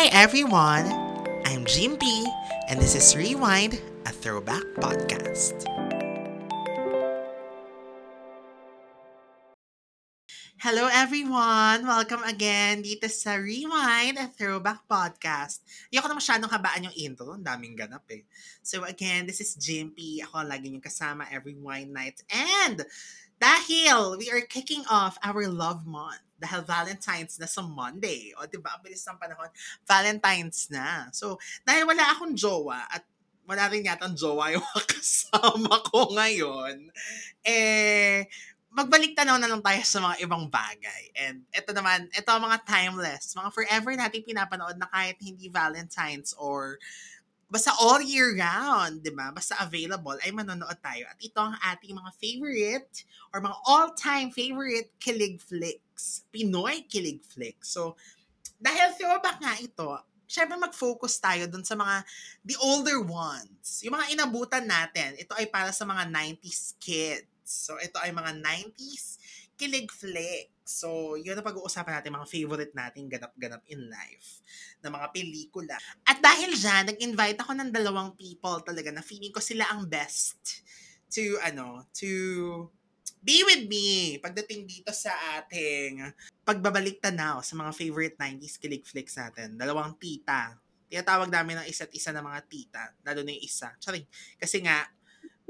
Hi 0.00 0.08
everyone! 0.16 0.88
I'm 1.44 1.68
Jimpy, 1.68 2.24
and 2.72 2.80
this 2.80 2.96
is 2.96 3.12
Rewind, 3.12 3.84
a 4.08 4.08
throwback 4.08 4.64
podcast. 4.80 5.68
Hello 10.56 10.88
everyone! 10.88 11.84
Welcome 11.84 12.24
again 12.24 12.80
dito 12.80 13.12
sa 13.12 13.36
Rewind, 13.36 14.16
a 14.16 14.32
throwback 14.32 14.88
podcast. 14.88 15.60
Ako 15.92 16.08
na 16.08 16.16
masyadong 16.16 16.48
habaan 16.48 16.88
yung 16.88 16.96
intro. 16.96 17.36
Ang 17.36 17.44
daming 17.44 17.76
ganap 17.76 18.08
eh. 18.08 18.24
So 18.64 18.88
again, 18.88 19.28
this 19.28 19.44
is 19.44 19.52
Jimpy. 19.60 20.24
Ako 20.24 20.48
ang 20.48 20.48
lagi 20.48 20.72
yung 20.72 20.80
kasama 20.80 21.28
every 21.28 21.60
wine 21.60 21.92
night. 21.92 22.24
And 22.32 22.88
dahil 23.40 24.20
we 24.20 24.28
are 24.28 24.44
kicking 24.44 24.84
off 24.86 25.16
our 25.24 25.48
love 25.48 25.88
month, 25.88 26.20
dahil 26.36 26.60
Valentine's 26.64 27.40
na 27.40 27.48
sa 27.48 27.64
Monday. 27.64 28.36
O, 28.36 28.44
di 28.44 28.60
ba? 28.60 28.76
Ang 28.76 28.84
bilis 28.84 29.04
ng 29.04 29.16
panahon. 29.16 29.48
Valentine's 29.84 30.68
na. 30.68 31.08
So, 31.12 31.40
dahil 31.64 31.88
wala 31.88 32.12
akong 32.12 32.36
jowa 32.36 32.84
at 32.88 33.04
wala 33.48 33.66
rin 33.66 33.88
yata 33.88 34.06
ang 34.06 34.14
jowa 34.14 34.54
yung 34.54 34.64
kasama 34.92 35.82
ko 35.88 36.14
ngayon, 36.14 36.86
eh, 37.42 38.28
magbalik 38.70 39.18
tanaw 39.18 39.36
na 39.42 39.50
lang 39.50 39.58
tayo 39.58 39.82
sa 39.82 39.98
mga 39.98 40.16
ibang 40.22 40.46
bagay. 40.46 41.10
And 41.18 41.42
ito 41.50 41.74
naman, 41.74 42.06
ito 42.14 42.30
ang 42.30 42.46
mga 42.46 42.62
timeless, 42.62 43.34
mga 43.34 43.50
forever 43.50 43.92
natin 43.98 44.22
pinapanood 44.22 44.78
na 44.78 44.86
kahit 44.86 45.18
hindi 45.18 45.50
Valentine's 45.50 46.30
or 46.38 46.78
basta 47.50 47.74
all 47.82 47.98
year 47.98 48.38
round, 48.38 49.02
di 49.02 49.10
ba? 49.10 49.34
Basta 49.34 49.58
available, 49.58 50.14
ay 50.22 50.30
manonood 50.30 50.78
tayo. 50.78 51.04
At 51.10 51.18
ito 51.18 51.36
ang 51.42 51.58
ating 51.58 51.98
mga 51.98 52.10
favorite 52.16 53.02
or 53.34 53.42
mga 53.42 53.58
all-time 53.66 54.30
favorite 54.30 54.94
kilig 55.02 55.42
flicks. 55.42 56.22
Pinoy 56.30 56.86
kilig 56.86 57.20
flicks. 57.26 57.74
So, 57.74 57.98
dahil 58.62 58.94
throwback 58.94 59.42
nga 59.42 59.58
ito, 59.58 59.90
syempre 60.30 60.54
mag-focus 60.54 61.18
tayo 61.18 61.50
dun 61.50 61.66
sa 61.66 61.74
mga 61.74 62.06
the 62.46 62.54
older 62.62 63.02
ones. 63.02 63.82
Yung 63.82 63.98
mga 63.98 64.14
inabutan 64.14 64.64
natin, 64.70 65.18
ito 65.18 65.34
ay 65.34 65.50
para 65.50 65.74
sa 65.74 65.82
mga 65.82 66.06
90s 66.06 66.78
kids. 66.78 67.26
So, 67.42 67.74
ito 67.82 67.98
ay 67.98 68.14
mga 68.14 68.38
90s 68.38 69.18
kilig 69.58 69.90
flicks. 69.90 70.59
So, 70.70 71.18
yun 71.18 71.34
ang 71.34 71.42
pag-uusapan 71.42 71.98
natin, 71.98 72.14
mga 72.14 72.30
favorite 72.30 72.70
nating 72.78 73.10
ganap-ganap 73.10 73.66
in 73.66 73.90
life 73.90 74.38
na 74.78 74.94
mga 74.94 75.10
pelikula. 75.10 75.74
At 76.06 76.22
dahil 76.22 76.54
dyan, 76.54 76.94
nag-invite 76.94 77.42
ako 77.42 77.58
ng 77.58 77.74
dalawang 77.74 78.14
people 78.14 78.62
talaga 78.62 78.94
na 78.94 79.02
feeling 79.02 79.34
ko 79.34 79.42
sila 79.42 79.66
ang 79.66 79.90
best 79.90 80.62
to, 81.10 81.42
ano, 81.42 81.90
to 81.90 82.06
be 83.18 83.42
with 83.42 83.66
me 83.66 84.16
pagdating 84.22 84.64
dito 84.64 84.94
sa 84.94 85.12
ating 85.42 86.06
pagbabalik 86.46 87.02
tanaw 87.02 87.42
sa 87.42 87.58
mga 87.58 87.74
favorite 87.74 88.16
90s 88.16 88.56
kilig 88.62 88.86
flicks 88.86 89.18
natin. 89.18 89.58
Dalawang 89.58 89.98
tita. 89.98 90.54
Tinatawag 90.86 91.34
namin 91.34 91.60
ng 91.60 91.66
isa't 91.66 91.90
isa 91.90 92.14
na 92.14 92.22
mga 92.22 92.40
tita. 92.46 92.94
Lalo 93.02 93.26
na 93.26 93.34
yung 93.34 93.42
isa. 93.42 93.74
Charing. 93.82 94.06
Kasi 94.38 94.62
nga, 94.62 94.86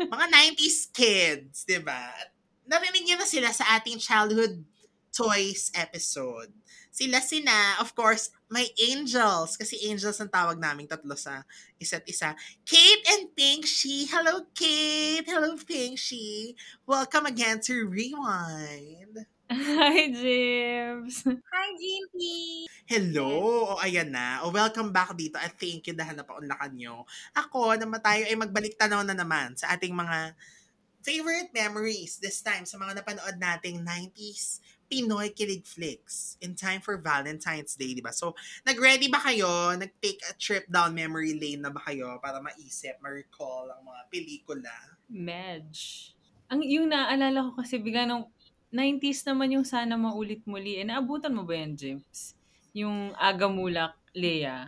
mga 0.01 0.27
90s 0.57 0.79
kids, 0.97 1.69
di 1.69 1.77
ba? 1.85 2.09
Narinig 2.65 3.05
niyo 3.05 3.17
na 3.21 3.29
sila 3.29 3.53
sa 3.53 3.77
ating 3.77 4.01
childhood 4.01 4.65
toys 5.11 5.71
episode. 5.75 6.51
Sila 6.91 7.23
sina, 7.23 7.79
of 7.79 7.95
course, 7.95 8.35
may 8.51 8.71
angels. 8.91 9.55
Kasi 9.55 9.79
angels 9.87 10.19
ang 10.19 10.31
tawag 10.31 10.59
naming 10.59 10.91
tatlo 10.91 11.15
sa 11.15 11.47
isa't 11.79 12.07
isa. 12.11 12.35
Kate 12.67 13.05
and 13.15 13.31
Pink 13.35 13.67
She. 13.67 14.11
Hello, 14.11 14.47
Kate. 14.55 15.27
Hello, 15.27 15.55
Pink 15.59 15.99
She. 15.99 16.59
Welcome 16.87 17.31
again 17.31 17.63
to 17.71 17.87
Rewind. 17.87 19.27
Hi, 19.51 20.07
James. 20.15 21.27
Hi, 21.27 21.69
Jimpy! 21.75 22.71
Hello! 22.87 23.75
O, 23.75 23.83
ayan 23.83 24.15
na. 24.15 24.47
O, 24.47 24.55
welcome 24.55 24.95
back 24.95 25.11
dito 25.19 25.43
at 25.43 25.59
thank 25.59 25.91
you 25.91 25.95
dahil 25.95 26.15
napaunlakan 26.15 26.71
nyo. 26.79 27.03
Ako, 27.35 27.75
naman 27.75 27.99
tayo 27.99 28.31
ay 28.31 28.39
magbalik 28.39 28.79
tanaw 28.79 29.03
na 29.03 29.11
naman 29.11 29.59
sa 29.59 29.75
ating 29.75 29.91
mga 29.91 30.39
favorite 31.03 31.51
memories 31.51 32.23
this 32.23 32.39
time 32.47 32.63
sa 32.63 32.79
mga 32.79 33.03
napanood 33.03 33.37
nating 33.43 33.83
90s 33.83 34.63
Pinoy 34.91 35.31
kilig 35.31 35.63
flicks 35.63 36.35
in 36.43 36.59
time 36.59 36.83
for 36.83 36.99
Valentine's 36.99 37.79
Day, 37.79 37.95
di 37.95 38.03
ba? 38.03 38.11
So, 38.11 38.35
nag-ready 38.67 39.07
ba 39.07 39.23
kayo? 39.23 39.71
Nag-take 39.79 40.19
a 40.27 40.35
trip 40.35 40.67
down 40.67 40.99
memory 40.99 41.39
lane 41.39 41.63
na 41.63 41.71
ba 41.71 41.79
kayo 41.87 42.19
para 42.19 42.43
maisip, 42.43 42.99
ma-recall 42.99 43.71
ang 43.71 43.87
mga 43.87 44.03
pelikula? 44.11 44.75
Medj. 45.07 46.11
Ang, 46.51 46.67
yung 46.67 46.91
naalala 46.91 47.47
ko 47.47 47.63
kasi 47.63 47.79
bigla 47.79 48.11
nung 48.11 48.27
90s 48.75 49.23
naman 49.31 49.55
yung 49.55 49.67
sana 49.67 49.95
maulit 49.95 50.43
muli. 50.43 50.83
Eh, 50.83 50.87
naabutan 50.87 51.31
mo 51.31 51.47
ba 51.47 51.55
yan, 51.55 51.79
James? 51.79 52.35
Yung 52.75 53.15
Agamulak, 53.15 53.95
Lea. 54.11 54.67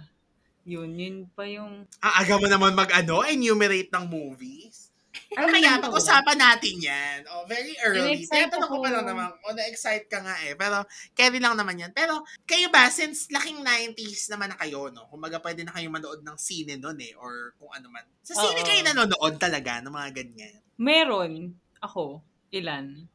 Yun, 0.63 0.95
yun 0.95 1.17
pa 1.35 1.43
yung... 1.51 1.91
Aaga 1.99 2.39
mo 2.39 2.47
naman 2.47 2.79
mag-ano, 2.79 3.27
enumerate 3.27 3.91
ng 3.91 4.07
movies? 4.07 4.92
Ano 5.33 5.49
Ay, 5.49 5.65
kaya, 5.65 5.81
pag-usapan 5.81 6.39
natin 6.39 6.77
yan. 6.77 7.19
Oh, 7.33 7.49
very 7.49 7.73
early. 7.81 8.21
Na-excite 8.21 8.53
Tinatanong 8.53 8.69
ko 8.69 8.77
pa 8.85 8.91
lang 8.93 9.07
naman, 9.09 9.33
o 9.33 9.53
na-excite 9.57 10.07
ka 10.13 10.21
nga 10.21 10.37
eh. 10.45 10.53
Pero, 10.53 10.85
carry 11.17 11.41
lang 11.41 11.57
naman 11.57 11.81
yan. 11.81 11.93
Pero, 11.97 12.21
kayo 12.45 12.69
ba, 12.69 12.93
since 12.93 13.33
laking 13.33 13.65
90s 13.65 14.29
naman 14.29 14.53
na 14.53 14.61
kayo, 14.61 14.93
no? 14.93 15.09
Kumbaga, 15.09 15.41
pwede 15.41 15.65
na 15.65 15.73
kayo 15.73 15.89
manood 15.89 16.21
ng 16.21 16.37
sine 16.37 16.77
nun 16.77 17.01
eh, 17.01 17.17
or 17.17 17.57
kung 17.57 17.73
ano 17.73 17.89
man. 17.89 18.05
Sa 18.21 18.37
sine 18.37 18.61
Oo. 18.61 18.67
kayo 18.69 18.81
nanonood 18.85 19.41
talaga 19.41 19.81
ng 19.81 19.93
mga 19.93 20.11
ganyan. 20.13 20.55
Meron. 20.77 21.33
Ako. 21.81 22.21
Ilan? 22.53 23.09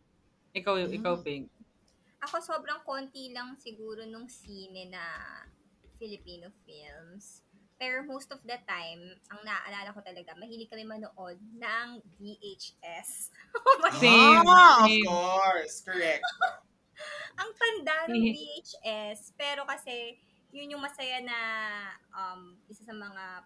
Ikaw, 0.57 0.73
Hmm. 0.89 0.97
ikaw, 0.97 1.15
Pink. 1.21 1.53
Ako 2.17 2.41
sobrang 2.41 2.81
konti 2.81 3.29
lang 3.29 3.53
siguro 3.61 4.01
nung 4.09 4.25
sine 4.25 4.89
na 4.89 5.03
Filipino 6.01 6.49
films. 6.65 7.45
Pero 7.77 8.01
most 8.01 8.33
of 8.33 8.41
the 8.41 8.57
time, 8.65 9.01
ang 9.29 9.39
naaalala 9.45 9.93
ko 9.93 10.01
talaga, 10.01 10.33
mahilig 10.33 10.69
kami 10.69 10.81
manood 10.81 11.37
ng 11.37 11.87
VHS. 12.17 13.29
oh 13.57 13.77
my 13.85 13.93
Same, 14.01 14.41
Ah, 14.49 14.81
of 14.81 14.93
course. 15.05 15.85
Correct. 15.85 16.25
ang 17.41 17.49
tanda 17.53 18.09
ng. 18.09 18.33
VHS. 18.33 19.37
Pero 19.37 19.61
kasi, 19.69 20.17
yun 20.49 20.73
yung 20.73 20.81
masaya 20.81 21.21
na 21.21 21.39
um, 22.17 22.57
isa 22.65 22.81
sa 22.81 22.97
mga 22.97 23.45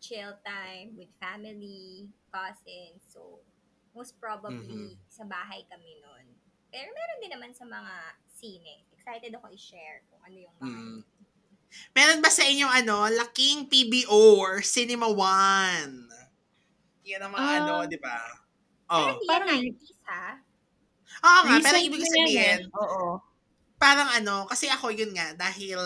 chill 0.00 0.32
time 0.40 0.96
with 0.96 1.12
family, 1.20 2.08
cousins. 2.32 3.04
So, 3.04 3.44
most 3.92 4.16
probably, 4.16 4.96
sa 5.12 5.28
bahay 5.28 5.68
kami 5.68 6.00
nun. 6.00 6.24
Pero 6.72 6.88
meron 6.88 7.20
din 7.20 7.32
naman 7.36 7.52
sa 7.52 7.68
mga 7.68 8.16
sine. 8.32 8.88
Excited 8.96 9.34
ako 9.36 9.52
i-share 9.52 10.06
kung 10.08 10.22
ano 10.24 10.36
yung 10.40 10.54
mga 10.56 10.72
Mm. 10.72 11.00
Meron 11.90 12.20
ba 12.20 12.30
sa 12.30 12.42
inyo, 12.42 12.66
ano, 12.66 13.06
laking 13.08 13.66
PBO 13.66 14.38
or 14.38 14.60
Cinema 14.60 15.06
One? 15.06 16.06
Yan 17.02 17.20
ang 17.20 17.32
mga 17.34 17.42
Ah. 17.42 17.56
ano, 17.58 17.72
di 17.86 17.98
ba? 17.98 18.16
Oh. 18.90 19.14
parang- 19.22 19.54
yan 19.54 19.70
90s 19.70 19.94
ha? 20.04 20.34
Oo 21.20 21.40
nga, 21.44 21.56
pero 21.60 21.78
ibig 21.78 22.02
sabihin, 22.02 22.38
eh. 22.38 22.56
Oo. 22.72 23.22
parang 23.76 24.10
ano, 24.10 24.44
kasi 24.44 24.66
ako 24.66 24.90
yun 24.90 25.10
nga, 25.10 25.32
dahil 25.32 25.78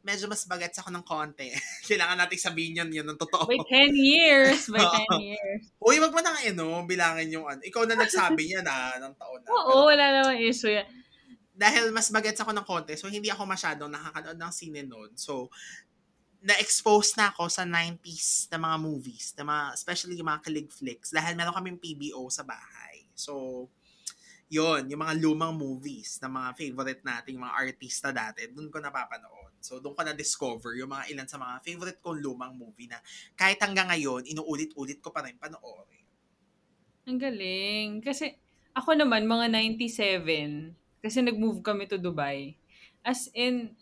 medyo 0.00 0.30
mas 0.30 0.46
bagats 0.46 0.78
ako 0.78 0.94
ng 0.94 1.02
konti. 1.02 1.50
Kailangan 1.90 2.22
natin 2.22 2.38
sabihin 2.38 2.78
yun, 2.78 2.90
yun 2.92 3.08
ang 3.08 3.18
totoo. 3.18 3.50
By 3.50 3.58
10 3.66 3.92
years. 3.92 4.70
By 4.70 4.78
Oo. 4.86 5.18
10 5.18 5.34
years. 5.34 5.62
Uy, 5.82 5.98
wag 5.98 6.14
mo 6.14 6.20
nang 6.22 6.38
ano, 6.38 6.86
bilangin 6.86 7.34
yung 7.34 7.44
ano. 7.44 7.58
Ikaw 7.60 7.82
na 7.84 7.98
nagsabi 7.98 8.46
niya 8.46 8.62
na 8.62 9.00
ng 9.02 9.14
taon 9.18 9.40
na. 9.42 9.48
Oo, 9.50 9.90
wala 9.90 10.04
namang 10.14 10.38
issue 10.38 10.70
yan. 10.70 10.86
Dahil 11.56 11.88
mas 11.88 12.12
bagets 12.12 12.38
ako 12.44 12.52
ng 12.52 12.66
konti, 12.68 12.94
so 13.00 13.08
hindi 13.08 13.32
ako 13.32 13.48
masyadong 13.48 13.88
nakakanood 13.88 14.36
ng 14.36 14.52
sine 14.52 14.84
noon. 14.84 15.16
So, 15.16 15.48
na-expose 16.44 17.16
na 17.16 17.32
ako 17.32 17.48
sa 17.48 17.64
90s 17.64 18.52
na 18.52 18.60
mga 18.60 18.76
movies, 18.76 19.32
na 19.34 19.42
mga, 19.48 19.64
especially 19.74 20.14
yung 20.20 20.28
mga 20.28 20.44
kilig 20.44 20.70
flicks, 20.70 21.10
dahil 21.10 21.32
meron 21.34 21.56
kaming 21.56 21.80
PBO 21.80 22.28
sa 22.28 22.44
bahay. 22.44 23.08
So, 23.16 23.66
yon 24.46 24.86
yung 24.86 25.02
mga 25.02 25.18
lumang 25.18 25.58
movies 25.58 26.22
na 26.22 26.30
mga 26.30 26.54
favorite 26.54 27.02
nating 27.02 27.40
mga 27.40 27.54
artista 27.56 28.14
dati, 28.14 28.46
doon 28.52 28.70
ko 28.70 28.78
napapanood. 28.78 29.58
So, 29.58 29.82
doon 29.82 29.98
ko 29.98 30.06
na-discover 30.06 30.78
yung 30.78 30.92
mga 30.92 31.10
ilan 31.10 31.26
sa 31.26 31.40
mga 31.40 31.64
favorite 31.66 31.98
kong 31.98 32.22
lumang 32.22 32.54
movie 32.54 32.86
na 32.86 33.02
kahit 33.34 33.58
hanggang 33.58 33.90
ngayon, 33.90 34.28
inuulit-ulit 34.28 35.02
ko 35.02 35.10
pa 35.10 35.26
rin 35.26 35.34
panoorin. 35.40 36.06
Ang 37.10 37.18
galing. 37.18 37.88
Kasi 38.04 38.38
ako 38.76 38.94
naman, 38.94 39.26
mga 39.26 39.50
97, 39.50 40.85
kasi 41.06 41.22
nag-move 41.22 41.62
kami 41.62 41.86
to 41.86 41.96
Dubai. 41.96 42.58
As 43.06 43.30
in, 43.32 43.78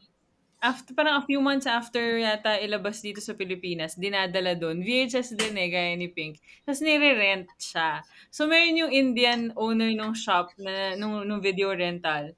after, 0.60 0.92
parang 0.92 1.20
a 1.20 1.24
few 1.24 1.40
months 1.40 1.64
after 1.64 2.20
yata 2.20 2.60
ilabas 2.60 3.00
dito 3.00 3.20
sa 3.24 3.32
Pilipinas, 3.32 3.96
dinadala 3.96 4.52
doon. 4.56 4.84
VHS 4.84 5.36
din 5.36 5.56
eh, 5.56 5.68
gaya 5.72 5.92
ni 5.96 6.12
Pink. 6.12 6.40
Tapos 6.64 6.84
nire-rent 6.84 7.48
siya. 7.56 8.04
So, 8.28 8.44
meron 8.44 8.80
yung 8.80 8.92
Indian 8.92 9.52
owner 9.56 9.92
ng 9.92 10.12
shop 10.12 10.52
na, 10.60 10.96
nung, 10.96 11.24
nung 11.24 11.40
video 11.40 11.72
rental. 11.72 12.36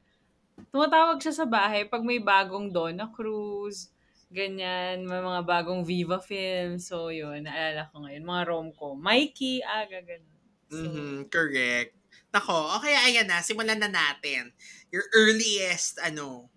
Tumatawag 0.70 1.18
siya 1.20 1.34
sa 1.34 1.46
bahay 1.46 1.84
pag 1.84 2.02
may 2.02 2.22
bagong 2.22 2.72
Donna 2.72 3.10
Cruz, 3.10 3.92
ganyan, 4.32 5.06
may 5.06 5.22
mga 5.22 5.42
bagong 5.46 5.86
Viva 5.86 6.18
film. 6.18 6.82
So, 6.82 7.14
yun, 7.14 7.46
naalala 7.46 7.90
ko 7.94 8.02
ngayon. 8.02 8.24
Mga 8.26 8.42
rom-com. 8.48 8.96
Mikey, 8.98 9.62
aga, 9.62 10.02
ganun. 10.02 10.34
So, 10.66 10.82
Mhm, 10.82 11.30
correct. 11.30 11.94
Nako, 12.34 12.74
okay, 12.76 12.92
ayan 12.92 13.30
na, 13.30 13.38
simulan 13.40 13.78
na 13.78 13.88
natin. 13.88 14.50
Your 14.92 15.04
earliest, 15.14 15.98
ano, 16.02 16.50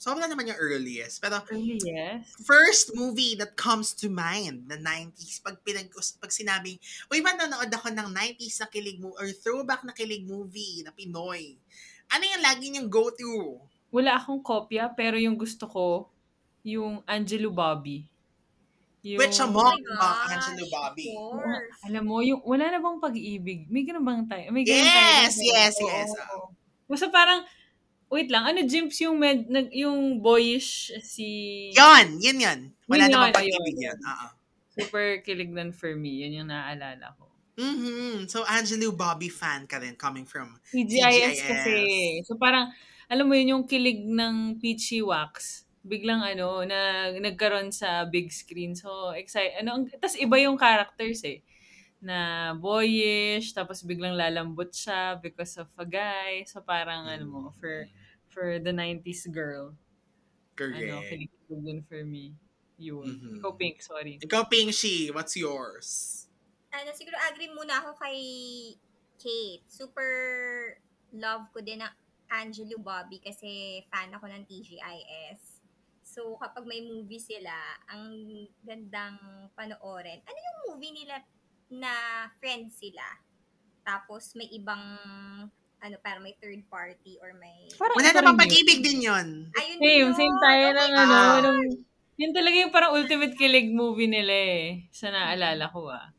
Sobra 0.00 0.24
naman 0.24 0.48
yung 0.48 0.56
earliest. 0.56 1.20
Pero 1.20 1.44
Earliest? 1.44 2.32
first 2.48 2.96
movie 2.96 3.36
that 3.36 3.52
comes 3.52 3.92
to 3.92 4.08
mind 4.08 4.64
na 4.64 4.80
90s 4.80 5.44
pag 5.44 5.60
pinag 5.60 5.92
pag 5.92 6.32
sinabing 6.32 6.80
uy 7.12 7.20
manonood 7.20 7.68
ako 7.68 7.92
ng 7.92 8.08
90s 8.08 8.64
na 8.64 8.68
kilig 8.72 8.96
mo 8.96 9.12
or 9.20 9.28
throwback 9.28 9.84
na 9.84 9.92
kilig 9.92 10.24
movie 10.24 10.80
na 10.80 10.92
Pinoy 10.96 11.60
ano 12.08 12.24
yung 12.24 12.40
lagi 12.40 12.72
niyong 12.72 12.88
go 12.88 13.12
to 13.12 13.60
Wala 13.90 14.16
akong 14.22 14.38
kopya, 14.38 14.86
pero 14.94 15.18
yung 15.18 15.34
gusto 15.34 15.66
ko, 15.66 16.14
yung 16.62 17.02
Angelo 17.10 17.50
Bobby. 17.50 18.06
Yung, 19.02 19.18
which 19.18 19.40
Oh 19.42 19.50
among 19.50 19.66
my 19.66 19.82
mga 19.82 20.08
Angelo 20.30 20.64
Bobby. 20.70 21.10
Alam 21.90 22.04
mo, 22.06 22.22
yung 22.22 22.38
wala 22.46 22.70
na 22.70 22.78
bang 22.78 23.02
pag-ibig? 23.02 23.66
May 23.66 23.82
ganun 23.82 24.04
bang 24.06 24.24
tayo? 24.30 24.46
May 24.54 24.62
ganun 24.62 24.78
Yes, 24.86 25.34
tayo. 25.34 25.50
yes, 25.50 25.74
Oo. 25.80 25.88
yes. 25.90 26.10
Basta 26.86 27.06
parang, 27.10 27.40
wait 28.10 28.28
lang, 28.28 28.44
ano 28.44 28.66
Jimps 28.66 28.98
yung, 29.06 29.16
med, 29.22 29.46
nag, 29.46 29.70
yung 29.70 30.18
boyish 30.18 30.90
si... 31.00 31.70
yon 31.72 32.18
yun 32.18 32.38
yun 32.42 32.60
wala 32.90 33.06
Yun 33.06 33.12
namang 33.14 33.30
yun, 33.30 33.38
pag-ibig 33.38 33.78
yan 33.78 33.98
Oo. 34.02 34.28
Super 34.70 35.18
kilignan 35.26 35.74
for 35.74 35.94
me. 35.98 36.22
Yan 36.26 36.42
yung 36.42 36.48
naaalala 36.50 37.14
ko. 37.18 37.26
Mhm. 37.60 38.30
so 38.30 38.46
Angelo 38.46 38.94
Bobby 38.94 39.28
fan 39.28 39.68
ka 39.68 39.76
rin 39.82 39.98
coming 39.98 40.24
from 40.24 40.56
TGIS 40.72 40.96
TGIS. 40.96 41.40
kasi. 41.44 41.76
So 42.24 42.38
parang, 42.40 42.72
alam 43.10 43.26
mo 43.26 43.34
yun, 43.34 43.58
yung 43.58 43.64
kilig 43.66 44.06
ng 44.06 44.62
Peachy 44.62 45.02
Wax, 45.02 45.66
biglang 45.82 46.22
ano, 46.22 46.62
na 46.62 47.10
nagkaroon 47.10 47.72
sa 47.72 48.04
big 48.06 48.30
screen. 48.30 48.76
So, 48.76 49.10
excited. 49.16 49.64
Ano, 49.64 49.88
tapos 49.88 50.16
iba 50.20 50.36
yung 50.38 50.60
characters 50.60 51.24
eh. 51.24 51.42
Na 52.00 52.52
boyish, 52.56 53.52
tapos 53.52 53.84
biglang 53.84 54.16
lalambot 54.16 54.72
siya 54.72 55.20
because 55.20 55.60
of 55.60 55.68
a 55.76 55.84
guy. 55.84 56.44
So 56.48 56.64
parang 56.64 57.04
ano 57.06 57.24
mo, 57.28 57.42
for 57.60 57.84
for 58.32 58.56
the 58.56 58.72
90s 58.72 59.28
girl. 59.28 59.76
correct 60.56 60.84
Ano, 60.84 61.04
kilig 61.08 61.32
din 61.48 61.80
for 61.84 62.00
me. 62.04 62.36
Yun. 62.80 63.04
Mhm. 63.04 63.44
Ikaw, 63.44 63.52
Pink, 63.60 63.76
sorry. 63.84 64.16
ikaw 64.24 64.48
Pingshi 64.48 65.12
what's 65.12 65.36
yours 65.36 66.20
ano, 66.70 66.90
siguro 66.94 67.18
agree 67.26 67.50
muna 67.50 67.82
ako 67.82 67.98
kay 67.98 68.18
Kate. 69.20 69.66
Super 69.66 70.10
love 71.12 71.50
ko 71.50 71.58
din 71.60 71.82
ang 71.82 71.94
Angelo 72.30 72.78
Bobby 72.78 73.18
kasi 73.18 73.82
fan 73.90 74.14
ako 74.14 74.30
ng 74.30 74.46
TGIS. 74.46 75.58
So, 76.06 76.38
kapag 76.38 76.66
may 76.66 76.82
movie 76.82 77.22
sila, 77.22 77.54
ang 77.90 78.14
gandang 78.62 79.18
panoorin. 79.54 80.22
Ano 80.26 80.38
yung 80.38 80.58
movie 80.70 80.94
nila 80.94 81.22
na 81.70 81.92
friends 82.38 82.78
sila? 82.78 83.04
Tapos 83.86 84.34
may 84.36 84.46
ibang 84.52 84.82
ano, 85.80 85.96
parang 86.04 86.20
may 86.20 86.36
third 86.36 86.60
party 86.68 87.16
or 87.24 87.32
may... 87.40 87.64
Parang 87.80 87.96
wala 87.96 88.12
namang 88.12 88.36
pag-ibig 88.36 88.84
din 88.84 89.00
yun 89.00 89.48
Ayun 89.56 89.78
Same, 89.80 89.96
yun. 90.04 90.12
same 90.12 90.36
tayo 90.44 90.64
Oh 90.68 90.76
ng 90.76 90.92
ano, 90.92 91.16
God. 91.16 91.40
nung, 91.40 91.60
yun 92.20 92.32
talaga 92.36 92.56
yung 92.60 92.74
parang 92.74 92.92
ultimate 93.00 93.32
kilig 93.32 93.72
movie 93.72 94.04
nila 94.04 94.34
eh. 94.34 94.64
Sa 94.92 95.08
naalala 95.08 95.72
ko 95.72 95.88
ah. 95.88 96.12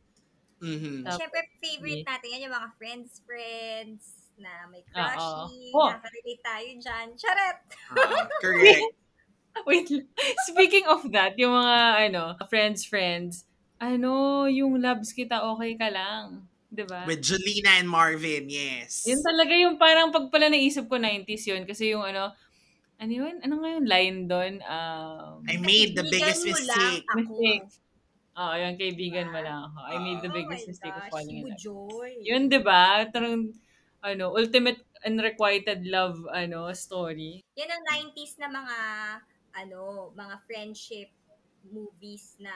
Mhm. 0.58 1.06
Tapos, 1.06 1.18
Siyempre, 1.22 1.40
favorite 1.62 2.02
natin 2.02 2.28
yan, 2.34 2.42
yung 2.50 2.54
mga 2.58 2.70
friends, 2.74 3.10
friends, 3.22 4.02
na 4.34 4.50
may 4.66 4.82
Oo. 4.82 4.90
crushing, 4.90 5.70
Oh. 5.78 5.90
nakarelate 5.94 6.42
tayo 6.42 6.68
dyan. 6.82 7.06
Charet! 7.14 7.58
Ah, 7.94 8.26
correct 8.42 8.82
Wait. 9.68 9.86
Speaking 10.48 10.88
of 10.88 11.04
that, 11.12 11.36
yung 11.38 11.52
mga, 11.54 11.78
ano, 12.10 12.34
friends, 12.48 12.82
friends, 12.88 13.44
ano, 13.82 14.46
yung 14.46 14.78
loves 14.78 15.10
kita, 15.10 15.42
okay 15.42 15.74
ka 15.74 15.90
lang. 15.90 16.46
'Di 16.72 16.86
ba? 16.88 17.04
with 17.04 17.20
Jolina 17.20 17.76
and 17.76 17.90
Marvin 17.90 18.48
yes 18.48 19.04
Yun 19.04 19.20
talaga 19.20 19.52
yung 19.52 19.76
parang 19.76 20.08
pag 20.08 20.32
pala 20.32 20.48
naisip 20.48 20.88
ko 20.88 20.96
90s 20.96 21.44
yun. 21.44 21.68
Kasi 21.68 21.92
yung 21.92 22.00
ano, 22.00 22.32
ano 22.96 23.12
yun? 23.12 23.42
Ano 23.42 23.60
nga 23.60 23.68
yung 23.74 23.86
line 23.90 24.18
doon? 24.30 24.62
Um, 24.64 25.42
I 25.44 25.58
made 25.58 25.98
the 25.98 26.06
biggest 26.06 26.46
mistake. 26.46 27.02
Mistake. 27.02 27.66
Oo, 28.32 28.54
yung 28.56 28.80
kaibigan 28.80 29.28
mo 29.28 29.42
lang 29.42 29.68
ako. 29.68 29.78
I 29.92 29.96
made 30.00 30.20
the 30.24 30.32
Oh 30.32 30.38
biggest 30.38 30.64
mistake 30.64 30.96
of 30.96 31.04
gosh, 31.04 31.12
falling 31.12 31.44
in 31.44 31.52
love. 31.52 31.60
Yun, 32.24 32.42
di 32.48 32.60
ba? 32.64 33.04
Tarang, 33.12 33.52
ano, 34.00 34.24
ultimate 34.32 34.80
unrequited 35.04 35.84
love, 35.84 36.16
ano, 36.32 36.72
story. 36.72 37.44
Yan 37.60 37.68
ang 37.68 37.84
90s 37.84 38.40
na 38.40 38.48
mga, 38.48 38.78
ano, 39.52 40.14
mga 40.16 40.34
friendship 40.48 41.12
movies 41.70 42.34
na, 42.40 42.52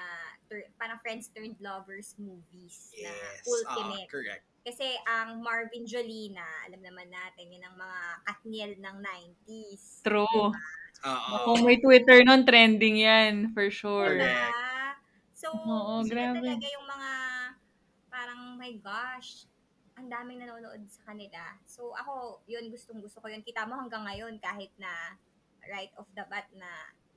tur- 0.50 0.66
parang 0.76 0.98
friends 1.00 1.30
turned 1.30 1.56
lovers 1.62 2.16
movies 2.18 2.90
na 2.98 3.10
Yes. 3.10 3.44
ultimate. 3.46 4.08
Ah, 4.08 4.12
correct. 4.12 4.44
Kasi 4.66 4.98
ang 5.06 5.38
Marvin 5.46 5.86
Jolina, 5.86 6.42
alam 6.66 6.82
naman 6.82 7.06
natin, 7.06 7.46
yun 7.54 7.62
ang 7.62 7.78
mga 7.78 8.00
Katniel 8.26 8.72
ng 8.82 8.96
90s. 8.98 10.02
True. 10.02 10.50
Oo. 11.06 11.34
Kung 11.46 11.62
may 11.62 11.78
Twitter 11.78 12.26
nun, 12.26 12.42
trending 12.42 12.98
yan, 12.98 13.54
for 13.54 13.70
sure. 13.70 14.18
Diba? 14.18 14.50
So, 15.36 15.54
Oo, 15.54 16.02
sila 16.02 16.34
grabe. 16.34 16.42
talaga 16.42 16.66
yung 16.66 16.86
mga, 16.88 17.12
parang, 18.10 18.40
my 18.58 18.74
gosh, 18.82 19.46
ang 19.94 20.10
daming 20.10 20.42
nanonood 20.42 20.82
sa 20.90 21.14
kanila. 21.14 21.54
So, 21.62 21.94
ako, 21.94 22.42
yun, 22.50 22.66
gustong 22.68 22.98
gusto 22.98 23.22
ko 23.22 23.30
yun. 23.30 23.46
Kita 23.46 23.68
mo 23.70 23.78
hanggang 23.78 24.02
ngayon, 24.02 24.42
kahit 24.42 24.74
na 24.82 25.14
right 25.70 25.94
off 25.94 26.10
the 26.18 26.26
bat 26.26 26.50
na 26.58 26.68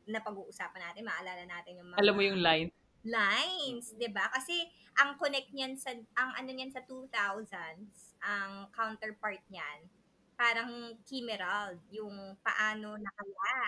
napag-uusapan 0.10 0.82
natin, 0.92 1.04
maalala 1.08 1.44
natin 1.46 1.80
yung 1.80 1.90
mga 1.94 2.02
Alam 2.02 2.14
mo 2.18 2.22
yung 2.26 2.40
line. 2.42 2.70
lines, 3.06 3.96
'di 3.96 4.10
ba? 4.12 4.28
Kasi 4.34 4.68
ang 5.00 5.16
connect 5.16 5.50
niyan 5.56 5.74
sa 5.80 5.96
ang 6.20 6.32
ano 6.36 6.50
niyan 6.52 6.72
sa 6.74 6.84
2000s, 6.84 8.18
ang 8.20 8.68
counterpart 8.76 9.40
niyan, 9.48 9.88
parang 10.36 10.98
Kimerald, 11.08 11.80
yung 11.94 12.36
paano 12.44 12.98
na 13.00 13.12
kaya, 13.16 13.62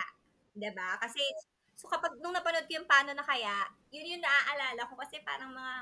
'di 0.57 0.69
ba? 0.75 0.99
Kasi 0.99 1.21
so 1.79 1.87
kapag 1.87 2.19
nung 2.21 2.35
napanood 2.35 2.67
ko 2.67 2.73
yung 2.81 2.89
paano 2.89 3.11
na 3.15 3.23
kaya, 3.25 3.71
yun 3.93 4.19
yung 4.19 4.23
naaalala 4.23 4.83
ko 4.89 4.93
kasi 4.99 5.23
parang 5.23 5.51
mga 5.55 5.75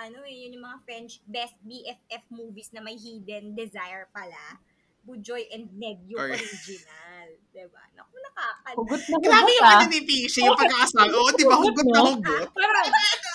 ano 0.00 0.24
eh, 0.24 0.36
yun 0.46 0.56
yung 0.56 0.66
mga 0.68 0.80
French 0.86 1.20
best 1.28 1.56
BFF 1.60 2.24
movies 2.32 2.70
na 2.72 2.80
may 2.80 2.96
hidden 2.96 3.52
desire 3.56 4.08
pala. 4.14 4.60
Bujoy 5.04 5.48
and 5.52 5.72
Ned 5.76 6.04
yung 6.08 6.20
Correct. 6.20 6.44
Original. 7.30 7.50
'di 7.54 7.64
ba? 7.70 7.82
Naku, 7.94 8.16
nakakal. 8.18 8.74
Hugot 8.80 9.02
na 9.06 9.16
Grabe 9.22 9.50
hugot 9.50 9.58
yung 9.58 9.66
ah. 9.66 9.74
ano 9.78 9.84
ni 9.86 10.00
Pishi, 10.02 10.40
yung 10.42 10.58
pagkakasal. 10.58 11.08
Oo, 11.14 11.30
di 11.34 11.44
ba? 11.46 11.56
Hugot 11.58 11.86
na 11.86 12.00
hugot. 12.02 12.48
Parang, 12.54 12.88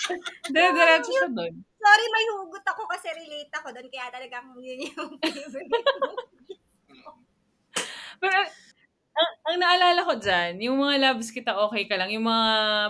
dire-diretso 0.53 1.11
siya 1.11 1.29
doon. 1.31 1.53
Sorry, 1.61 2.05
may 2.09 2.25
hugot 2.33 2.65
ako 2.65 2.81
kasi 2.89 3.07
relate 3.13 3.53
ako 3.53 3.67
doon. 3.71 3.87
Kaya 3.89 4.05
talagang 4.09 4.47
yun 4.57 4.79
yung 4.89 5.11
favorite. 5.21 5.69
Pero, 8.21 8.39
ang, 9.15 9.31
ang 9.47 9.57
naalala 9.59 10.01
ko 10.03 10.13
dyan, 10.17 10.59
yung 10.59 10.81
mga 10.81 10.95
loves 10.99 11.29
kita, 11.31 11.55
okay 11.55 11.87
ka 11.87 11.95
lang. 11.95 12.11
Yung 12.11 12.25
mga 12.25 12.47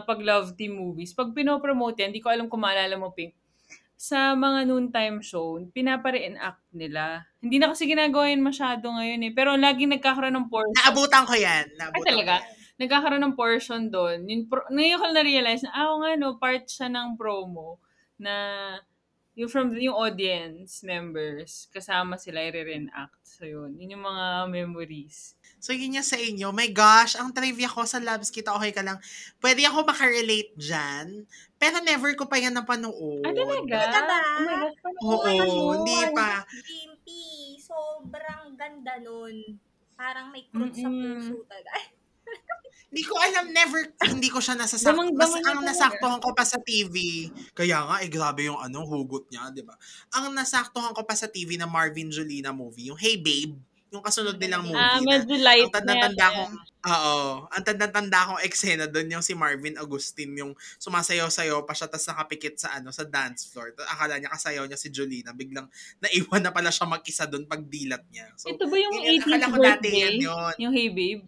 pag-love 0.10 0.58
team 0.58 0.80
movies, 0.80 1.14
pag 1.14 1.34
pinopromote 1.36 2.02
yan, 2.02 2.10
hindi 2.14 2.24
ko 2.24 2.32
alam 2.32 2.48
kung 2.48 2.64
maalala 2.64 2.96
mo, 2.98 3.12
Pink, 3.12 3.36
sa 3.96 4.36
mga 4.36 4.68
noontime 4.68 5.24
show, 5.24 5.56
pinapa-reenact 5.72 6.62
nila. 6.76 7.24
Hindi 7.40 7.58
na 7.58 7.72
kasi 7.72 7.88
ginagawa 7.88 8.28
yun 8.28 8.44
masyado 8.44 8.92
ngayon 8.92 9.24
eh. 9.24 9.32
Pero 9.32 9.56
laging 9.56 9.96
nagkakaroon 9.96 10.36
ng 10.36 10.48
portion. 10.52 10.76
Naabutan 10.84 11.24
ko 11.24 11.34
yan. 11.34 11.66
Naabutan 11.80 12.08
talaga? 12.12 12.36
ko 12.38 12.44
yan. 12.44 12.64
nagkakaroon 12.76 13.24
ng 13.24 13.38
portion 13.40 13.82
doon. 13.88 14.28
Yung 14.28 14.52
pro- 14.52 14.68
ngayon 14.68 15.00
ko 15.00 15.06
na-realize 15.16 15.64
na, 15.64 15.72
ah, 15.72 15.96
nga 15.96 16.12
no, 16.20 16.36
part 16.36 16.68
siya 16.68 16.92
ng 16.92 17.16
promo 17.16 17.80
na 18.20 18.36
yung 19.36 19.52
from 19.52 19.76
yung 19.76 19.96
audience 19.96 20.84
members, 20.84 21.68
kasama 21.72 22.16
sila 22.16 22.40
i-reenact. 22.40 23.20
So 23.24 23.44
yun, 23.44 23.76
yun 23.76 24.00
yung 24.00 24.06
mga 24.08 24.48
memories. 24.48 25.35
So, 25.66 25.74
yun 25.74 25.98
yung 25.98 26.06
sa 26.06 26.14
inyo. 26.14 26.54
My 26.54 26.70
gosh, 26.70 27.18
ang 27.18 27.34
trivia 27.34 27.66
ko 27.66 27.82
sa 27.90 27.98
labs 27.98 28.30
kita, 28.30 28.54
okay 28.54 28.70
ka 28.70 28.86
lang. 28.86 29.02
Pwede 29.42 29.66
ako 29.66 29.82
makarelate 29.90 30.54
dyan. 30.54 31.26
Pero 31.58 31.82
never 31.82 32.14
ko 32.14 32.30
pa 32.30 32.38
yan 32.38 32.54
napanood. 32.54 32.94
Ah, 33.26 33.34
talaga? 33.34 33.74
Talaga 33.82 34.00
ba? 34.06 34.22
Oh 35.10 35.26
my 35.26 35.34
gosh, 35.42 35.58
Oo, 35.58 35.58
mo. 35.58 35.74
hindi 35.74 36.00
pa. 36.14 36.46
Jimpy, 36.46 37.58
sobrang 37.58 38.54
ganda 38.54 39.02
nun. 39.02 39.58
Parang 39.98 40.30
may 40.30 40.46
krut 40.54 40.70
sa 40.70 40.86
Mm-mm. 40.86 41.18
puso 41.18 41.42
talaga. 41.50 41.70
Ay, 41.74 41.86
Hindi 42.94 43.04
ko 43.10 43.16
alam, 43.18 43.46
never, 43.50 43.82
hindi 44.06 44.30
ko 44.30 44.38
siya 44.38 44.54
nasasakto. 44.54 45.18
Mas, 45.18 45.34
ang 45.50 45.66
nasaktuhan 45.66 46.22
ko 46.22 46.30
pa 46.38 46.46
sa 46.46 46.62
TV, 46.62 47.28
kaya 47.58 47.82
nga, 47.90 48.06
eh, 48.06 48.10
grabe 48.14 48.46
yung 48.46 48.62
ano, 48.62 48.86
hugot 48.86 49.26
niya, 49.34 49.50
di 49.50 49.66
ba? 49.66 49.74
Ang 50.14 50.32
nasaktuhan 50.38 50.94
ko 50.94 51.02
pa 51.02 51.18
sa 51.18 51.26
TV 51.26 51.58
na 51.58 51.66
Marvin 51.66 52.14
Jolina 52.14 52.54
movie, 52.54 52.94
yung 52.94 53.00
Hey 53.02 53.18
Babe, 53.18 53.58
yung 53.96 54.04
kasunod 54.04 54.36
nilang 54.36 54.68
movie 54.68 54.76
Ah, 54.78 55.00
medyo 55.00 55.36
light 55.40 55.64
ang 55.64 55.72
tanda-tanda 55.72 56.28
na 56.28 56.36
kong, 56.36 56.54
oo, 56.86 57.18
ang 57.48 57.64
tanda-tanda 57.64 58.20
kong 58.28 58.42
eksena 58.44 58.86
doon 58.86 59.08
yung 59.16 59.24
si 59.24 59.32
Marvin 59.32 59.80
Agustin, 59.80 60.36
yung 60.36 60.52
sumasayaw-sayaw 60.78 61.64
pa 61.64 61.72
siya, 61.72 61.88
tapos 61.88 62.12
nakapikit 62.12 62.60
sa 62.60 62.76
ano, 62.76 62.92
sa 62.92 63.08
dance 63.08 63.48
floor. 63.48 63.72
Tapos 63.72 63.88
akala 63.88 64.20
niya 64.20 64.30
kasayaw 64.36 64.64
niya 64.68 64.78
si 64.78 64.92
Jolina, 64.92 65.32
biglang 65.32 65.72
naiwan 66.04 66.44
na 66.44 66.52
pala 66.52 66.70
siya 66.70 66.86
mag-isa 66.86 67.24
doon 67.26 67.48
pag 67.48 67.64
dilat 67.64 68.04
niya. 68.12 68.28
So, 68.36 68.52
Ito 68.52 68.68
ba 68.68 68.76
yung 68.76 68.96
yun 69.00 69.16
yun, 69.16 69.24
akala 69.24 69.48
18th 69.48 69.50
ko 69.50 69.58
dati 69.58 69.88
birthday? 69.90 69.96
yan 69.98 70.16
yun. 70.28 70.54
Yung 70.60 70.74
Hey 70.76 70.90
Babe? 70.92 71.24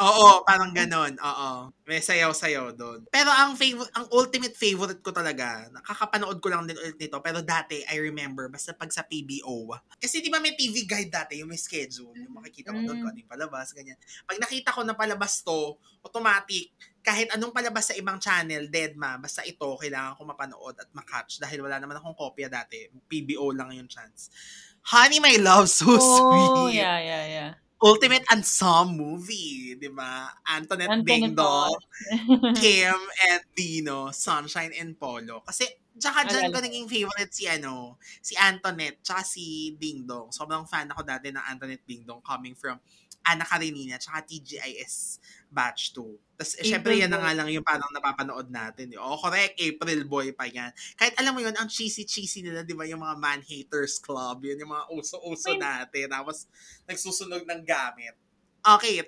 Oo, 0.00 0.40
parang 0.48 0.72
ganon. 0.72 1.12
Oo. 1.20 1.68
May 1.84 2.00
sayaw-sayaw 2.00 2.72
doon. 2.72 3.04
Pero 3.12 3.28
ang 3.28 3.52
favorite, 3.52 3.92
ang 3.92 4.08
ultimate 4.08 4.56
favorite 4.56 5.04
ko 5.04 5.12
talaga, 5.12 5.68
nakakapanood 5.68 6.40
ko 6.40 6.48
lang 6.48 6.64
din 6.64 6.78
ulit 6.80 6.96
nito, 6.96 7.20
pero 7.20 7.44
dati, 7.44 7.84
I 7.84 8.00
remember, 8.00 8.48
basta 8.48 8.72
pag 8.72 8.88
sa 8.88 9.04
PBO. 9.04 9.68
Kasi 10.00 10.24
di 10.24 10.32
ba 10.32 10.40
may 10.40 10.56
TV 10.56 10.88
guide 10.88 11.12
dati, 11.12 11.36
yung 11.44 11.52
may 11.52 11.60
schedule, 11.60 12.16
yung 12.16 12.32
makikita 12.32 12.72
mo 12.72 12.80
doon 12.80 12.96
Mm. 12.96 13.02
kung 13.04 13.10
ano 13.12 13.20
yung 13.20 13.32
palabas, 13.36 13.76
ganyan. 13.76 13.98
Pag 14.24 14.40
nakita 14.40 14.72
ko 14.72 14.80
na 14.88 14.96
palabas 14.96 15.44
to, 15.44 15.76
automatic, 16.00 16.72
kahit 17.04 17.28
anong 17.36 17.52
palabas 17.52 17.92
sa 17.92 17.94
ibang 17.96 18.16
channel, 18.16 18.72
dead 18.72 18.96
ma, 18.96 19.20
basta 19.20 19.44
ito, 19.44 19.68
kailangan 19.76 20.16
ko 20.16 20.24
mapanood 20.24 20.80
at 20.80 20.88
makatch 20.96 21.36
dahil 21.36 21.60
wala 21.60 21.76
naman 21.76 22.00
akong 22.00 22.16
kopya 22.16 22.48
dati. 22.48 22.88
PBO 23.04 23.52
lang 23.52 23.76
yung 23.76 23.88
chance. 23.88 24.32
Honey, 24.80 25.20
my 25.20 25.36
love, 25.36 25.68
so 25.68 25.92
Oh, 25.92 26.00
sweet. 26.00 26.80
yeah, 26.80 26.96
yeah, 26.96 27.24
yeah. 27.28 27.52
Ultimate 27.80 28.28
ensemble 28.28 28.92
movie, 28.92 29.72
di 29.80 29.88
ba? 29.88 30.28
Antoinette 30.44 30.92
Antoinette 30.92 31.32
Dingdong, 31.32 31.72
Kim 32.60 33.00
and 33.32 33.42
Dino, 33.56 34.12
Sunshine 34.12 34.76
and 34.76 35.00
Polo. 35.00 35.40
Kasi, 35.40 35.64
tsaka 35.96 36.28
dyan 36.28 36.52
ko 36.52 36.60
naging 36.60 36.84
favorite 36.84 37.32
si 37.32 37.48
ano, 37.48 37.96
si 38.20 38.36
Antoinette, 38.36 39.00
tsaka 39.00 39.24
si 39.24 39.72
Dingdong. 39.80 40.28
Sobrang 40.28 40.68
fan 40.68 40.92
ako 40.92 41.08
dati 41.08 41.32
ng 41.32 41.40
Antoinette 41.40 41.88
Dingdong 41.88 42.20
coming 42.20 42.52
from 42.52 42.76
Ana 43.20 43.44
Karenina, 43.44 44.00
tsaka 44.00 44.24
TGIS 44.24 45.20
Batch 45.52 45.92
2. 45.92 46.38
Tapos, 46.40 46.56
eh, 46.56 46.64
syempre, 46.64 46.96
yan 46.96 47.12
na 47.12 47.20
nga 47.20 47.36
lang 47.36 47.52
yung 47.52 47.66
parang 47.66 47.90
napapanood 47.92 48.48
natin. 48.48 48.96
Oh, 48.96 49.20
correct, 49.20 49.60
April 49.60 50.08
Boy 50.08 50.32
pa 50.32 50.48
yan. 50.48 50.72
Kahit 50.96 51.12
alam 51.20 51.36
mo 51.36 51.44
yun, 51.44 51.52
ang 51.52 51.68
cheesy-cheesy 51.68 52.40
nila, 52.40 52.64
di 52.64 52.72
ba, 52.72 52.88
yung 52.88 53.04
mga 53.04 53.16
Man 53.20 53.44
Haters 53.44 54.00
Club, 54.00 54.46
yun 54.48 54.56
yung 54.56 54.72
mga 54.72 54.88
uso-uso 54.94 55.52
May- 55.52 55.60
dati. 55.60 55.98
Tapos, 56.08 56.48
nagsusunog 56.88 57.44
ng 57.44 57.60
gamit. 57.66 58.16
Okay, 58.64 59.04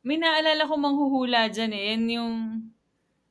May 0.00 0.16
naalala 0.16 0.64
ko 0.64 0.74
manghuhula 0.78 1.50
dyan 1.50 1.72
eh. 1.74 1.84
Yan 1.92 2.04
yung... 2.08 2.34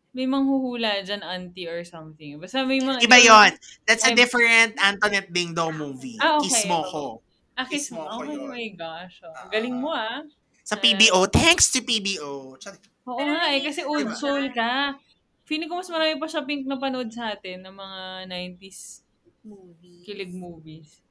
May 0.09 0.25
manghuhula 0.25 1.05
dyan, 1.05 1.21
auntie 1.21 1.69
or 1.69 1.85
something. 1.85 2.41
Basta 2.41 2.65
may 2.65 2.81
mga... 2.81 3.05
Iba 3.05 3.19
yon. 3.21 3.51
That's 3.85 4.03
a 4.03 4.11
different 4.17 4.75
Antoinette 4.81 5.29
Dingdong 5.29 5.77
movie. 5.77 6.17
Ah, 6.17 6.41
okay. 6.41 6.43
Ko. 6.43 6.45
Kiss 6.49 6.59
mo. 6.65 6.79
Kiss 7.65 7.89
mo 7.89 8.03
ko 8.03 8.11
Oh 8.15 8.23
yun. 8.23 8.47
my 8.47 8.67
gosh. 8.71 9.19
Oh. 9.19 9.29
Ah. 9.29 9.49
Galing 9.49 9.73
mo 9.73 9.89
ah. 9.89 10.23
Sa 10.61 10.75
PBO. 10.75 11.25
Thanks 11.27 11.71
to 11.71 11.81
PBO. 11.81 12.55
Tsaka- 12.55 12.79
Oo 13.03 13.17
nga 13.17 13.49
eh, 13.49 13.59
kasi 13.59 13.81
old 13.81 14.05
Diba? 14.05 14.15
soul 14.15 14.45
ka. 14.51 14.93
Feeling 15.43 15.65
ko 15.65 15.75
mas 15.75 15.89
marami 15.89 16.13
pa 16.15 16.29
siya 16.29 16.45
pink 16.45 16.63
na 16.63 16.77
panood 16.77 17.09
sa 17.09 17.33
atin 17.33 17.65
ng 17.65 17.73
mga 17.73 18.01
90s 18.29 19.01
Movies. 19.41 20.05
kilig 20.05 20.29
movies. 20.31 21.01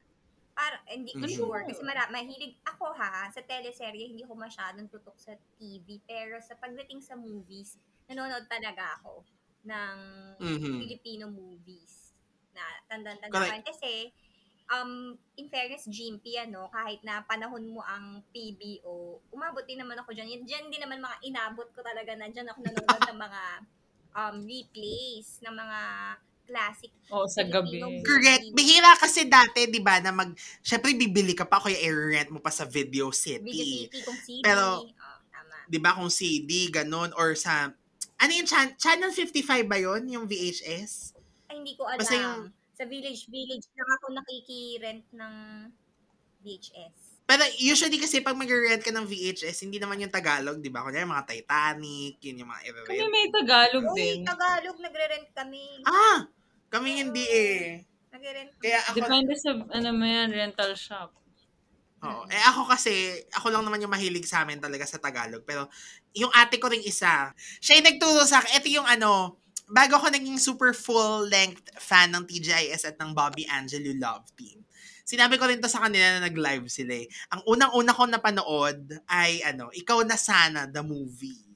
Para, 0.55 0.79
hindi 0.87 1.11
ko 1.13 1.23
Mhm. 1.23 1.33
sure. 1.33 1.63
Kasi 1.65 1.83
mara, 1.83 2.07
mahilig 2.09 2.55
ako 2.63 2.91
ha, 2.93 3.27
sa 3.29 3.41
teleserye, 3.41 4.11
hindi 4.11 4.23
ko 4.23 4.35
masyadong 4.35 4.87
tutok 4.87 5.15
sa 5.17 5.31
TV. 5.55 5.99
Pero 6.03 6.39
sa 6.39 6.55
pagdating 6.55 6.99
sa 6.99 7.15
movies, 7.15 7.79
nanonood 8.07 8.47
talaga 8.47 8.95
ako 8.97 9.23
ng 9.65 9.97
Mhm. 10.39 10.79
Filipino 10.79 11.27
movies. 11.27 12.15
Na 12.53 12.63
tandang-tanda 12.87 13.39
ko. 13.39 13.63
Kasi, 13.65 14.11
um, 14.69 15.17
in 15.37 15.49
fairness, 15.49 15.89
Jimpy, 15.89 16.37
ano, 16.37 16.69
kahit 16.73 17.01
na 17.03 17.25
panahon 17.25 17.65
mo 17.69 17.81
ang 17.85 18.21
PBO, 18.33 19.21
umabot 19.33 19.65
din 19.65 19.81
naman 19.81 19.97
ako 20.01 20.13
dyan. 20.13 20.29
Yan, 20.29 20.43
dyan 20.45 20.67
din 20.69 20.83
naman 20.85 21.01
mga 21.01 21.19
inabot 21.25 21.69
ko 21.73 21.81
talaga 21.81 22.13
na 22.15 22.29
dyan 22.29 22.49
ako 22.53 22.59
nanonood 22.65 23.03
ng 23.09 23.19
mga 23.19 23.43
um, 24.17 24.37
replays, 24.45 25.41
ng 25.45 25.55
mga 25.57 25.81
classic 26.49 26.93
Oo, 27.13 27.29
sa 27.29 27.45
gabi. 27.45 27.81
Correct. 28.05 28.57
Bihira 28.57 28.97
kasi 28.97 29.29
dati, 29.29 29.69
di 29.69 29.85
ba, 29.85 30.01
na 30.01 30.13
mag... 30.13 30.33
Siyempre, 30.65 30.97
bibili 30.97 31.37
ka 31.37 31.45
pa, 31.45 31.61
kuya 31.61 31.77
i-rent 31.77 32.33
mo 32.33 32.41
pa 32.41 32.49
sa 32.49 32.65
Video 32.65 33.13
Video 33.13 33.13
City. 33.13 33.89
City 33.89 34.01
kung 34.05 34.17
CD. 34.17 34.41
Pero- 34.45 34.89
oh, 34.89 35.21
tama. 35.29 35.57
Di 35.69 35.77
ba, 35.77 35.93
kung 35.93 36.09
CD, 36.09 36.73
ganun, 36.73 37.13
or 37.21 37.37
sa... 37.37 37.73
Ano 38.19 38.33
yung 38.33 38.49
chan- 38.49 38.75
Channel 38.81 39.13
55 39.13 39.69
ba 39.69 39.77
yon 39.77 40.09
Yung 40.09 40.25
VHS? 40.25 41.15
Ay, 41.53 41.61
hindi 41.61 41.77
ko 41.77 41.85
alam. 41.85 42.01
Basta 42.01 42.17
yung- 42.17 42.49
Sa 42.79 42.87
Village 42.87 43.27
Village 43.27 43.67
lang 43.75 43.91
ako 43.99 44.07
nakiki-rent 44.15 45.07
ng 45.11 45.35
VHS. 46.47 47.19
Pero 47.27 47.43
usually 47.59 47.99
kasi 47.99 48.23
pag 48.23 48.39
mag-rent 48.39 48.81
ka 48.81 48.95
ng 48.95 49.05
VHS, 49.05 49.67
hindi 49.67 49.83
naman 49.83 49.99
yung 49.99 50.15
Tagalog, 50.15 50.63
di 50.63 50.71
ba? 50.71 50.87
Kunyari 50.87 51.05
mga 51.05 51.27
Titanic, 51.27 52.23
yun 52.23 52.41
yung 52.41 52.49
mga 52.55 52.63
Kami 52.87 52.95
i-rent. 52.95 53.11
may 53.11 53.27
Tagalog 53.35 53.85
Uy, 53.91 53.97
din. 53.99 54.19
Tagalog, 54.23 54.79
nagre-rent 54.79 55.29
kami. 55.35 55.83
Ah! 55.85 56.31
Kami 56.71 57.03
hindi 57.03 57.25
eh. 57.27 57.83
Nagre-rent 58.15 58.55
kami. 58.55 58.63
Kaya 58.63 58.79
ako, 58.87 58.97
Depende 58.97 59.35
sa, 59.35 59.51
ano 59.59 59.89
mo 59.93 60.07
yan, 60.07 60.31
rental 60.31 60.73
shop. 60.79 61.11
Oo. 61.99 62.31
Eh 62.31 62.45
ako 62.55 62.71
kasi, 62.71 63.27
ako 63.35 63.51
lang 63.51 63.67
naman 63.67 63.83
yung 63.83 63.91
mahilig 63.91 64.25
sa 64.25 64.47
amin 64.47 64.63
talaga 64.63 64.87
sa 64.87 65.03
Tagalog. 65.03 65.43
Pero 65.43 65.67
yung 66.15 66.31
ate 66.31 66.63
ko 66.63 66.71
ring 66.71 66.87
isa, 66.87 67.35
siya 67.59 67.83
yung 67.83 67.89
nagturo 67.91 68.23
sa 68.23 68.39
akin. 68.39 68.63
Ito 68.63 68.69
yung 68.71 68.87
ano, 68.87 69.35
bago 69.69 70.01
ako 70.01 70.09
naging 70.09 70.41
super 70.41 70.73
full-length 70.73 71.77
fan 71.77 72.11
ng 72.17 72.25
TGIS 72.25 72.89
at 72.89 72.97
ng 72.97 73.13
Bobby 73.13 73.45
Angelo 73.47 73.93
Love 73.93 74.25
Team. 74.35 74.65
Sinabi 75.09 75.41
ko 75.41 75.49
rin 75.49 75.61
to 75.61 75.73
sa 75.73 75.89
kanila 75.89 76.17
na 76.17 76.29
nag-live 76.29 76.69
sila 76.69 76.93
eh. 77.01 77.09
Ang 77.33 77.41
unang-una 77.49 77.97
ko 77.97 78.05
napanood 78.05 78.93
ay 79.09 79.41
ano, 79.41 79.73
Ikaw 79.73 80.05
na 80.05 80.21
Sana, 80.21 80.69
the 80.69 80.85
movie. 80.85 81.49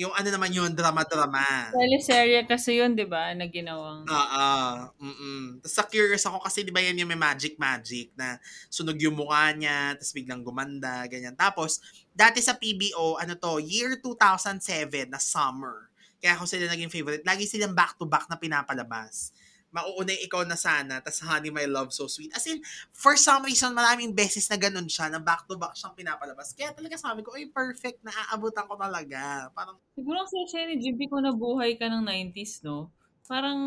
Yung 0.00 0.16
ano 0.16 0.32
naman 0.32 0.48
yun, 0.48 0.72
drama-drama. 0.72 1.76
Teleserye 1.76 2.48
kasi 2.48 2.80
yun, 2.80 2.96
di 2.96 3.04
ba, 3.04 3.36
na 3.36 3.44
ginawang... 3.44 4.08
Oo. 4.08 4.48
Mm-mm. 4.96 5.60
Tapos 5.60 5.76
sa 5.76 5.84
curious 5.84 6.24
ako 6.24 6.40
kasi 6.40 6.64
di 6.64 6.72
ba 6.72 6.80
yan 6.80 6.96
yung 7.04 7.10
may 7.12 7.20
magic-magic 7.20 8.16
na 8.16 8.40
sunog 8.72 8.96
yung 8.96 9.12
mukha 9.12 9.52
niya, 9.52 10.00
tapos 10.00 10.16
biglang 10.16 10.40
gumanda, 10.40 11.04
ganyan. 11.04 11.36
Tapos, 11.36 11.84
dati 12.16 12.40
sa 12.40 12.56
PBO, 12.56 13.20
ano 13.20 13.36
to, 13.36 13.60
year 13.60 14.00
2007 14.00 15.12
na 15.12 15.20
summer. 15.20 15.89
Kaya 16.20 16.36
ako 16.36 16.44
sila 16.44 16.68
naging 16.68 16.92
favorite. 16.92 17.24
Lagi 17.24 17.48
silang 17.48 17.72
back-to-back 17.72 18.28
na 18.28 18.36
pinapalabas. 18.36 19.32
Mauuna 19.72 20.12
yung 20.12 20.24
ikaw 20.26 20.42
na 20.44 20.58
sana, 20.58 21.00
tapos 21.00 21.22
Honey 21.24 21.48
My 21.48 21.64
Love 21.64 21.94
So 21.94 22.10
Sweet. 22.10 22.34
As 22.34 22.44
in, 22.44 22.60
for 22.92 23.16
some 23.16 23.46
reason, 23.46 23.72
maraming 23.72 24.12
beses 24.12 24.44
na 24.50 24.58
ganun 24.58 24.90
siya, 24.90 25.08
na 25.08 25.22
back-to-back 25.22 25.78
siyang 25.78 25.94
pinapalabas. 25.96 26.52
Kaya 26.52 26.74
talaga 26.76 26.98
sabi 26.98 27.24
ko, 27.24 27.32
ay 27.32 27.48
perfect, 27.48 28.02
naaabutan 28.04 28.66
ko 28.66 28.74
talaga. 28.76 29.48
Parang, 29.56 29.78
Siguro 29.96 30.26
kasi 30.26 30.44
siya 30.50 30.68
ni 30.68 30.82
Jimpy 30.82 31.06
kung 31.06 31.22
nabuhay 31.24 31.78
ka 31.78 31.88
ng 31.88 32.04
90s, 32.04 32.66
no? 32.66 32.92
Parang... 33.24 33.58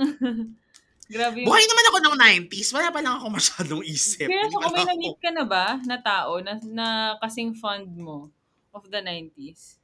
Grabe 1.04 1.44
yung... 1.44 1.48
buhay 1.48 1.64
naman 1.68 1.86
ako 1.86 1.98
ng 2.02 2.16
90s, 2.50 2.68
wala 2.74 2.88
pa 2.90 3.00
lang 3.04 3.14
ako 3.20 3.26
masyadong 3.30 3.82
isip. 3.86 4.26
Pero 4.26 4.50
kung 4.50 4.74
may 4.74 4.82
ako- 4.82 4.90
na-meet 4.90 5.18
ka 5.22 5.30
na 5.30 5.44
ba 5.46 5.66
na 5.86 5.96
tao 6.02 6.42
na, 6.42 6.52
na 6.66 6.86
kasing 7.22 7.54
fond 7.54 7.86
mo 7.94 8.32
of 8.74 8.90
the 8.90 8.98
90s? 8.98 9.83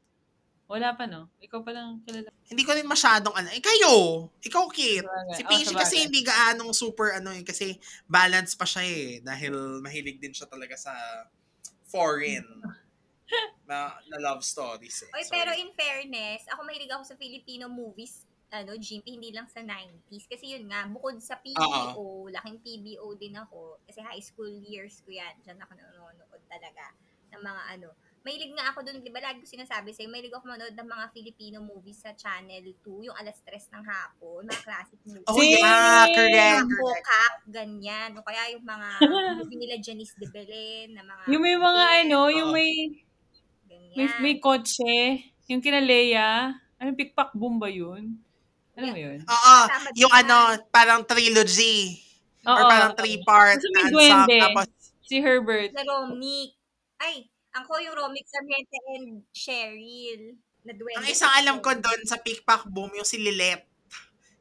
Wala 0.71 0.95
pa, 0.95 1.05
no? 1.05 1.27
Ikaw 1.43 1.61
pa 1.61 1.75
lang 1.75 1.99
kilala. 2.07 2.31
hindi 2.47 2.63
ko 2.63 2.71
rin 2.71 2.87
masyadong 2.87 3.35
ano. 3.35 3.51
Eh, 3.51 3.59
kayo! 3.59 3.93
Ikaw, 4.39 4.65
Kit. 4.71 5.03
Sabagay. 5.03 5.35
Si 5.35 5.43
Oh, 5.43 5.49
Peachy 5.51 5.67
sabagay. 5.67 5.83
kasi 5.83 5.95
hindi 6.01 6.21
gaanong 6.23 6.71
super 6.71 7.11
ano 7.13 7.35
eh. 7.35 7.43
Kasi 7.43 7.75
balance 8.07 8.55
pa 8.55 8.63
siya 8.63 8.83
eh. 8.87 9.19
Dahil 9.19 9.51
mahilig 9.83 10.17
din 10.17 10.31
siya 10.31 10.47
talaga 10.47 10.79
sa 10.79 10.95
foreign 11.85 12.47
na, 13.69 13.99
na 14.07 14.17
love 14.21 14.43
stories 14.43 15.07
eh. 15.07 15.11
Oy, 15.11 15.27
So, 15.27 15.35
pero 15.35 15.51
in 15.53 15.75
fairness, 15.75 16.47
ako 16.47 16.63
mahilig 16.63 16.91
ako 16.91 17.03
sa 17.05 17.19
Filipino 17.19 17.67
movies, 17.67 18.23
ano, 18.51 18.75
Jimpy, 18.75 19.15
hindi 19.15 19.31
lang 19.31 19.47
sa 19.47 19.63
90s. 19.63 20.27
Kasi 20.27 20.55
yun 20.55 20.67
nga, 20.67 20.87
bukod 20.87 21.19
sa 21.19 21.39
PBO, 21.39 22.31
laking 22.31 22.59
PBO 22.59 23.15
din 23.15 23.35
ako. 23.35 23.79
Kasi 23.87 24.03
high 24.03 24.23
school 24.23 24.51
years 24.51 25.03
ko 25.03 25.11
yan. 25.11 25.35
Diyan 25.43 25.59
ako 25.61 25.75
nanonood 25.75 26.43
talaga 26.47 26.95
ng 27.31 27.39
mga 27.41 27.63
ano. 27.75 27.91
Mahilig 28.21 28.53
nga 28.53 28.69
ako 28.69 28.85
doon, 28.85 29.01
di 29.01 29.09
ba 29.09 29.25
lagi 29.25 29.41
ko 29.41 29.49
sinasabi 29.49 29.97
sa'yo, 29.97 30.13
mahilig 30.13 30.29
ako 30.31 30.45
manood 30.45 30.77
ng 30.77 30.85
mga 30.87 31.07
Filipino 31.09 31.57
movies 31.65 32.05
sa 32.05 32.13
Channel 32.13 32.61
2, 32.85 33.09
yung 33.09 33.17
alas 33.17 33.41
3 33.49 33.73
ng 33.73 33.85
hapon, 33.87 34.45
mga 34.45 34.61
classic 34.61 35.01
movies. 35.09 35.25
Oh 35.25 35.41
yeah, 35.41 36.05
correct. 36.05 36.69
Mga 36.69 37.21
ganyan. 37.49 38.11
O 38.15 38.25
kaya 38.25 38.53
yung 38.53 38.61
mga 38.61 38.89
movie 39.41 39.57
nila 39.57 39.81
Janice 39.81 40.13
de 40.21 40.29
Belen, 40.29 40.93
na 40.93 41.03
mga... 41.03 41.23
Yung 41.33 41.41
may 41.41 41.57
mga 41.57 41.83
Yes, 41.83 41.97
ano, 42.05 42.19
yung 42.29 42.51
may, 42.53 42.71
ganyan. 43.65 43.97
may, 43.97 44.07
may 44.21 44.35
kotse, 44.37 45.25
yung 45.49 45.65
kina 45.65 45.81
Leia. 45.81 46.53
Ano, 46.77 46.93
pikpak 46.93 47.33
boom 47.33 47.57
ba 47.57 47.73
yun? 47.73 48.21
Ano 48.77 48.85
mo 48.87 48.99
yun? 49.01 49.25
Oo, 49.25 49.57
yung 49.97 50.13
ano, 50.13 50.61
parang 50.69 51.09
trilogy. 51.09 52.05
or 52.41 52.57
Oo. 52.57 52.69
parang 52.69 52.93
three-part 52.93 53.61
Kasi 53.61 53.69
na 53.71 53.89
duwende. 53.89 54.39
Tapos, 54.45 54.69
Si 55.05 55.17
Herbert. 55.19 55.73
na 55.73 55.83
Romic. 55.83 56.53
Ay, 56.97 57.27
ako 57.51 57.73
yung 57.83 57.97
Romic 57.97 58.27
Sarmiento 58.31 58.79
and 58.95 59.09
Cheryl. 59.35 60.39
Na 60.61 60.77
duwende. 60.77 61.01
ang 61.01 61.09
isang 61.09 61.33
alam 61.33 61.57
ko 61.65 61.73
doon 61.73 62.05
sa 62.05 62.21
Pickpack 62.21 62.69
Boom, 62.69 62.93
yung 62.93 63.09
si 63.09 63.17
Lilet. 63.17 63.65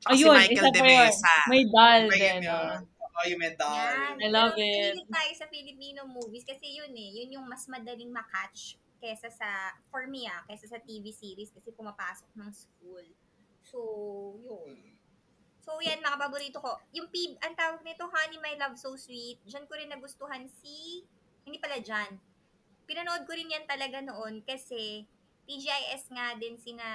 Tsaka 0.03 0.15
si 0.15 0.23
Ayun, 0.23 0.35
Michael 0.35 0.55
isa 0.55 0.69
De. 0.71 0.81
Mesa. 0.83 1.35
May 1.47 1.63
doll 1.67 2.03
yun 2.07 2.11
din. 2.11 2.39
yun? 2.43 2.79
oh. 3.19 3.25
Yung 3.27 3.41
medal. 3.43 3.67
Yan. 3.75 4.15
I 4.15 4.27
love 4.31 4.55
Pero 4.55 4.63
it. 4.63 4.95
mahilig 4.95 5.11
tayo 5.11 5.31
sa 5.35 5.45
Filipino 5.51 6.07
movies 6.07 6.47
kasi 6.47 6.71
yun 6.71 6.87
eh, 6.95 7.09
yun 7.19 7.35
yung 7.35 7.45
mas 7.51 7.67
madaling 7.67 8.07
makatch 8.15 8.79
kesa 8.99 9.27
sa, 9.27 9.75
for 9.91 10.07
me 10.07 10.23
ah, 10.23 10.39
kesa 10.47 10.71
sa 10.71 10.79
TV 10.79 11.11
series 11.11 11.51
kasi 11.51 11.67
pumapasok 11.75 12.31
ng 12.39 12.47
school. 12.51 13.03
So, 13.59 13.79
yun. 14.39 14.95
So, 15.59 15.83
yan, 15.83 15.99
mga 15.99 16.15
paborito 16.15 16.63
ko. 16.63 16.79
Yung 16.95 17.11
PB, 17.11 17.43
ang 17.43 17.53
tawag 17.59 17.83
nito, 17.83 18.07
Honey, 18.07 18.39
My 18.39 18.55
Love, 18.55 18.79
So 18.79 18.95
Sweet. 18.95 19.43
Diyan 19.43 19.67
ko 19.67 19.75
rin 19.75 19.91
nagustuhan 19.91 20.47
si, 20.47 21.03
hindi 21.43 21.59
pala 21.59 21.77
dyan. 21.77 22.15
Pinanood 22.89 23.29
ko 23.29 23.37
rin 23.37 23.53
yan 23.53 23.69
talaga 23.69 24.01
noon 24.01 24.41
kasi 24.41 25.05
TGIS 25.49 26.13
nga 26.13 26.37
din 26.37 26.57
sina 26.61 26.85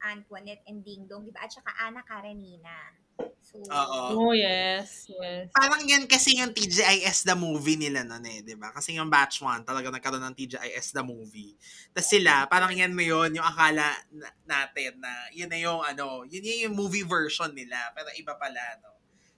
Antoinette 0.00 0.64
and 0.64 0.80
Ding 0.80 1.04
Dong, 1.04 1.28
di 1.28 1.32
ba? 1.32 1.44
At 1.44 1.52
saka 1.52 1.72
Ana 1.76 2.00
Karenina. 2.00 2.96
So, 3.44 3.60
Oo. 3.60 4.00
Oh, 4.16 4.32
yes. 4.32 5.12
Yes. 5.12 5.52
Parang 5.52 5.84
yan 5.84 6.08
kasi 6.08 6.40
yung 6.40 6.56
TGIS 6.56 7.28
the 7.28 7.36
movie 7.36 7.76
nila 7.76 8.00
nun 8.00 8.24
eh, 8.24 8.40
di 8.40 8.56
ba? 8.56 8.72
Kasi 8.72 8.96
yung 8.96 9.12
batch 9.12 9.44
1 9.44 9.68
talaga 9.68 9.92
nagkaroon 9.92 10.24
ng 10.24 10.36
TGIS 10.40 10.96
the 10.96 11.04
movie. 11.04 11.52
Tapos 11.92 12.08
sila, 12.08 12.48
parang 12.48 12.72
yan 12.72 12.96
mo 12.96 13.04
yun, 13.04 13.36
yung 13.36 13.44
akala 13.44 13.92
na- 14.08 14.36
natin 14.48 14.96
na 14.96 15.12
yun 15.36 15.52
na 15.52 15.58
yung 15.60 15.84
ano, 15.84 16.24
yun 16.24 16.48
yung 16.48 16.72
movie 16.72 17.04
version 17.04 17.52
nila, 17.52 17.92
pero 17.92 18.08
iba 18.16 18.32
pala, 18.40 18.62
no? 18.80 18.91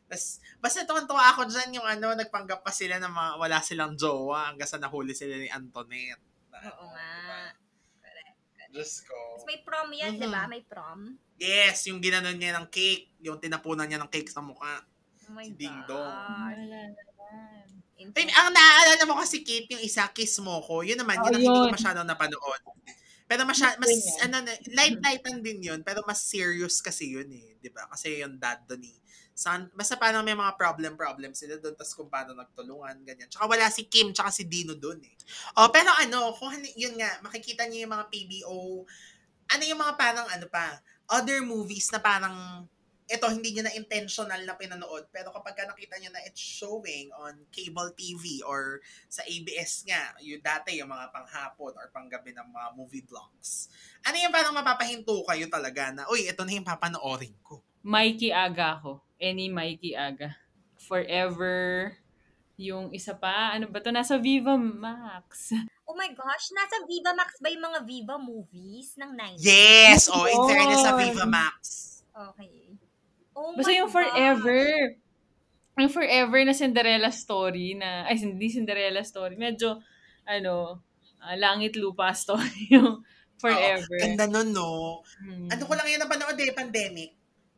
Tapos, 0.04 0.25
basta 0.61 0.84
tuwan-tuwa 0.84 1.25
ako 1.34 1.49
dyan 1.49 1.80
yung 1.80 1.87
ano, 1.88 2.12
nagpanggap 2.12 2.61
pa 2.61 2.70
sila 2.70 3.00
na 3.00 3.08
mga, 3.08 3.30
wala 3.40 3.58
silang 3.64 3.94
jowa 3.96 4.52
hanggang 4.52 4.68
sa 4.68 4.76
nahuli 4.78 5.16
sila 5.16 5.34
ni 5.40 5.49
Antoinette. 5.49 6.23
Na, 6.52 6.58
Oo 6.70 6.87
nga. 6.92 7.11
Diyos 8.75 9.06
ko. 9.06 9.14
Tapos 9.14 9.46
may 9.46 9.61
prom 9.62 9.88
yan, 9.94 10.18
Mhm. 10.18 10.20
di 10.20 10.28
ba? 10.28 10.42
May 10.50 10.62
prom. 10.66 11.00
Yes, 11.38 11.87
yung 11.87 12.02
ginanon 12.02 12.34
niya 12.34 12.58
ng 12.58 12.66
cake, 12.70 13.14
yung 13.23 13.38
tinapunan 13.38 13.87
niya 13.87 14.02
ng 14.02 14.11
cake 14.11 14.30
sa 14.30 14.42
mukha. 14.42 14.82
Oh 15.30 15.32
my 15.32 15.46
Si 15.46 15.54
Ding 15.54 15.78
gosh. 15.87 15.88
Dong. 15.88 16.12
Ay, 18.14 18.26
ang 18.30 18.50
naaalala 18.52 19.02
mo 19.08 19.14
kasi 19.16 19.40
Kate, 19.46 19.70
yung 19.70 19.82
isa, 19.82 20.04
Kiss 20.12 20.37
Mo 20.42 20.61
Ko, 20.61 20.82
yun 20.82 20.99
naman, 20.99 21.16
Oo, 21.23 21.30
yun 21.30 21.34
ang 21.38 21.42
hindi 21.42 21.58
ko 21.58 21.66
yun. 21.70 21.75
masyadong 21.75 22.06
napanood. 22.06 22.62
Pero 23.25 23.42
masya, 23.49 23.80
mas, 23.80 23.88
Yun 23.88 24.20
ano, 24.28 24.37
na- 24.44 24.61
light-lightan 24.75 25.40
din 25.40 25.58
yun, 25.64 25.80
pero 25.80 26.04
mas 26.04 26.20
serious 26.20 26.84
kasi 26.84 27.14
yun 27.16 27.30
eh, 27.32 27.56
di 27.62 27.70
ba? 27.73 27.88
Kasi 27.88 28.20
yung 28.20 28.37
dad 28.37 28.61
doon 28.68 28.84
eh. 28.84 28.99
San, 29.34 29.66
basta 29.74 29.98
parang 29.98 30.22
may 30.22 30.38
mga 30.38 30.54
problem-problem 30.54 31.34
sila 31.34 31.58
doon, 31.58 31.74
tas 31.74 31.90
kung 31.90 32.06
paano 32.06 32.38
nagtulungan, 32.38 33.02
ganyan. 33.02 33.26
Tsaka 33.26 33.50
wala 33.50 33.66
si 33.66 33.90
Kim, 33.90 34.14
tsaka 34.14 34.30
si 34.30 34.46
Dino 34.46 34.78
doon 34.78 35.02
eh. 35.02 35.14
Oh, 35.58 35.74
pero 35.74 35.90
ano, 35.90 36.30
kung 36.38 36.54
yun 36.78 36.94
nga, 36.94 37.18
makikita 37.26 37.66
niyo 37.66 37.84
yung 37.84 37.94
mga 37.98 38.06
PBO, 38.14 38.86
ano 39.50 39.62
yung 39.66 39.82
mga 39.82 39.94
parang 39.98 40.26
ano 40.30 40.46
pa, 40.46 40.78
other 41.10 41.42
movies 41.42 41.90
na 41.90 41.98
parang 41.98 42.64
ito 43.04 43.28
hindi 43.28 43.52
niya 43.52 43.68
na 43.68 43.76
intentional 43.76 44.40
na 44.48 44.56
pinanood 44.56 45.12
pero 45.12 45.28
kapag 45.28 45.52
ka 45.60 45.68
nakita 45.68 46.00
niyo 46.00 46.08
na 46.08 46.24
it's 46.24 46.40
showing 46.40 47.12
on 47.20 47.36
cable 47.52 47.92
TV 47.92 48.40
or 48.48 48.80
sa 49.12 49.20
ABS 49.28 49.84
nga, 49.84 50.16
yung 50.24 50.40
dati 50.40 50.80
yung 50.80 50.88
mga 50.88 51.12
panghapon 51.12 51.76
or 51.76 51.92
panggabi 51.92 52.32
ng 52.32 52.48
mga 52.48 52.68
movie 52.72 53.04
vlogs. 53.04 53.68
Ano 54.08 54.16
yung 54.16 54.32
parang 54.32 54.56
mapapahinto 54.56 55.20
kayo 55.28 55.44
talaga 55.52 55.92
na, 55.92 56.08
uy, 56.08 56.24
ito 56.24 56.40
na 56.48 56.56
yung 56.56 56.64
papanoorin 56.64 57.36
ko. 57.44 57.60
Mikey 57.84 58.32
Aga 58.32 58.80
ako. 58.80 59.03
Any 59.21 59.49
Mikey 59.49 59.94
Aga. 59.94 60.37
Forever. 60.78 61.92
Yung 62.54 62.94
isa 62.94 63.18
pa, 63.18 63.54
ano 63.56 63.66
ba 63.66 63.83
to? 63.83 63.90
Nasa 63.90 64.18
Viva 64.18 64.54
Max. 64.59 65.50
Oh 65.85 65.92
my 65.92 66.09
gosh, 66.16 66.49
nasa 66.56 66.80
Viva 66.88 67.12
Max 67.12 67.37
ba 67.44 67.52
yung 67.52 67.61
mga 67.61 67.85
Viva 67.85 68.16
movies 68.16 68.97
ng 68.97 69.12
90s? 69.21 69.44
Yes! 69.44 70.09
Oh, 70.09 70.25
in 70.25 70.40
fairness 70.49 70.80
sa 70.80 70.97
Viva 70.97 71.28
Max. 71.28 71.61
Okay. 72.09 72.73
Oh 73.37 73.52
Basta 73.52 73.68
my 73.68 73.78
yung 73.85 73.92
God. 73.92 73.97
Forever. 74.00 74.59
Yung 75.76 75.92
Forever 75.92 76.38
na 76.40 76.56
Cinderella 76.56 77.12
story 77.12 77.76
na, 77.76 78.09
ay, 78.09 78.16
hindi 78.16 78.49
Cinderella 78.49 79.04
story. 79.04 79.37
Medyo, 79.37 79.76
ano, 80.25 80.80
ah, 81.21 81.37
langit 81.37 81.76
lupa 81.76 82.16
story 82.16 82.64
yung 82.75 83.04
Forever. 83.37 83.99
Oo, 84.00 84.02
ganda 84.09 84.25
nun, 84.25 84.56
no? 84.56 85.04
Hmm. 85.21 85.52
Ano 85.52 85.62
ko 85.68 85.73
lang 85.76 85.85
yan 85.85 86.00
napanood 86.00 86.38
eh, 86.40 86.54
pandemic. 86.56 87.12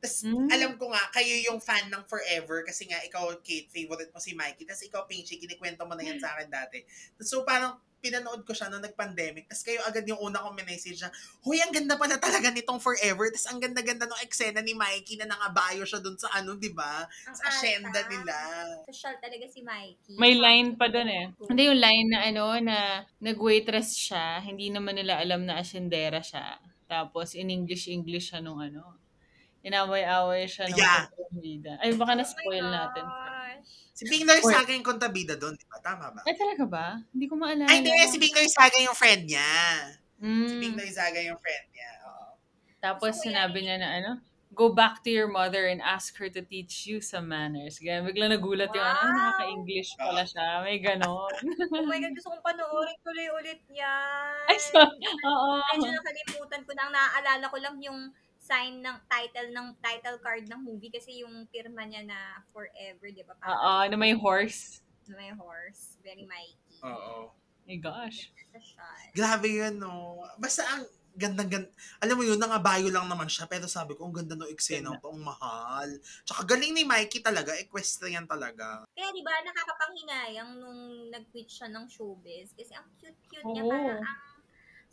Tapos, 0.07 0.23
Mm. 0.23 0.49
alam 0.55 0.73
ko 0.79 0.87
nga, 0.95 1.03
kayo 1.11 1.35
yung 1.51 1.59
fan 1.59 1.91
ng 1.91 2.07
Forever 2.07 2.63
kasi 2.63 2.87
nga, 2.87 3.03
ikaw, 3.03 3.27
Kate, 3.43 3.67
favorite 3.67 4.15
mo 4.15 4.23
si 4.23 4.39
Mikey. 4.39 4.63
Tapos 4.63 4.87
ikaw, 4.87 5.03
Pinchy, 5.11 5.43
kinikwento 5.43 5.83
mo 5.83 5.99
na 5.99 6.07
yan 6.07 6.23
sa 6.23 6.39
akin 6.39 6.47
dati. 6.47 6.87
So, 7.19 7.43
parang, 7.43 7.83
pinanood 7.97 8.47
ko 8.47 8.55
siya 8.55 8.71
nung 8.71 8.85
nag-pandemic. 8.85 9.51
Tapos 9.51 9.67
kayo 9.67 9.83
agad 9.83 10.07
yung 10.07 10.21
una 10.23 10.39
kong 10.39 10.63
message 10.63 11.03
na, 11.03 11.11
Huy, 11.43 11.59
ang 11.59 11.75
ganda 11.75 11.99
pala 11.99 12.15
talaga 12.23 12.55
nitong 12.55 12.79
Forever. 12.79 13.35
Tapos 13.35 13.49
ang 13.51 13.59
ganda-ganda 13.59 14.07
ng 14.07 14.23
eksena 14.23 14.63
ni 14.63 14.79
Mikey 14.79 15.19
na 15.19 15.27
nangabayo 15.27 15.83
siya 15.83 15.99
dun 15.99 16.15
sa 16.15 16.31
ano, 16.31 16.55
di 16.55 16.71
ba? 16.71 17.03
Ang 17.27 17.35
Sa 17.35 17.51
asyenda 17.51 18.07
nila. 18.07 18.37
Social 18.87 19.19
talaga 19.19 19.51
si 19.51 19.59
Mikey. 19.65 20.15
May 20.23 20.39
line 20.39 20.79
pa 20.79 20.87
doon 20.87 21.09
eh. 21.11 21.25
Hindi 21.51 21.63
yung 21.67 21.81
line 21.83 22.09
na 22.13 22.21
ano, 22.31 22.45
na 22.63 22.79
nag-waitress 23.19 23.99
siya, 23.99 24.39
hindi 24.39 24.71
naman 24.71 24.95
nila 24.95 25.19
alam 25.19 25.43
na 25.43 25.59
asyendera 25.59 26.23
siya. 26.23 26.63
Tapos 26.87 27.35
in 27.35 27.51
English-English 27.51 28.31
siya 28.31 28.39
nung 28.39 28.63
ano. 28.63 28.95
Inaway-away 29.67 30.47
siya 30.47 30.71
nung 30.71 30.79
Yeah. 30.79 31.11
kontrabida. 31.11 31.73
Ay, 31.83 31.91
baka 31.99 32.13
Oh 32.15 32.19
na-spoil 32.23 32.65
natin. 32.65 33.03
gosh. 33.03 33.71
Si 33.97 34.05
Bing 34.07 34.23
Loy 34.23 34.39
Or- 34.39 34.53
Saga 34.53 34.71
yung 34.71 34.85
kontabida 34.85 35.35
doon, 35.35 35.57
di 35.57 35.67
ba? 35.67 35.81
Tama 35.81 36.13
ba? 36.13 36.21
Ay, 36.23 36.37
talaga 36.37 36.65
ba? 36.65 36.87
Hindi 37.11 37.27
ko 37.27 37.35
maalala. 37.35 37.67
Ay, 37.67 37.81
hindi. 37.81 37.91
Si 38.07 38.21
Bing 38.21 38.37
Loy 38.37 38.47
Saga 38.47 38.79
yung 38.79 38.95
friend 38.95 39.27
niya. 39.27 39.51
Si 40.17 40.23
Mm. 40.23 40.61
Bing 40.63 40.77
Loy 40.77 40.91
Saga 40.93 41.19
yung 41.19 41.41
friend 41.41 41.67
niya. 41.73 41.91
Oo. 42.07 42.27
Tapos 42.79 43.19
ko 43.19 43.25
sinabi 43.27 43.59
niya 43.65 43.77
na 43.81 43.89
ano, 43.97 44.11
go 44.53 44.71
back 44.71 45.01
to 45.03 45.11
your 45.11 45.27
mother 45.27 45.67
and 45.67 45.81
ask 45.81 46.17
her 46.17 46.29
to 46.29 46.41
teach 46.41 46.87
you 46.87 47.01
some 47.01 47.27
manners. 47.27 47.77
Kaya 47.77 48.01
biglang 48.01 48.33
nagulat 48.33 48.71
yung 48.71 48.85
ano, 48.85 48.97
"Ay, 48.97 49.05
Wow! 49.05 49.17
nakaka-English 49.19 49.91
pala 49.99 50.23
siya. 50.23 50.47
May 50.63 50.79
ganon. 50.79 51.33
Oh 51.75 51.85
my 51.85 51.99
God, 51.99 52.13
gusto 52.15 52.31
kong 52.31 52.45
panoorin 52.45 52.97
tuloy 53.03 53.29
ulit 53.35 53.61
yan. 53.69 54.45
Ay, 54.47 54.57
so, 54.57 54.79
oo. 54.79 55.51
Medyo 55.75 55.91
nakalimutan 55.91 56.61
ko 56.63 56.71
na. 56.73 56.83
Ang 56.85 56.93
naaalala 56.95 57.45
ko 57.49 57.57
lang 57.59 57.77
yung 57.81 58.01
sign 58.47 58.79
ng 58.79 58.97
title 59.11 59.51
ng 59.51 59.69
title 59.83 60.19
card 60.23 60.47
ng 60.47 60.61
movie 60.63 60.95
kasi 60.95 61.27
yung 61.27 61.51
pirma 61.51 61.83
niya 61.83 62.07
na 62.07 62.19
forever, 62.55 63.11
di 63.11 63.27
ba? 63.27 63.35
Oo, 63.43 63.91
na 63.91 63.97
may 63.99 64.15
horse. 64.15 64.81
Na 65.11 65.19
may 65.19 65.35
horse. 65.35 65.99
Very 66.07 66.23
Mikey. 66.23 66.79
Oo. 66.87 67.35
My 67.67 67.77
gosh. 67.83 68.31
Grabe 69.11 69.51
yun, 69.51 69.83
no? 69.83 70.23
Basta 70.39 70.63
ang 70.63 70.87
gandang 71.17 71.49
ganda. 71.49 71.71
Alam 72.05 72.17
mo 72.21 72.23
yun, 72.29 72.39
nangabayo 72.39 72.93
lang 72.93 73.09
naman 73.09 73.27
siya. 73.27 73.49
Pero 73.49 73.65
sabi 73.67 73.97
ko, 73.97 74.07
ang 74.07 74.15
ganda 74.15 74.37
ng 74.37 74.53
eksena 74.53 75.01
to, 75.01 75.11
ang 75.11 75.25
mahal. 75.25 75.89
Tsaka 76.29 76.45
galing 76.45 76.77
ni 76.77 76.85
Mikey 76.85 77.25
talaga, 77.25 77.57
equestrian 77.57 78.29
talaga. 78.29 78.85
Kaya 78.93 79.09
di 79.11 79.25
ba 79.25 79.33
nakakapanghinayang 79.43 80.61
nung 80.61 81.11
nag-quit 81.11 81.49
siya 81.49 81.73
ng 81.73 81.89
showbiz 81.89 82.53
kasi 82.53 82.77
ang 82.77 82.87
cute-cute 83.01 83.49
niya 83.49 83.65
Oo. 83.65 83.73
parang 83.73 84.05
ang 84.05 84.26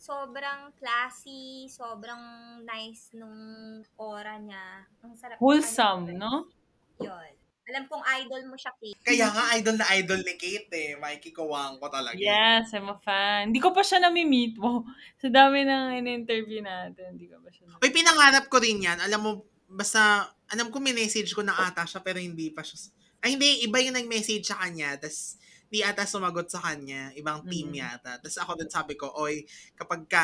sobrang 0.04 0.68
classy, 0.76 1.64
sobrang 1.72 2.20
nice 2.60 3.16
nung 3.16 3.80
aura 3.96 4.36
niya. 4.36 4.84
Ang 5.00 5.16
sarap. 5.16 5.40
Wholesome, 5.40 6.12
no? 6.12 6.52
Yun. 7.00 7.32
Alam 7.64 7.88
kong 7.88 8.04
idol 8.20 8.44
mo 8.52 8.60
siya, 8.60 8.76
Kate. 8.76 9.00
Kaya 9.00 9.32
nga, 9.32 9.56
idol 9.56 9.80
na 9.80 9.88
idol 9.96 10.20
ni 10.20 10.36
Kate 10.36 10.68
eh. 10.76 10.92
Mikey 11.00 11.32
Kawangko 11.32 11.88
talaga. 11.88 12.20
Yes, 12.20 12.76
I'm 12.76 12.92
a 12.92 13.00
fan. 13.00 13.48
Hindi 13.48 13.64
ko 13.64 13.72
pa 13.72 13.80
siya 13.80 14.04
nami-meet. 14.04 14.60
Wow. 14.60 14.84
Sa 15.24 15.32
dami 15.32 15.64
ng 15.64 15.96
in-interview 16.04 16.60
natin, 16.60 17.16
hindi 17.16 17.32
ko 17.32 17.40
pa 17.40 17.48
siya 17.48 17.64
Uy, 17.80 17.88
pinangarap 17.88 18.52
ko 18.52 18.60
rin 18.60 18.84
yan. 18.84 19.00
Alam 19.00 19.20
mo, 19.24 19.30
basta, 19.64 20.28
alam 20.52 20.68
ko 20.68 20.76
minessage 20.76 21.32
ko 21.32 21.40
na 21.40 21.56
ata 21.56 21.88
siya, 21.88 22.04
pero 22.04 22.20
hindi 22.20 22.52
pa 22.52 22.60
siya. 22.60 22.92
Ay, 23.24 23.40
hindi, 23.40 23.64
iba 23.64 23.80
yung 23.80 23.96
nag-message 23.96 24.44
sa 24.44 24.60
kanya, 24.60 25.00
tas 25.00 25.40
di 25.74 25.82
ata 25.82 26.06
sumagot 26.06 26.46
sa 26.46 26.62
kanya, 26.62 27.10
ibang 27.14 27.42
team 27.44 27.74
Mhm. 27.74 27.82
yata. 27.82 28.12
Tapos 28.16 28.38
ako 28.38 28.50
din 28.54 28.70
sabi 28.70 28.94
ko, 28.94 29.10
oy, 29.10 29.42
kapag 29.74 30.06
ka 30.06 30.22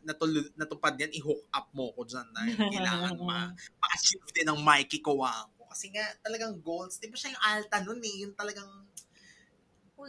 natul- 0.00 0.54
natupad 0.54 0.94
yan, 0.94 1.10
i-hook 1.10 1.42
up 1.50 1.66
mo 1.72 1.90
ko 1.90 2.06
dyan 2.06 2.30
dahil 2.30 2.54
kailangan 2.54 3.18
ma- 3.26 3.50
ma-achieve 3.50 4.30
din 4.30 4.46
ng 4.46 4.62
Mikey 4.62 5.02
Kawangko. 5.02 5.66
Kasi 5.66 5.90
nga, 5.90 6.06
talagang 6.22 6.54
goals. 6.60 6.96
Di 6.96 7.06
ba 7.06 7.18
siya 7.18 7.34
yung 7.34 7.42
alta 7.44 7.76
nun 7.80 7.98
eh? 8.00 8.16
Yung 8.22 8.34
talagang, 8.34 8.70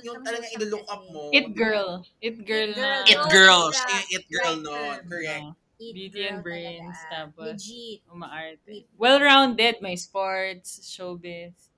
yung 0.01 0.21
ilo-look 0.55 0.85
kasi. 0.85 0.93
up 0.93 1.03
mo. 1.09 1.23
It 1.31 1.47
girl. 1.51 1.89
It 2.19 2.37
girl 2.41 2.69
It 2.69 2.77
na. 2.77 2.85
girl. 2.85 3.03
It 3.03 3.21
girl. 3.27 3.63
yeah. 3.65 3.75
Siya 3.75 3.89
yung 3.91 4.09
it 4.11 4.25
girl 4.27 4.55
girl. 4.61 4.97
Correct. 5.03 5.45
Beauty 5.81 6.13
girl 6.13 6.29
and 6.29 6.43
brains, 6.45 6.93
talaga. 7.01 7.33
tapos- 7.33 7.47
Legit. 7.57 7.99
Umaarte. 8.05 8.75
Well-rounded. 8.95 9.81
May 9.81 9.97
sports, 9.97 10.77
showbiz. 10.85 11.70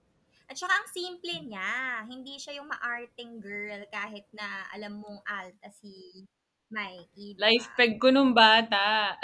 At 0.53 0.61
saka 0.61 0.73
ang 0.77 0.85
simple 0.93 1.33
niya. 1.49 2.05
Hindi 2.05 2.37
siya 2.37 2.61
yung 2.61 2.69
maarting 2.69 3.41
girl 3.41 3.81
kahit 3.89 4.29
na 4.37 4.69
alam 4.69 5.01
mong 5.01 5.25
alta 5.25 5.73
si 5.73 6.21
Mikey. 6.69 7.33
diba? 7.33 7.41
Life 7.41 7.73
peg 7.73 7.97
ko 7.97 8.13
nung 8.13 8.37
bata. 8.37 9.17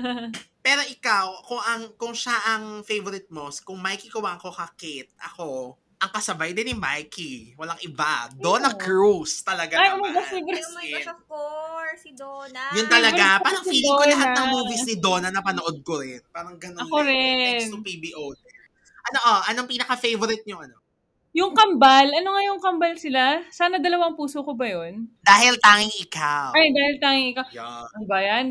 Pero 0.64 0.80
ikaw, 0.88 1.44
kung 1.44 1.60
ang 1.60 1.82
kung 2.00 2.16
siya 2.16 2.32
ang 2.56 2.80
favorite 2.80 3.28
mo, 3.28 3.52
kung 3.60 3.76
Mikey 3.76 4.08
Kawangko 4.08 4.48
ka, 4.48 4.72
Kate, 4.72 5.12
ako, 5.20 5.76
ang 6.00 6.10
kasabay 6.16 6.56
din 6.56 6.72
ni 6.72 6.76
Mikey. 6.80 7.60
Walang 7.60 7.76
iba. 7.84 8.32
Donna 8.40 8.72
Oo. 8.72 8.80
Cruz 8.80 9.44
talaga 9.44 9.76
Ay, 9.76 9.92
oh 9.92 10.00
my 10.00 10.08
naman. 10.08 10.16
gosh, 10.16 10.32
Ay, 10.32 10.40
favorite. 10.40 10.64
oh 10.64 10.72
my 10.72 10.86
gosh, 10.96 11.10
of 11.12 11.20
course. 11.28 12.00
Si 12.00 12.12
Donna. 12.16 12.64
Yun 12.72 12.88
talaga. 12.88 13.36
Favorite 13.36 13.36
ko 13.36 13.44
Parang 13.44 13.64
si 13.64 13.70
feeling 13.76 13.92
ko 14.00 14.04
lahat 14.08 14.30
ng 14.32 14.48
movies 14.48 14.82
ni 14.88 14.96
Donna 14.96 15.28
na 15.28 15.44
panood 15.44 15.76
ko 15.84 16.00
rin. 16.00 16.24
Parang 16.32 16.56
ganun 16.56 16.88
Ako 16.88 17.04
rin. 17.04 17.60
Thanks 17.60 17.68
to 17.68 17.84
PBO. 17.84 18.32
Ano, 19.10 19.18
oh, 19.26 19.40
anong 19.50 19.68
pinaka-favorite 19.68 20.46
nyo? 20.46 20.62
Ano? 20.62 20.76
Yung 21.34 21.54
kambal, 21.54 22.10
ano 22.10 22.28
nga 22.34 22.42
yung 22.46 22.62
kambal 22.62 22.94
sila? 22.98 23.42
Sana 23.50 23.78
dalawang 23.78 24.14
puso 24.14 24.42
ko 24.42 24.54
ba 24.54 24.66
yun? 24.66 25.10
Dahil 25.22 25.58
tanging 25.62 25.94
ikaw. 26.02 26.50
Ay, 26.54 26.70
dahil 26.70 26.94
tanging 27.02 27.28
ikaw. 27.34 27.46
Yan. 27.54 27.86
Ano 27.90 28.04
ba 28.06 28.18
yan? 28.22 28.46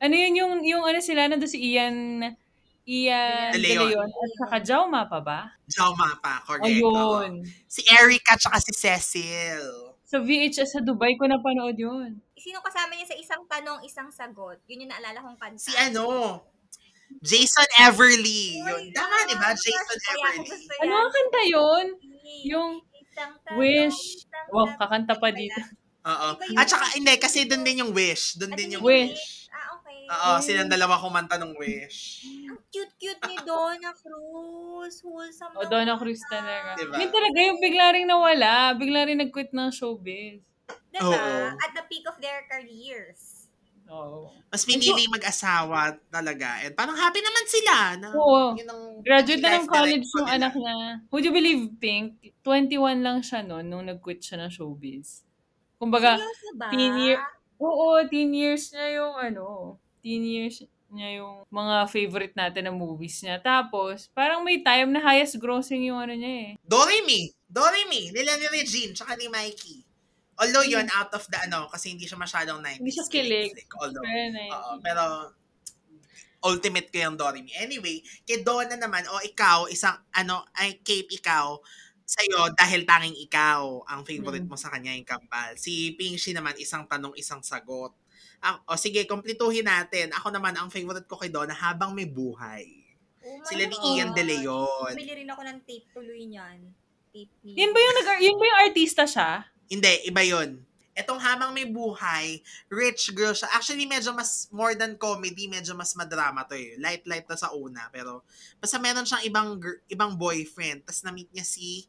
Ano 0.00 0.14
yun 0.16 0.34
yung, 0.36 0.54
yung 0.64 0.84
ano 0.84 1.00
sila, 1.00 1.28
nandun 1.28 1.48
si 1.48 1.60
Ian, 1.60 2.20
Ian 2.88 3.54
De 3.54 3.62
De 3.62 3.78
Leon. 3.78 3.88
Leon. 3.88 4.08
At 4.10 4.32
saka 4.40 4.56
Jauma 4.64 5.06
pa 5.06 5.20
ba? 5.22 5.40
Jauma 5.70 6.18
pa, 6.18 6.42
correct. 6.42 6.66
Ayun. 6.66 7.46
Si 7.70 7.80
Erica 7.86 8.34
tsaka 8.34 8.58
si 8.58 8.72
Cecil. 8.74 9.92
Sa 10.02 10.20
VHS 10.20 10.76
sa 10.76 10.80
Dubai 10.84 11.16
ko 11.16 11.24
napanood 11.24 11.78
yun. 11.78 12.20
Sino 12.36 12.58
kasama 12.60 12.92
niya 12.98 13.14
sa 13.14 13.16
isang 13.16 13.42
tanong, 13.46 13.80
isang 13.86 14.10
sagot? 14.10 14.58
Yun 14.66 14.84
yung 14.84 14.92
naalala 14.92 15.22
kong 15.22 15.38
kanta. 15.38 15.62
Si 15.62 15.72
ano, 15.78 16.42
Jason 17.20 17.68
Everly. 17.76 18.56
Oh 18.64 18.80
Yun. 18.80 18.82
Tama, 18.96 19.14
di 19.28 19.36
ba? 19.36 19.52
Jason 19.52 19.98
Everly. 20.16 20.48
Ano 20.80 20.92
ang 20.96 21.10
kanta 21.12 21.42
yun? 21.44 21.86
Yung 22.48 22.70
Wish. 23.60 24.24
Wow, 24.48 24.72
kakanta 24.80 25.12
pa 25.20 25.28
dito. 25.28 25.60
Oo. 26.02 26.28
At 26.56 26.66
saka, 26.66 26.96
hindi, 26.96 27.12
kasi 27.20 27.44
doon 27.44 27.62
din 27.62 27.84
yung 27.84 27.92
Wish. 27.92 28.40
Doon 28.40 28.52
Ah, 28.52 28.58
din 28.58 28.74
yung 28.74 28.82
Wish. 28.82 29.12
Wish. 29.12 29.52
Ah, 29.52 29.68
okay. 29.76 30.00
Oo, 30.08 30.30
silang 30.40 30.72
dalawa 30.72 30.96
kumanta 30.98 31.36
ng 31.36 31.52
Wish. 31.60 32.24
Ang 32.48 32.58
cute-cute 32.72 33.22
ni 33.28 33.36
Donna 33.44 33.92
Cruz. 33.94 35.04
Wholesome 35.04 35.52
O, 35.54 35.62
na 35.62 35.68
Donna. 35.68 35.94
Cruz 36.00 36.18
talaga. 36.26 36.74
Diba? 36.74 36.96
Yun 36.98 37.12
talaga 37.12 37.38
yung 37.38 37.60
bigla 37.60 37.86
rin 37.94 38.06
nawala. 38.08 38.72
Bigla 38.74 39.00
rin 39.06 39.20
nag-quit 39.20 39.52
ng 39.52 39.70
showbiz. 39.70 40.40
Diba? 40.90 41.06
Oo. 41.06 41.36
At 41.60 41.70
the 41.76 41.84
peak 41.86 42.08
of 42.08 42.16
their 42.18 42.48
careers. 42.48 43.41
Oo. 43.88 44.30
Mas 44.48 44.62
pinili 44.62 45.08
mag-asawa 45.08 45.96
talaga. 46.08 46.60
And 46.62 46.76
parang 46.76 46.94
happy 46.94 47.20
naman 47.20 47.44
sila. 47.48 47.74
Na, 47.96 48.08
Oo. 48.12 48.52
yun 48.54 48.68
ang 48.68 48.82
Graduate 49.00 49.42
na 49.42 49.58
ng 49.58 49.66
college 49.66 50.06
yung 50.06 50.26
nila. 50.28 50.36
anak 50.38 50.52
niya. 50.54 50.74
Would 51.08 51.24
you 51.24 51.34
believe, 51.34 51.62
Pink? 51.76 52.20
21 52.44 53.00
lang 53.02 53.18
siya 53.24 53.40
noon 53.42 53.66
nung 53.66 53.84
nag-quit 53.84 54.20
siya 54.20 54.42
ng 54.42 54.50
showbiz. 54.52 55.24
Kumbaga, 55.76 56.20
teen 56.70 56.94
year, 57.00 57.18
oo, 57.58 57.98
teen 58.06 58.30
years 58.30 58.70
niya 58.70 59.02
yung 59.02 59.14
ano, 59.18 59.44
teen 59.98 60.22
years 60.22 60.62
niya 60.92 61.24
yung 61.24 61.42
mga 61.48 61.88
favorite 61.88 62.36
natin 62.36 62.68
na 62.68 62.72
movies 62.72 63.18
niya. 63.24 63.40
Tapos, 63.40 64.12
parang 64.12 64.44
may 64.44 64.60
time 64.60 64.92
na 64.92 65.00
highest 65.00 65.40
grossing 65.40 65.88
yung 65.88 65.98
ano 65.98 66.12
niya 66.12 66.32
eh. 66.46 66.50
Doremi. 66.62 67.32
Doremi. 67.48 68.12
Nila 68.12 68.36
ni 68.36 68.46
Regine, 68.52 68.92
tsaka 68.92 69.16
ni 69.16 69.26
Mikey. 69.26 69.82
Although 70.40 70.64
yun, 70.64 70.88
out 70.96 71.12
of 71.12 71.24
the 71.28 71.38
ano, 71.44 71.68
kasi 71.68 71.92
hindi 71.92 72.08
siya 72.08 72.16
masyadong 72.16 72.64
90s. 72.64 72.80
Hindi 72.80 72.92
siya 72.92 73.06
kilig. 73.08 73.52
flick. 73.52 73.70
Although, 73.78 74.04
oo, 74.04 74.72
pero 74.80 75.04
ultimate 76.42 76.90
ko 76.90 76.98
yung 76.98 77.16
Doremi. 77.16 77.54
Anyway, 77.54 78.02
kay 78.26 78.42
Donna 78.42 78.74
naman, 78.74 79.06
o 79.06 79.22
ikaw, 79.22 79.70
isang, 79.70 79.94
ano, 80.10 80.42
ay, 80.58 80.82
Kate, 80.82 81.06
ikaw, 81.06 81.54
sa'yo, 82.02 82.50
dahil 82.58 82.82
tanging 82.82 83.14
ikaw, 83.22 83.86
ang 83.86 84.02
favorite 84.02 84.42
Mm. 84.42 84.50
mo 84.50 84.58
sa 84.58 84.68
kanya 84.74 84.90
yung 84.92 85.06
kambal. 85.06 85.54
Si 85.54 85.94
Pingshi 85.94 86.34
naman, 86.34 86.58
isang 86.58 86.84
tanong, 86.90 87.14
isang 87.14 87.40
sagot. 87.46 87.94
Ah, 88.42 88.58
o 88.66 88.74
sige, 88.74 89.06
kompletuhin 89.06 89.62
natin. 89.70 90.10
Ako 90.18 90.34
naman, 90.34 90.58
ang 90.58 90.66
favorite 90.66 91.06
ko 91.06 91.14
kay 91.14 91.30
Donna, 91.30 91.54
habang 91.54 91.94
may 91.94 92.10
buhay. 92.10 92.66
Oh 93.22 93.38
Sila 93.46 93.70
ni. 93.70 93.76
Ian 93.94 94.10
De 94.10 94.26
Leon. 94.26 94.98
Bumili 94.98 95.14
rin 95.22 95.30
ako 95.30 95.46
ng 95.46 95.58
tape 95.62 95.86
tuloy 95.94 96.26
niyan. 96.26 96.58
Tape 97.14 97.30
ni... 97.46 97.54
Yun 97.54 97.70
ba 97.70 97.78
yung, 97.78 97.94
nag 98.02 98.08
yun 98.18 98.34
ba 98.34 98.44
yung 98.50 98.60
artista 98.66 99.06
siya? 99.06 99.46
Hindi, 99.72 100.04
iba 100.04 100.20
yun. 100.20 100.60
Etong 100.92 101.16
Habang 101.16 101.56
May 101.56 101.64
Buhay, 101.64 102.44
rich 102.68 103.16
girl 103.16 103.32
siya. 103.32 103.48
Actually, 103.56 103.88
medyo 103.88 104.12
mas, 104.12 104.52
more 104.52 104.76
than 104.76 105.00
comedy, 105.00 105.48
medyo 105.48 105.72
mas 105.72 105.96
madrama 105.96 106.44
to 106.44 106.52
eh. 106.52 106.76
Light-light 106.76 107.24
to 107.24 107.32
sa 107.32 107.48
una, 107.56 107.88
pero 107.88 108.20
basta 108.60 108.76
meron 108.76 109.08
siyang 109.08 109.24
ibang 109.24 109.56
ibang 109.88 110.12
boyfriend. 110.12 110.84
Tapos 110.84 111.00
na-meet 111.00 111.32
niya 111.32 111.48
si 111.48 111.88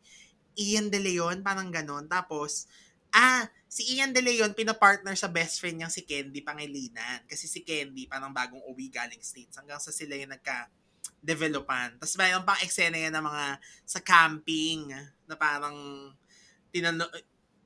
Ian 0.55 0.87
De 0.87 1.03
Leon, 1.03 1.43
parang 1.43 1.67
ganon. 1.67 2.07
Tapos, 2.07 2.71
ah, 3.11 3.43
si 3.67 3.99
Ian 3.99 4.15
De 4.15 4.23
Leon, 4.23 4.55
pinapartner 4.55 5.19
sa 5.19 5.27
best 5.27 5.59
friend 5.59 5.83
niyang 5.83 5.91
si 5.91 6.07
Candy 6.07 6.39
Pangilinan. 6.39 7.27
Kasi 7.27 7.51
si 7.51 7.59
Candy, 7.67 8.07
parang 8.07 8.31
bagong 8.31 8.63
uwi 8.71 8.87
galing 8.87 9.19
States. 9.19 9.59
Hanggang 9.59 9.83
sa 9.83 9.91
sila 9.91 10.15
yung 10.15 10.31
nagka 10.31 10.71
developan. 11.19 11.99
Tapos 11.99 12.15
mayroon 12.15 12.47
pang 12.47 12.59
eksena 12.63 12.95
yan 12.95 13.11
ng 13.11 13.25
mga 13.27 13.45
sa 13.83 13.99
camping 13.99 14.87
na 15.27 15.35
parang 15.35 15.75
tinanong 16.71 17.11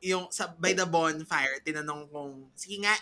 yung 0.02 0.30
sa 0.30 0.54
by 0.54 0.78
the 0.78 0.86
bonfire 0.86 1.58
tinanong 1.66 2.06
kung 2.10 2.50
sige 2.54 2.78
nga 2.82 2.94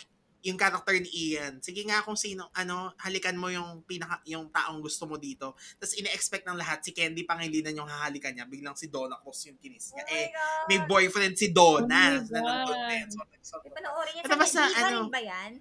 yung 0.45 0.61
character 0.61 0.93
ni 0.95 1.09
Ian 1.33 1.57
sige 1.57 1.81
nga 1.83 2.05
kung 2.05 2.13
sino 2.13 2.53
ano 2.53 2.93
halikan 3.01 3.33
mo 3.33 3.49
yung 3.49 3.81
pinaka 3.83 4.21
yung 4.29 4.47
taong 4.53 4.77
gusto 4.77 5.09
mo 5.09 5.17
dito 5.17 5.57
tapos 5.81 5.97
ine-expect 5.97 6.45
ng 6.45 6.53
lahat 6.53 6.85
si 6.85 6.93
Candy 6.93 7.25
Pangilinan 7.25 7.73
yung 7.73 7.89
hahalikan 7.89 8.29
niya 8.29 8.45
biglang 8.45 8.77
si 8.77 8.85
Donna 8.87 9.17
Cruz 9.17 9.41
yung 9.49 9.57
kinis 9.57 9.89
Oh 9.89 9.97
niya 9.97 10.05
my 10.05 10.13
eh 10.13 10.27
God. 10.29 10.65
may 10.69 10.79
boyfriend 10.85 11.33
si 11.33 11.49
Donna 11.49 12.21
Oh 12.21 12.29
na 12.29 12.39
nandun 12.45 12.81
din 12.87 13.07
so, 13.09 13.19
so 13.41 13.57
panoorin 13.73 14.11
niya. 14.13 14.23
Sa 14.29 14.37
Viva 14.69 14.85
ano, 14.85 14.97
rin 15.01 15.09
ba 15.09 15.21
yan? 15.21 15.51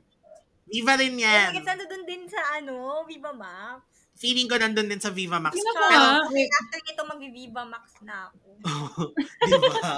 Viva 0.65 0.95
rin 0.97 1.15
yan. 1.17 1.51
Kasi 1.53 1.65
nandun 1.65 2.05
din 2.05 2.23
sa 2.29 2.41
ano, 2.57 2.75
Viva 3.09 3.33
Max. 3.33 3.85
feeling 4.15 4.47
ko 4.47 4.55
nandun 4.61 4.87
din 4.87 5.01
sa 5.01 5.11
Viva 5.11 5.41
Max 5.43 5.57
ako 5.59 5.81
pero 5.91 6.07
after 6.29 6.81
nito 6.85 7.03
mag-Viva 7.09 7.63
Max 7.67 7.85
na 8.05 8.31
ako. 8.31 8.49
di 9.49 9.53
ba 9.59 9.97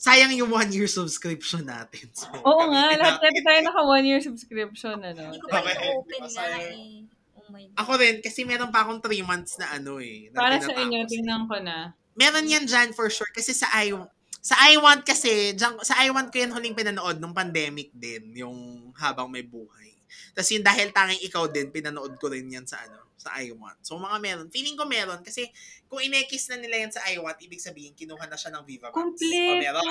sayang 0.00 0.32
yung 0.32 0.48
one 0.48 0.72
year 0.72 0.88
subscription 0.88 1.68
natin 1.68 2.08
so, 2.16 2.24
Oo 2.40 2.64
kami 2.64 2.72
nga, 2.72 2.96
lahat 2.96 3.20
natin. 3.20 3.42
tayo 3.44 3.60
naka 3.60 3.80
one 3.84 4.06
year 4.08 4.20
subscription, 4.20 4.96
ano. 4.96 5.22
Hindi 5.28 5.38
ko 5.38 5.46
pa 5.46 5.60
Okay. 5.60 5.76
nga 5.76 6.24
Masaya. 6.24 6.56
eh. 6.64 7.04
Oh 7.36 7.46
my 7.52 7.62
God. 7.68 7.76
Ako 7.76 7.90
rin, 7.96 8.16
kasi 8.18 8.40
meron 8.42 8.72
pa 8.72 8.80
akong 8.80 9.04
3 9.04 9.20
months 9.22 9.60
na 9.60 9.76
ano 9.76 10.00
eh. 10.00 10.32
Na 10.32 10.40
Para 10.40 10.56
sa 10.56 10.72
inyo, 10.72 11.04
tingnan 11.04 11.44
ko 11.44 11.60
na. 11.60 11.92
Meron 12.16 12.48
yan 12.48 12.64
dyan 12.64 12.90
for 12.90 13.12
sure. 13.12 13.28
Kasi 13.30 13.52
sa 13.52 13.68
I, 13.76 13.92
sa 14.40 14.56
I 14.56 14.80
Want 14.80 15.04
kasi, 15.04 15.52
dyan, 15.52 15.76
sa 15.84 16.00
I 16.00 16.08
Want 16.08 16.32
ko 16.32 16.40
yan 16.40 16.48
huling 16.50 16.72
pinanood 16.72 17.20
nung 17.20 17.36
pandemic 17.36 17.92
din, 17.92 18.32
yung 18.34 18.56
habang 18.96 19.28
may 19.28 19.44
buhay. 19.44 19.92
Tapos 20.32 20.48
yung 20.48 20.64
dahil 20.64 20.88
tanging 20.90 21.20
ikaw 21.22 21.44
din, 21.46 21.68
pinanood 21.68 22.16
ko 22.16 22.32
rin 22.32 22.48
yan 22.48 22.64
sa 22.64 22.80
ano, 22.80 23.04
sa 23.20 23.36
I 23.36 23.52
Want. 23.52 23.76
So 23.84 24.00
mga 24.00 24.16
meron. 24.16 24.48
Feeling 24.48 24.74
ko 24.74 24.88
meron 24.88 25.20
kasi 25.20 25.52
kung 25.84 26.00
inekis 26.00 26.48
na 26.48 26.56
nila 26.56 26.80
yan 26.80 26.92
sa 26.92 27.04
I 27.04 27.20
Want, 27.20 27.36
ibig 27.38 27.60
sabihin 27.60 27.92
kinuha 27.92 28.24
na 28.24 28.40
siya 28.40 28.48
ng 28.56 28.64
Viva 28.64 28.88
Max. 28.88 28.96
O 28.96 29.12
Kompleto! 29.12 29.60
meron. 29.60 29.84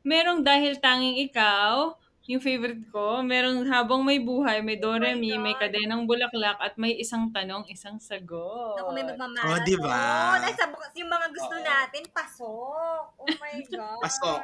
Merong 0.00 0.40
dahil 0.40 0.78
tanging 0.78 1.20
ikaw, 1.26 1.98
yung 2.24 2.38
favorite 2.38 2.86
ko. 2.88 3.20
Merong 3.20 3.66
habang 3.66 4.06
may 4.06 4.22
buhay, 4.22 4.62
may 4.62 4.78
Oh 4.78 4.94
my 4.94 5.02
Doremi, 5.02 5.34
may 5.34 5.58
God. 5.58 5.66
kadenang 5.66 6.06
bulaklak, 6.06 6.62
at 6.62 6.78
may 6.78 6.94
isang 6.94 7.34
tanong, 7.34 7.66
isang 7.66 7.98
sagot. 7.98 8.78
Naku, 8.78 8.90
may 8.94 9.02
magmamarathon. 9.02 9.50
Oh, 9.50 9.66
di 9.66 9.76
ba? 9.76 10.38
Nasa 10.38 10.70
bukas 10.70 10.94
yung 10.94 11.10
mga 11.10 11.26
gusto 11.34 11.56
Oo. 11.58 11.66
natin, 11.66 12.02
pasok. 12.14 13.02
Oh 13.18 13.26
my 13.26 13.58
gosh. 13.74 13.98
Pasok. 14.06 14.38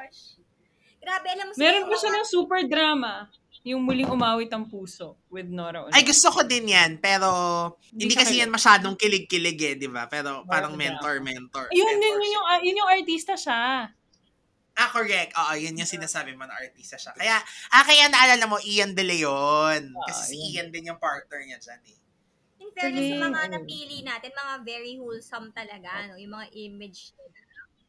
Grabe, 0.98 1.26
alam 1.30 1.46
mo 1.46 1.52
Meron 1.54 1.86
pa 1.86 1.94
siya 1.94 2.10
ng 2.10 2.26
super 2.26 2.60
drama. 2.66 3.30
Yung 3.66 3.82
muling 3.82 4.06
umawit 4.06 4.46
ang 4.54 4.62
puso 4.70 5.18
with 5.26 5.50
Nora 5.50 5.82
Honor. 5.82 5.90
Ay, 5.90 6.06
gusto 6.06 6.30
ko 6.30 6.46
din 6.46 6.70
yan. 6.70 7.02
Pero, 7.02 7.26
hindi, 7.90 8.06
Hindi 8.06 8.14
kasi 8.14 8.38
kilig. 8.38 8.42
yan 8.46 8.50
masyadong 8.54 8.94
kilig-kilig 8.94 9.58
eh, 9.58 9.74
di 9.74 9.90
ba? 9.90 10.06
Pero 10.06 10.46
parang 10.46 10.78
mentor-mentor. 10.78 11.74
Yun, 11.74 11.82
yun, 11.82 11.98
mentorship. 11.98 12.22
yun, 12.22 12.34
yung, 12.38 12.46
yun 12.62 12.76
yung 12.78 12.90
artista 12.94 13.34
siya. 13.34 13.90
Ah, 14.76 14.90
correct. 14.94 15.34
Oo, 15.34 15.52
yun 15.58 15.74
yung 15.74 15.88
sinasabi 15.88 16.38
mo 16.38 16.46
na 16.46 16.54
artista 16.54 16.94
siya. 16.94 17.10
Kaya, 17.18 17.42
ah, 17.74 17.82
kaya 17.82 18.06
naalala 18.06 18.46
mo, 18.46 18.62
Ian 18.62 18.94
De 18.94 19.02
Leon. 19.02 19.82
Kasi 20.06 20.20
Ah, 20.22 20.28
si 20.30 20.36
yun. 20.38 20.46
Ian 20.54 20.68
din 20.70 20.88
yung 20.94 21.00
partner 21.02 21.42
niya 21.42 21.58
dyan 21.58 21.82
eh. 21.90 21.98
In 22.62 22.70
fairness, 22.70 23.08
yung 23.10 23.24
mga 23.24 23.50
napili 23.50 23.98
natin, 24.06 24.30
mga 24.30 24.54
very 24.62 24.94
wholesome 24.94 25.50
talaga, 25.50 26.06
no? 26.06 26.14
Yung 26.14 26.38
mga 26.38 26.54
image, 26.54 27.10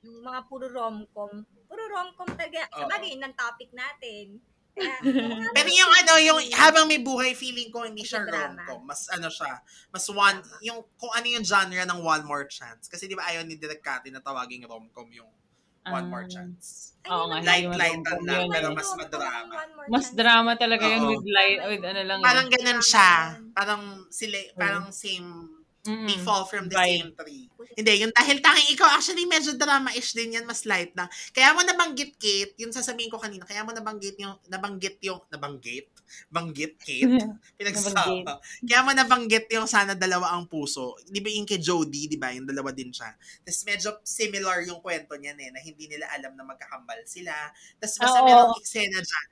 yung 0.01 0.25
mga 0.25 0.41
puro 0.49 0.73
rom-com. 0.73 1.45
Puro 1.69 1.83
rom-com 1.85 2.33
talaga. 2.33 2.65
Sabagay, 2.73 3.13
yun 3.13 3.21
ang 3.21 3.37
topic 3.37 3.69
natin. 3.77 4.41
Pero 5.53 5.69
yung 5.69 5.91
ano, 6.03 6.11
yung 6.21 6.39
habang 6.53 6.85
may 6.85 7.01
buhay, 7.01 7.33
feeling 7.33 7.69
ko 7.69 7.83
hindi 7.83 8.05
siya 8.05 8.23
rom-com. 8.23 8.85
Mas 8.85 9.09
ano 9.09 9.27
siya, 9.27 9.59
mas 9.89 10.05
one, 10.07 10.37
yung 10.61 10.85
kung 10.95 11.11
ano 11.11 11.25
yung 11.25 11.41
genre 11.41 11.81
ng 11.81 11.99
One 11.99 12.23
More 12.23 12.45
Chance. 12.45 12.85
Kasi 12.87 13.05
di 13.05 13.17
ba 13.17 13.25
ayaw 13.25 13.41
ni 13.43 13.57
Direk 13.57 13.81
Cathy 13.81 14.13
na 14.13 14.21
tawaging 14.21 14.65
rom-com 14.65 15.09
yung 15.11 15.29
One 15.87 16.03
Ah. 16.03 16.11
More 16.11 16.27
Chance. 16.27 16.99
Oo 17.07 17.31
nga, 17.31 17.39
Light, 17.39 17.71
light 17.71 18.03
lang, 18.03 18.19
yun. 18.43 18.51
pero 18.51 18.75
mas 18.75 18.91
madrama. 18.99 19.55
Mas 19.87 20.07
drama 20.11 20.51
talaga 20.59 20.83
yun 20.83 21.07
with 21.07 21.23
light, 21.23 21.63
with 21.71 21.83
ano 21.87 22.01
lang 22.03 22.19
Parang 22.19 22.51
yun. 22.51 22.55
ganun 22.59 22.81
siya. 22.83 23.39
Parang 23.55 23.83
sila, 24.11 24.35
parang 24.59 24.91
same, 24.91 25.47
Mm-mm. 25.87 26.05
they 26.05 26.19
fall 26.19 26.43
from 26.43 26.67
the 26.67 26.75
Vibe. 26.75 26.99
same 26.99 27.11
tree. 27.15 27.45
Hindi, 27.77 27.91
yung 28.03 28.13
dahil 28.13 28.37
tanging 28.43 28.69
ikaw, 28.75 28.89
actually 28.91 29.23
medyo 29.23 29.55
drama-ish 29.55 30.11
din 30.13 30.35
yan, 30.35 30.45
mas 30.45 30.67
light 30.67 30.91
lang. 30.93 31.07
Kaya 31.31 31.55
mo 31.55 31.63
nabanggit, 31.63 32.19
Kate, 32.19 32.53
yung 32.59 32.75
sasabihin 32.75 33.07
ko 33.07 33.17
kanina, 33.17 33.47
kaya 33.47 33.63
mo 33.63 33.71
nabanggit 33.71 34.19
yung, 34.19 34.35
nabanggit 34.51 34.99
yung, 35.01 35.23
nabanggit? 35.31 35.87
Banggit, 36.31 36.79
Kate? 36.79 37.19
Pinagsama. 37.59 38.39
Kaya 38.63 38.79
mo 38.83 38.91
nabanggit 38.95 39.47
yung 39.51 39.67
sana 39.67 39.93
dalawa 39.93 40.35
ang 40.35 40.47
puso. 40.47 40.95
Di 41.07 41.19
ba 41.19 41.27
yung 41.31 41.47
kay 41.47 41.59
Jody, 41.59 42.07
di 42.07 42.15
ba? 42.15 42.31
Yung 42.31 42.47
dalawa 42.47 42.71
din 42.71 42.91
siya. 42.91 43.11
Tapos 43.43 43.61
medyo 43.67 43.89
similar 44.03 44.63
yung 44.63 44.79
kwento 44.79 45.15
niyan 45.15 45.37
eh, 45.39 45.49
na 45.51 45.59
hindi 45.59 45.87
nila 45.87 46.07
alam 46.15 46.35
na 46.35 46.43
magkakambal 46.47 47.03
sila. 47.03 47.31
Tapos 47.79 47.95
basta 47.99 48.19
Oo. 48.23 48.25
merong 48.25 48.55
eksena 48.59 48.99
dyan. 48.99 49.27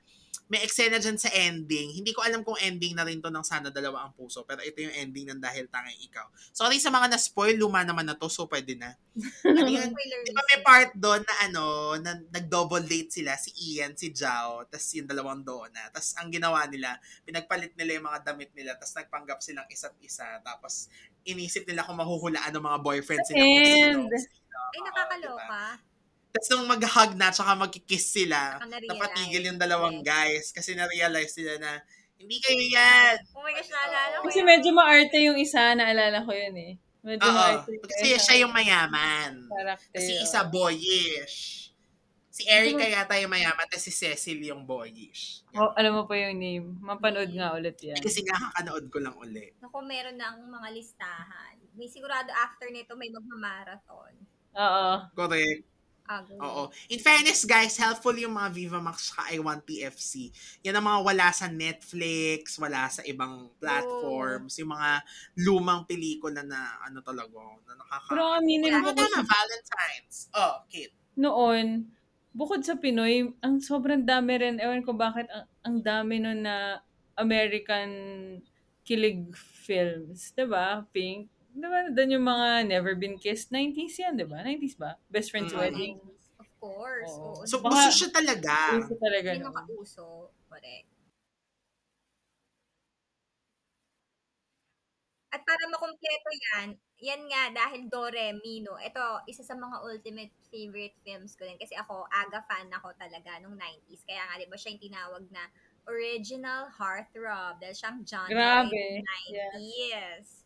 May 0.46 0.62
eksena 0.62 1.02
dyan 1.02 1.18
sa 1.18 1.26
ending. 1.34 1.98
Hindi 1.98 2.14
ko 2.14 2.22
alam 2.22 2.46
kung 2.46 2.54
ending 2.62 2.94
na 2.94 3.02
rin 3.02 3.18
to 3.18 3.34
ng 3.34 3.42
sana 3.42 3.74
dalawa 3.74 4.06
ang 4.06 4.14
puso. 4.14 4.46
Pero 4.46 4.62
ito 4.62 4.78
yung 4.78 4.94
ending 4.94 5.34
ng 5.34 5.40
dahil 5.42 5.66
tanging 5.66 5.98
ikaw. 6.06 6.22
Sorry 6.54 6.78
sa 6.78 6.94
mga 6.94 7.10
na-spoil, 7.10 7.58
luma 7.58 7.82
naman 7.82 8.06
na 8.06 8.14
to, 8.14 8.30
so 8.30 8.46
pwede 8.46 8.78
na. 8.78 8.94
Ano 9.46 9.66
yun? 9.66 9.90
Di 9.96 10.30
ba 10.30 10.42
may 10.46 10.60
part 10.62 10.90
doon 10.94 11.24
na 11.24 11.34
ano, 11.50 11.64
na 11.98 12.14
nag-double 12.30 12.86
date 12.86 13.10
sila, 13.10 13.34
si 13.34 13.50
Ian, 13.58 13.98
si 13.98 14.14
Jao, 14.14 14.62
tas 14.70 14.86
yung 14.94 15.08
dalawang 15.10 15.42
Donna. 15.42 15.90
Tas 15.90 16.14
ang 16.20 16.30
ginawa 16.30 16.62
nila, 16.70 16.94
pinagpalit 17.26 17.74
nila 17.74 17.98
yung 17.98 18.06
mga 18.06 18.20
damit 18.22 18.54
nila, 18.54 18.78
tas 18.78 18.94
nagpanggap 18.94 19.42
silang 19.42 19.66
isa't 19.66 19.98
isa. 19.98 20.38
Tapos 20.46 20.86
inisip 21.26 21.66
nila 21.66 21.82
kung 21.82 21.98
mahuhulaan 21.98 22.54
ng 22.54 22.62
mga 22.62 22.78
boyfriends 22.86 23.28
nila. 23.34 23.42
And-. 23.42 24.10
Ay, 24.66 24.80
nakakaloka. 24.82 25.42
diba? 25.42 25.95
Tapos 26.36 26.48
nung 26.52 26.68
mag-hug 26.68 27.16
na, 27.16 27.32
tsaka 27.32 27.56
magkikiss 27.56 28.12
sila, 28.12 28.60
napatigil 28.60 29.48
yung 29.48 29.56
dalawang 29.56 30.04
guys. 30.04 30.52
Kasi 30.52 30.76
na-realize 30.76 31.32
nila 31.40 31.54
na, 31.56 31.72
hindi 32.20 32.36
kayo 32.44 32.60
yan. 32.60 33.16
Oh 33.32 33.40
my 33.40 33.56
gosh, 33.56 33.72
naalala 33.72 34.20
ko 34.20 34.28
Kasi 34.28 34.40
yun. 34.44 34.48
medyo 34.48 34.70
maarte 34.76 35.16
yung 35.24 35.38
isa, 35.40 35.72
naalala 35.72 36.20
ko 36.28 36.32
yun 36.36 36.56
eh. 36.60 36.72
Medyo 37.00 37.24
Oo. 37.24 37.36
maarte. 37.40 37.72
Kasi 37.88 38.06
siya 38.20 38.36
yung 38.44 38.52
mayaman. 38.52 39.48
Character. 39.48 40.00
Si 40.00 40.12
oo. 40.12 40.24
isa 40.28 40.40
boyish. 40.44 41.36
Si 42.28 42.44
Erica 42.44 42.84
yata 42.84 43.16
yung 43.16 43.32
mayaman, 43.32 43.64
tapos 43.64 43.88
si 43.88 43.92
Cecil 43.96 44.44
yung 44.44 44.68
boyish. 44.68 45.40
Oh, 45.56 45.72
alam 45.72 45.96
mo 45.96 46.04
pa 46.04 46.20
yung 46.20 46.36
name. 46.36 46.76
Mapanood 46.84 47.32
nga 47.32 47.56
ulit 47.56 47.80
yan. 47.80 47.96
Kasi 47.96 48.20
nga 48.28 48.36
kakanood 48.36 48.92
ko 48.92 49.00
lang 49.00 49.16
uli. 49.16 49.56
Naku, 49.56 49.80
meron 49.88 50.20
ng 50.20 50.52
mga 50.52 50.68
listahan. 50.76 51.56
May 51.80 51.88
sigurado 51.88 52.28
after 52.36 52.68
nito 52.68 52.92
may 52.92 53.08
magmamarathon. 53.08 54.12
Oo. 54.52 54.88
Correct. 55.16 55.75
Ah. 56.06 56.22
Oo. 56.42 56.62
In 56.90 57.02
fairness, 57.02 57.42
guys, 57.44 57.74
helpful 57.76 58.14
yung 58.14 58.34
mga 58.38 58.50
Viva 58.54 58.80
Max 58.82 59.10
sa 59.10 59.26
I1 59.30 59.62
PFC. 59.66 60.30
Yan 60.62 60.78
ang 60.78 60.86
mga 60.86 61.00
wala 61.02 61.28
sa 61.34 61.46
Netflix, 61.50 62.56
wala 62.62 62.86
sa 62.86 63.02
ibang 63.06 63.50
platforms, 63.58 64.58
yung 64.62 64.72
mga 64.74 65.02
lumang 65.42 65.82
pelikula 65.84 66.46
na 66.46 66.78
ano 66.86 67.02
talaga, 67.02 67.38
na 67.66 67.74
nakaka... 67.74 68.10
Pero 68.14 68.24
aminin 68.38 68.82
mo 68.82 68.90
na 68.90 69.06
kasi 69.06 69.22
Valentine's? 69.22 70.16
Oh, 70.34 70.62
Kate. 70.70 70.94
noon, 71.16 71.90
bukod 72.36 72.60
sa 72.62 72.76
Pinoy, 72.76 73.32
ang 73.40 73.58
sobrang 73.58 74.04
dami 74.04 74.36
rin, 74.36 74.60
ewan 74.60 74.84
ko 74.84 74.92
bakit, 74.92 75.26
ang, 75.32 75.46
ang 75.64 75.76
dami 75.80 76.20
nun 76.20 76.44
na 76.44 76.84
American 77.16 77.90
kilig 78.86 79.34
films. 79.34 80.30
'di 80.30 80.46
ba 80.46 80.86
Pink. 80.94 81.26
'Di 81.56 81.66
ba 81.72 81.78
Doon 81.88 82.14
yung 82.20 82.26
mga 82.28 82.48
Never 82.68 82.92
Been 83.00 83.16
Kissed. 83.16 83.48
90s 83.48 83.96
yan, 83.96 84.12
'di 84.20 84.26
ba 84.28 84.44
90s 84.44 84.76
ba? 84.76 84.90
Best 85.08 85.32
Friend's 85.32 85.56
Mm. 85.56 85.60
Wedding. 85.62 85.94
Of 86.36 86.48
course. 86.60 87.08
Oo. 87.16 87.40
Oo. 87.40 87.48
So, 87.48 87.64
Baka- 87.64 87.72
gusto 87.72 87.90
siya 87.96 88.10
talaga. 88.12 88.54
Uso 88.76 88.94
talaga 89.00 89.28
Yun 89.32 89.44
ang 89.48 89.54
nun. 89.56 89.66
kauso. 89.72 90.06
Correct. 90.52 90.84
At 95.34 95.42
para 95.42 95.64
makumpleto 95.68 96.30
yan, 96.54 96.68
yan 97.02 97.22
nga, 97.28 97.42
dahil 97.50 97.90
Doremi, 97.90 98.62
no, 98.62 98.78
ito, 98.78 99.02
isa 99.26 99.42
sa 99.42 99.58
mga 99.58 99.82
ultimate 99.82 100.30
favorite 100.48 100.94
films 101.02 101.34
ko 101.34 101.42
din. 101.44 101.58
Kasi 101.58 101.74
ako, 101.74 102.06
aga 102.08 102.40
fan 102.46 102.70
ako 102.70 102.94
talaga 102.94 103.42
nung 103.42 103.58
90s. 103.58 104.06
Kaya 104.06 104.22
nga, 104.22 104.38
di 104.38 104.46
ba 104.46 104.54
siya 104.56 104.70
yung 104.72 104.84
tinawag 104.86 105.24
na 105.34 105.44
original 105.90 106.70
heartthrob 106.72 107.58
dahil 107.58 107.74
siyang 107.74 107.98
genre 108.06 108.30
Grabe. 108.32 108.70
in 108.70 109.02
the 109.02 109.04
90s. 109.04 110.45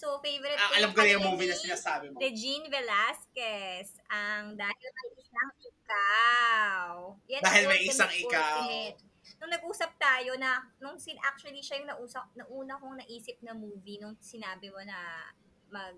So, 0.00 0.16
favorite 0.24 0.56
Ah, 0.56 0.80
alam 0.80 0.96
ko 0.96 1.04
na 1.04 1.12
yung 1.12 1.28
movie 1.28 1.44
na 1.44 1.52
sinasabi 1.52 2.08
mo. 2.08 2.16
Regine 2.16 2.72
Velasquez, 2.72 4.00
ang 4.08 4.56
Dahil 4.56 4.88
May 4.96 5.10
Isang 5.20 5.52
Ikaw. 5.60 6.92
Yan 7.28 7.42
Dahil 7.44 7.64
May 7.68 7.80
Isang 7.84 8.08
Ikaw. 8.08 8.64
ultimate. 8.64 8.98
Nung 9.36 9.52
nag-usap 9.52 9.92
tayo 10.00 10.40
na, 10.40 10.64
nung 10.80 10.96
sin 10.96 11.20
actually 11.20 11.60
siya 11.60 11.84
yung 11.84 11.92
nausap, 11.92 12.32
nauna 12.32 12.80
kong 12.80 12.96
naisip 13.04 13.36
na 13.44 13.52
movie 13.52 14.00
nung 14.00 14.16
sinabi 14.24 14.72
mo 14.72 14.80
na 14.80 15.28
mag, 15.68 15.96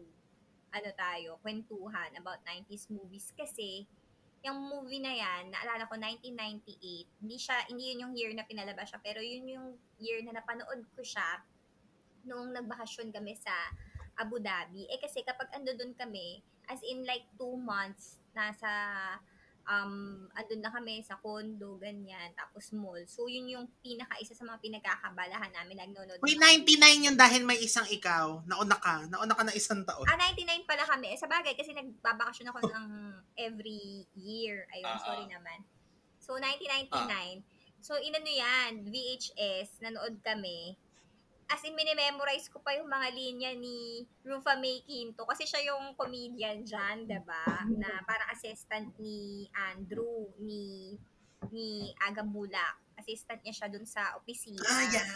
ano 0.75 0.89
tayo, 0.99 1.39
kwentuhan 1.39 2.11
about 2.19 2.43
90s 2.43 2.91
movies. 2.91 3.31
Kasi, 3.39 3.87
yung 4.43 4.59
movie 4.67 4.99
na 4.99 5.15
yan, 5.15 5.55
naalala 5.55 5.87
ko, 5.87 5.95
1998, 5.95 7.23
hindi 7.23 7.39
siya, 7.39 7.71
hindi 7.71 7.95
yun 7.95 8.03
yung 8.11 8.15
year 8.19 8.35
na 8.35 8.43
pinalabas 8.43 8.91
siya, 8.91 8.99
pero 8.99 9.23
yun 9.23 9.47
yung 9.47 9.79
year 10.03 10.27
na 10.27 10.43
napanood 10.43 10.83
ko 10.91 11.07
siya 11.07 11.47
noong 12.27 12.55
nagbakasyon 12.55 13.11
kami 13.11 13.35
sa 13.39 13.51
Abu 14.17 14.39
Dhabi. 14.39 14.87
Eh 14.89 15.01
kasi 15.01 15.23
kapag 15.23 15.51
ando 15.53 15.73
doon 15.73 15.93
kami, 15.95 16.41
as 16.69 16.81
in 16.85 17.03
like 17.05 17.27
two 17.35 17.57
months, 17.57 18.21
nasa, 18.33 18.69
um, 19.67 20.27
andun 20.35 20.63
na 20.63 20.71
kami 20.71 21.03
sa 21.03 21.19
condo, 21.19 21.79
ganyan, 21.79 22.33
tapos 22.35 22.73
mall. 22.75 22.99
So, 23.07 23.27
yun 23.31 23.47
yung 23.49 23.67
pinaka, 23.83 24.19
isa 24.19 24.35
sa 24.35 24.47
mga 24.47 24.59
pinagkakabalahan 24.59 25.53
namin, 25.53 25.79
nagnonood. 25.79 26.19
Uy, 26.23 26.35
ng- 26.35 26.43
99 26.67 27.07
yun 27.07 27.17
dahil 27.17 27.43
may 27.47 27.59
isang 27.61 27.87
ikaw. 27.87 28.43
Nauna 28.47 28.77
ka. 28.79 29.07
Nauna 29.07 29.35
ka 29.35 29.43
na 29.47 29.55
isang 29.55 29.83
taon. 29.87 30.07
Ah, 30.09 30.19
99 30.19 30.67
pala 30.67 30.85
kami. 30.87 31.15
Eh, 31.15 31.19
sa 31.19 31.31
bagay, 31.31 31.55
kasi 31.55 31.75
nagbabakasyon 31.75 32.51
ako 32.51 32.59
ng 32.69 32.87
every 33.39 34.07
year. 34.19 34.67
Ayun, 34.75 34.87
Ah, 34.89 35.01
sorry 35.03 35.27
ah. 35.29 35.39
naman. 35.39 35.59
So, 36.23 36.39
1999. 36.39 37.43
So, 37.83 37.99
inano 37.99 38.31
yan, 38.31 38.87
VHS, 38.87 39.83
nanood 39.83 40.23
kami. 40.23 40.79
As 41.53 41.61
in, 41.69 41.77
minimemorize 41.77 42.49
ko 42.49 42.65
pa 42.65 42.73
yung 42.73 42.89
mga 42.89 43.13
linya 43.13 43.53
ni 43.53 44.09
Rufa 44.25 44.57
May 44.57 44.81
Quinto. 44.89 45.29
Kasi 45.29 45.45
siya 45.45 45.61
yung 45.69 45.93
comedian 46.01 46.65
dyan, 46.65 47.05
'di 47.05 47.21
ba 47.29 47.69
Na 47.69 48.01
parang 48.09 48.33
assistant 48.33 48.89
ni 48.97 49.45
Andrew, 49.53 50.33
ni 50.41 50.97
ni 51.53 51.93
Aga 52.09 52.25
Mulak. 52.25 52.81
Assistant 52.97 53.45
niya 53.45 53.53
siya 53.53 53.69
dun 53.69 53.85
sa 53.85 54.17
opisina. 54.17 54.65
Ah, 54.65 54.87
yeah. 54.89 55.09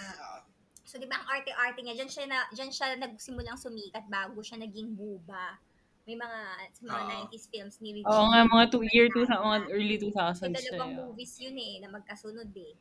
So, 0.86 1.02
di 1.02 1.06
ba, 1.08 1.18
ang 1.18 1.26
arte-arte 1.26 1.82
niya, 1.82 1.98
dyan 1.98 2.10
siya, 2.10 2.26
na, 2.30 2.46
dyan 2.54 2.70
siya 2.70 2.94
nagsimulang 2.94 3.58
sumikat 3.58 4.06
bago 4.06 4.38
siya 4.38 4.58
naging 4.62 4.94
buba. 4.94 5.58
May 6.06 6.14
mga, 6.14 6.40
sa 6.70 6.82
mga 6.86 7.02
Oo. 7.02 7.10
90s 7.26 7.46
films 7.50 7.76
ni 7.82 7.90
Regine. 7.98 8.10
Oo 8.10 8.30
nga, 8.30 8.46
mga 8.46 8.64
two, 8.70 8.86
year 8.94 9.10
2000, 9.10 9.26
Velasquez. 9.26 9.42
mga 9.42 9.58
early 9.74 9.96
2000s 9.98 10.42
May 10.46 10.54
dalawang 10.54 10.94
movies 10.94 11.34
yun 11.42 11.58
eh, 11.58 11.74
na 11.82 11.90
magkasunod 11.90 12.50
eh. 12.54 12.74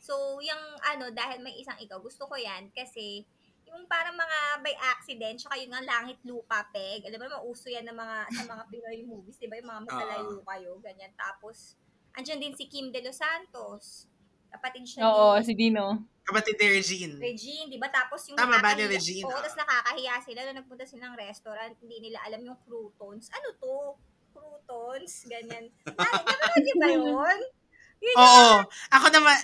So, 0.00 0.40
yung 0.40 0.62
ano, 0.80 1.12
dahil 1.12 1.44
may 1.44 1.60
isang 1.60 1.76
ikaw, 1.76 2.00
gusto 2.00 2.24
ko 2.24 2.34
yan 2.34 2.72
kasi 2.72 3.28
yung 3.68 3.86
parang 3.86 4.16
mga 4.16 4.38
by 4.64 4.74
accident, 4.90 5.36
tsaka 5.38 5.60
yung 5.60 5.70
nga 5.70 5.84
langit 5.84 6.18
lupa 6.26 6.66
peg. 6.74 7.06
Alam 7.06 7.22
mo 7.22 7.24
naman, 7.28 7.42
uso 7.46 7.70
yan 7.70 7.86
ng 7.86 7.94
mga, 7.94 8.16
sa 8.32 8.42
mga 8.48 8.62
Pinoy 8.66 8.98
movies, 9.06 9.38
di 9.38 9.46
ba? 9.46 9.60
Yung 9.60 9.70
mga 9.70 9.84
magkalayo 9.86 10.42
kayo, 10.42 10.70
ganyan. 10.82 11.12
Tapos, 11.14 11.78
andyan 12.16 12.42
din 12.42 12.56
si 12.56 12.66
Kim 12.66 12.90
De 12.90 12.98
Los 12.98 13.20
Santos. 13.20 14.10
Kapatid 14.50 14.82
siya 14.82 15.06
Oo, 15.06 15.38
ni 15.38 15.46
si 15.46 15.54
Dino. 15.54 16.02
Kapatid 16.26 16.58
ni 16.58 16.66
Regine. 16.74 17.14
Regine, 17.22 17.68
di 17.70 17.78
ba? 17.78 17.86
Tapos 17.86 18.26
yung 18.26 18.34
Tama 18.34 18.58
ba 18.58 18.74
ni 18.74 18.82
nakakahiya- 18.82 18.90
Regine? 18.90 19.24
Oo, 19.30 19.38
tapos 19.38 19.54
nakakahiya 19.54 20.14
sila 20.18 20.40
nung 20.42 20.58
nagpunta 20.58 20.84
silang 20.88 21.14
restaurant, 21.14 21.74
hindi 21.78 22.10
nila 22.10 22.18
alam 22.26 22.42
yung 22.42 22.58
croutons. 22.66 23.30
Ano 23.30 23.54
to? 23.54 23.76
Croutons? 24.34 25.30
Ganyan. 25.30 25.70
Ay, 25.94 26.10
napanood 26.18 26.62
niyo 26.66 26.74
ba 26.74 26.88
yun? 26.90 27.38
Yun 28.02 28.16
Oo. 28.26 28.50
Ako 28.90 29.06
naman, 29.14 29.38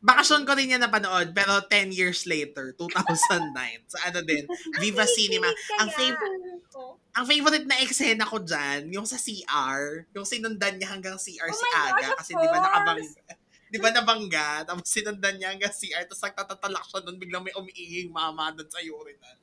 bakasyon 0.00 0.42
ko 0.42 0.52
rin 0.52 0.70
yan 0.70 0.80
napanood, 0.80 1.30
pero 1.32 1.58
10 1.62 1.90
years 1.90 2.24
later, 2.24 2.70
2009. 2.78 3.84
sa 3.86 3.98
ano 4.06 4.20
din, 4.22 4.44
Viva 4.78 5.04
Cinema. 5.04 5.48
Ang, 5.78 5.88
fav- 5.90 6.22
Oh. 6.70 6.94
ang 7.10 7.26
favorite 7.26 7.66
na 7.66 7.80
eksena 7.80 8.22
ko 8.22 8.38
dyan, 8.38 8.92
yung 8.92 9.02
sa 9.02 9.18
CR, 9.18 10.06
yung 10.12 10.22
sinundan 10.22 10.78
niya 10.78 10.92
hanggang 10.92 11.16
CR 11.16 11.48
Oh 11.48 11.52
si 11.52 11.66
gosh, 11.66 11.90
Aga. 11.90 12.06
of 12.06 12.18
Kasi 12.22 12.30
di 12.30 12.38
ba 12.38 12.46
course. 12.48 12.62
nakabangga? 12.62 13.34
Di 13.68 13.78
ba 13.78 13.90
nabangga? 13.90 14.48
Tapos 14.64 14.84
sinundan 14.86 15.34
niya 15.36 15.48
hanggang 15.50 15.68
CR, 15.70 16.04
tapos 16.04 16.22
nagtatatalak 16.22 16.84
siya 16.84 16.98
nun, 17.02 17.16
biglang 17.16 17.42
may 17.42 17.52
umiinging 17.52 18.08
mama 18.08 18.54
doon 18.54 18.64
sa 18.64 18.78
urinal. 18.78 19.36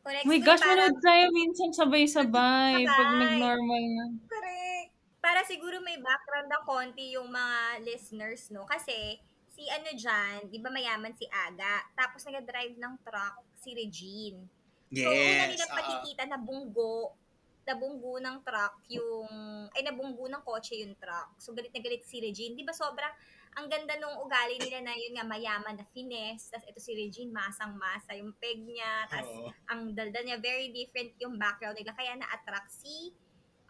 Correct. 0.00 0.22
Oh 0.22 0.28
my 0.28 0.38
gosh, 0.38 0.62
parang- 0.62 0.86
manood 0.86 0.98
tayo 1.02 1.24
minsan 1.30 1.70
sabay-sabay. 1.74 2.86
Pag 2.86 3.10
nag-normal 3.16 3.84
na. 3.90 4.04
Correct. 4.24 4.90
Para 5.18 5.40
siguro 5.42 5.82
may 5.82 5.98
background 5.98 6.46
na 6.46 6.60
konti 6.62 7.10
yung 7.10 7.26
mga 7.26 7.58
listeners, 7.82 8.48
no? 8.48 8.62
Kasi, 8.64 9.18
si 9.56 9.64
ano 9.72 9.88
dyan, 9.88 10.52
di 10.52 10.60
ba 10.60 10.68
mayaman 10.68 11.16
si 11.16 11.24
Aga, 11.32 11.88
tapos 11.96 12.28
nag-drive 12.28 12.76
ng 12.76 12.94
truck 13.00 13.40
si 13.56 13.72
Regine. 13.72 14.44
So, 14.92 15.08
una 15.08 15.48
Yes. 15.48 15.56
nila 15.56 15.66
pakikita 15.72 16.28
na 16.28 16.36
bunggo, 16.36 17.16
nabunggo 17.66 18.20
ng 18.20 18.44
truck 18.44 18.84
yung, 18.92 19.26
ay 19.72 19.82
nabunggo 19.82 20.28
ng 20.28 20.44
kotse 20.44 20.76
yung 20.78 20.94
truck. 21.00 21.34
So, 21.40 21.56
galit 21.56 21.72
na 21.72 21.82
galit 21.82 22.04
si 22.04 22.20
Regine. 22.20 22.54
Di 22.54 22.62
ba 22.62 22.70
sobrang, 22.70 23.10
ang 23.56 23.66
ganda 23.72 23.96
nung 23.96 24.20
ugali 24.20 24.60
nila 24.60 24.84
na 24.84 24.94
yun 24.94 25.16
nga, 25.16 25.24
mayaman 25.24 25.80
na 25.80 25.86
finesse. 25.88 26.52
Tapos 26.52 26.68
ito 26.68 26.78
si 26.78 26.92
Regine, 26.92 27.32
masang-masa 27.32 28.12
yung 28.14 28.36
peg 28.36 28.60
niya. 28.60 29.08
Tapos 29.08 29.32
Oo. 29.32 29.50
ang 29.72 29.96
daldal 29.96 30.22
niya, 30.22 30.38
very 30.38 30.68
different 30.70 31.16
yung 31.18 31.40
background 31.40 31.74
nila. 31.80 31.96
Kaya 31.96 32.14
na-attract 32.20 32.68
si 32.68 33.16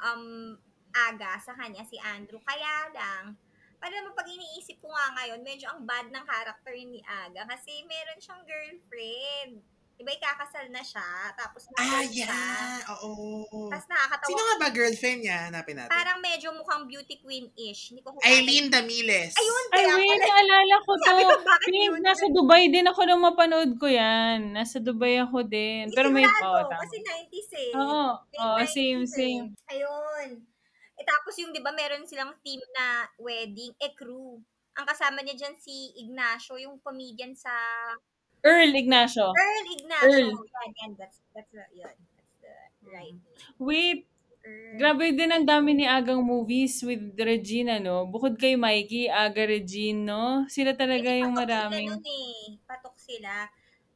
um, 0.03 0.59
Aga 0.93 1.39
sa 1.41 1.55
kanya, 1.55 1.87
si 1.87 1.97
Andrew. 2.03 2.43
Kaya 2.43 2.91
lang, 2.91 3.39
para 3.77 3.93
naman 3.93 4.13
pag 4.13 4.27
iniisip 4.27 4.81
ko 4.81 4.89
nga 4.89 5.17
ngayon, 5.17 5.41
medyo 5.41 5.67
ang 5.69 5.85
bad 5.85 6.09
ng 6.09 6.25
character 6.25 6.75
ni 6.75 7.01
Aga 7.05 7.47
kasi 7.47 7.85
meron 7.85 8.19
siyang 8.19 8.43
girlfriend. 8.43 9.63
Diba, 9.97 10.13
ikakasal 10.13 10.69
na 10.69 10.85
siya, 10.85 11.33
tapos 11.41 11.73
Ah, 11.73 12.05
yeah. 12.13 12.85
Oo. 13.01 13.49
Tapos 13.73 13.89
nakakatawa. 13.89 14.29
Sino 14.29 14.43
nga 14.45 14.57
ba 14.61 14.69
girlfriend 14.69 15.25
niya? 15.25 15.49
Hanapin 15.49 15.73
natin. 15.73 15.89
Parang 15.89 16.21
medyo 16.21 16.53
mukhang 16.53 16.85
beauty 16.85 17.17
queen-ish. 17.25 17.97
Hindi 17.97 18.05
ko 18.05 18.13
Eileen 18.21 18.69
Damiles. 18.69 19.33
Ayun, 19.33 19.65
Ay, 19.73 19.89
kaya 19.89 19.93
wait, 19.97 20.21
pala. 20.21 20.29
naalala 20.37 20.77
ko 20.85 20.91
to. 20.93 21.05
Sabi 21.09 21.23
ko, 21.25 21.33
bakit 21.41 21.73
yun? 21.73 22.01
nasa 22.05 22.27
Dubai 22.29 22.69
din 22.69 22.85
ako 22.85 23.01
nung 23.09 23.25
mapanood 23.25 23.73
ko 23.81 23.89
yan. 23.89 24.53
Nasa 24.53 24.85
Dubai 24.85 25.17
ako 25.17 25.49
din. 25.49 25.89
Pero 25.97 26.13
may 26.13 26.29
Sigurado, 26.29 26.45
oh, 26.45 26.69
tama. 26.69 26.81
Kasi 26.85 26.97
90s 27.01 27.51
eh. 27.57 27.71
Oo, 27.73 28.05
Late 28.21 28.37
oo, 28.37 28.57
90s 28.61 28.69
same, 28.77 29.01
eh. 29.01 29.09
same. 29.09 29.45
Ayun. 29.73 30.29
Eh, 31.07 31.15
tapos 31.15 31.39
yung, 31.39 31.55
di 31.55 31.63
ba, 31.63 31.71
meron 31.71 32.03
silang 32.03 32.35
team 32.43 32.59
na 32.75 33.07
wedding, 33.23 33.71
eh, 33.79 33.95
crew. 33.95 34.43
Ang 34.75 34.87
kasama 34.91 35.23
niya 35.23 35.39
dyan 35.39 35.55
si 35.55 35.95
Ignacio, 36.03 36.59
yung 36.59 36.83
comedian 36.83 37.31
sa 37.39 37.55
Earl 38.43 38.75
Ignacio. 38.75 39.31
Earl 39.31 39.67
Ignacio. 39.71 40.11
Earl. 40.11 40.31
Yan, 40.35 40.71
yan. 40.83 40.93
That's, 40.99 41.23
that's 41.31 41.51
the, 41.55 41.63
yun. 41.71 41.95
That's 42.19 42.35
the 42.43 42.91
right. 42.91 43.19
Wait, 43.59 44.11
Earth. 44.43 44.79
Grabe 44.79 45.15
din 45.15 45.31
ang 45.31 45.47
dami 45.47 45.79
ni 45.79 45.87
Agang 45.87 46.23
movies 46.23 46.83
with 46.83 47.15
Regina, 47.19 47.79
no? 47.79 48.07
Bukod 48.07 48.35
kay 48.39 48.59
Mikey, 48.59 49.11
Aga 49.11 49.47
Regine, 49.47 50.03
no? 50.03 50.47
Sila 50.51 50.75
talaga 50.75 51.11
Kasi 51.11 51.23
yung 51.23 51.35
patok 51.35 51.43
maraming... 51.43 51.89
Sila 51.91 52.03
nun 52.03 52.07
eh. 52.07 52.43
Patok 52.67 52.97
sila. 52.99 53.33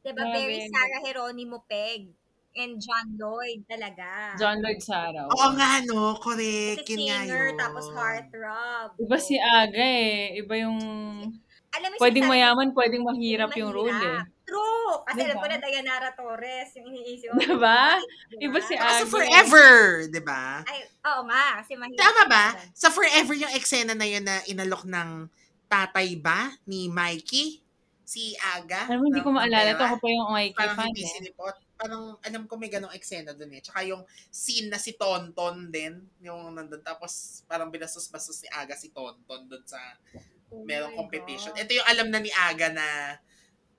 Diba, 0.01 0.23
Grabe. 0.25 0.35
very 0.35 0.59
Sarah 0.67 1.03
Geronimo 1.05 1.59
Peg. 1.67 2.11
And 2.53 2.83
John 2.83 3.15
Lloyd 3.15 3.63
talaga. 3.65 4.35
John 4.35 4.59
Lloyd 4.59 4.83
Sarah. 4.83 5.25
Oo 5.25 5.49
nga, 5.55 5.79
no? 5.87 6.19
Kasi 6.19 6.75
Correct. 6.75 6.83
Nga 6.83 6.99
singer, 7.23 7.47
yun. 7.47 7.57
tapos 7.57 7.85
heartthrob. 7.91 8.89
Iba 8.99 9.17
si 9.17 9.37
Aga 9.37 9.79
eh. 9.79 10.35
Iba 10.37 10.55
yung... 10.59 10.79
Alam 11.71 11.89
mo, 11.89 11.97
Pwedeng 11.97 12.27
sinasabi- 12.27 12.43
mayaman, 12.43 12.69
pwedeng 12.75 13.05
mahirap 13.07 13.51
yung 13.55 13.71
role 13.71 13.95
eh. 13.95 14.19
Mahirap. 14.19 14.27
True! 14.43 14.95
Kasi 15.07 15.19
alam 15.23 15.31
Diba? 15.31 15.39
ko 15.39 15.47
na 15.47 15.59
Dayanara 15.63 16.11
Torres, 16.11 16.71
yung 16.75 16.87
iniisip 16.91 17.31
mo. 17.31 17.39
Diba? 17.39 18.03
Diba? 18.27 18.43
Iba 18.43 18.59
si 18.59 18.75
Saka 18.75 18.83
sa 18.83 18.99
Aga. 18.99 19.07
Forever, 19.07 19.71
di 20.11 20.19
ba? 20.21 20.67
Ay, 20.67 20.79
oo 20.83 21.23
nga, 21.25 21.63
kasi 21.63 21.73
mahirap. 21.79 22.01
Tama 22.03 22.23
ba? 22.27 22.47
Sa 22.75 22.91
Forever 22.91 23.35
yung 23.39 23.55
eksena 23.55 23.95
na 23.95 24.03
yun 24.03 24.27
na 24.27 24.43
inalok 24.45 24.83
ng 24.83 25.31
tatay 25.65 26.19
ba 26.19 26.51
ni 26.67 26.91
Mikey? 26.91 27.63
Si 28.03 28.35
Aga? 28.51 28.91
Alam 28.91 28.99
mo, 28.99 29.05
hindi 29.07 29.23
ko 29.23 29.31
maalala. 29.31 29.71
ng 29.71 29.71
To 29.71 29.79
pera? 29.79 29.87
ako 29.87 29.97
pa 29.97 30.09
yung 30.11 30.31
Mikey 30.35 30.59
Parang 30.59 30.75
fan 30.75 30.87
hindi 30.91 31.03
eh. 31.07 31.13
sinipot. 31.15 31.55
Parang 31.81 32.21
alam 32.21 32.45
ko 32.45 32.61
may 32.61 32.69
ganong 32.69 32.93
eksena 32.93 33.33
dun 33.33 33.57
eh. 33.57 33.65
Tsaka 33.65 33.81
yung 33.89 34.05
scene 34.29 34.69
na 34.69 34.77
si 34.77 35.01
Tonton 35.01 35.73
din, 35.73 35.97
yung 36.21 36.53
nandun. 36.53 36.85
Tapos 36.85 37.41
parang 37.49 37.73
binastos-bastos 37.73 38.45
ni 38.45 38.49
Aga 38.53 38.77
si 38.77 38.93
Tonton 38.93 39.49
dun 39.49 39.65
sa 39.65 39.81
Oh 40.51 40.67
merong 40.67 40.99
competition. 40.99 41.55
God. 41.55 41.63
Ito 41.63 41.73
yung 41.79 41.89
alam 41.89 42.09
na 42.11 42.19
ni 42.19 42.31
Aga 42.35 42.75
na 42.75 42.87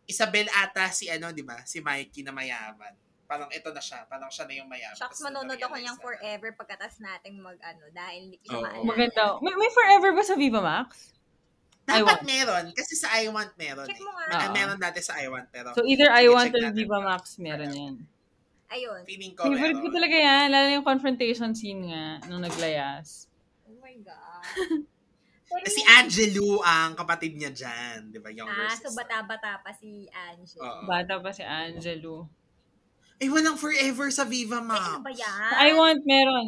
Isabel 0.07 0.47
ata 0.55 0.87
si 0.87 1.11
ano, 1.11 1.35
di 1.35 1.43
ba? 1.43 1.59
Si 1.67 1.83
Mikey 1.83 2.23
na 2.23 2.31
mayaman. 2.31 2.95
Parang 3.27 3.51
ito 3.51 3.71
na 3.71 3.83
siya. 3.83 4.07
Parang 4.07 4.31
siya 4.31 4.47
na 4.47 4.53
yung 4.55 4.71
mayaman. 4.71 4.95
Shucks, 4.95 5.19
manonood 5.19 5.59
ako 5.59 5.75
niyang 5.75 5.99
forever 5.99 6.55
pagkatas 6.55 6.99
nating 7.03 7.43
mag 7.43 7.59
ano, 7.59 7.91
dahil 7.91 8.31
hindi 8.31 8.39
ko 8.39 8.55
siya 8.55 8.59
Oo. 8.59 8.63
maalala. 8.63 8.87
Maganda. 8.87 9.23
May, 9.43 9.55
may 9.55 9.71
forever 9.71 10.09
ba 10.15 10.23
sa 10.23 10.35
Viva 10.39 10.59
Max? 10.63 11.11
I 11.83 11.99
Dapat 11.99 12.21
want. 12.21 12.23
meron. 12.23 12.65
Kasi 12.71 12.93
sa 12.93 13.09
I 13.13 13.25
Want 13.27 13.51
meron 13.55 13.85
Check 13.85 13.97
eh. 13.97 14.05
mo 14.05 14.11
nga. 14.13 14.25
Ah, 14.31 14.49
meron 14.49 14.77
dati 14.77 14.99
sa 14.99 15.17
I 15.17 15.27
Want 15.27 15.47
pero 15.49 15.73
So 15.73 15.83
either 15.83 16.07
I 16.07 16.25
Want 16.27 16.51
or. 16.51 16.71
Viva 16.71 16.99
Max, 16.99 17.35
meron 17.37 17.69
yan. 17.69 17.95
Ayun. 18.69 19.01
feeling 19.03 19.33
ko 19.33 19.43
Favorite 19.45 19.75
ko 19.75 19.83
meron. 19.83 19.95
talaga 19.97 20.15
yan. 20.15 20.45
Lalo 20.47 20.67
yung 20.71 20.85
confrontation 20.85 21.51
scene 21.51 21.91
nga 21.91 22.23
nung 22.25 22.39
naglayas. 22.39 23.27
Oh 23.65 23.75
my 23.77 23.95
God. 23.99 24.87
Si 25.67 25.83
yung- 25.83 25.91
Angelo 25.99 26.63
ang 26.63 26.95
kapatid 26.95 27.35
niya 27.35 27.51
dyan. 27.51 28.07
Di 28.07 28.23
ba? 28.23 28.31
Younger 28.31 28.55
Ah, 28.55 28.71
so 28.71 28.87
sister. 28.87 28.95
bata-bata 28.95 29.59
pa 29.59 29.75
si 29.75 30.07
Angel. 30.07 30.63
Oo. 30.63 30.87
Bata 30.87 31.19
pa 31.19 31.35
si 31.35 31.43
Angelo. 31.43 32.31
Eh, 33.19 33.27
walang 33.27 33.59
forever 33.59 34.07
sa 34.09 34.23
Viva 34.23 34.57
Ay, 34.57 34.65
Max. 34.65 34.79
ano 34.87 35.03
ba 35.03 35.11
yan? 35.11 35.51
I 35.51 35.69
Want, 35.75 36.01
meron. 36.07 36.45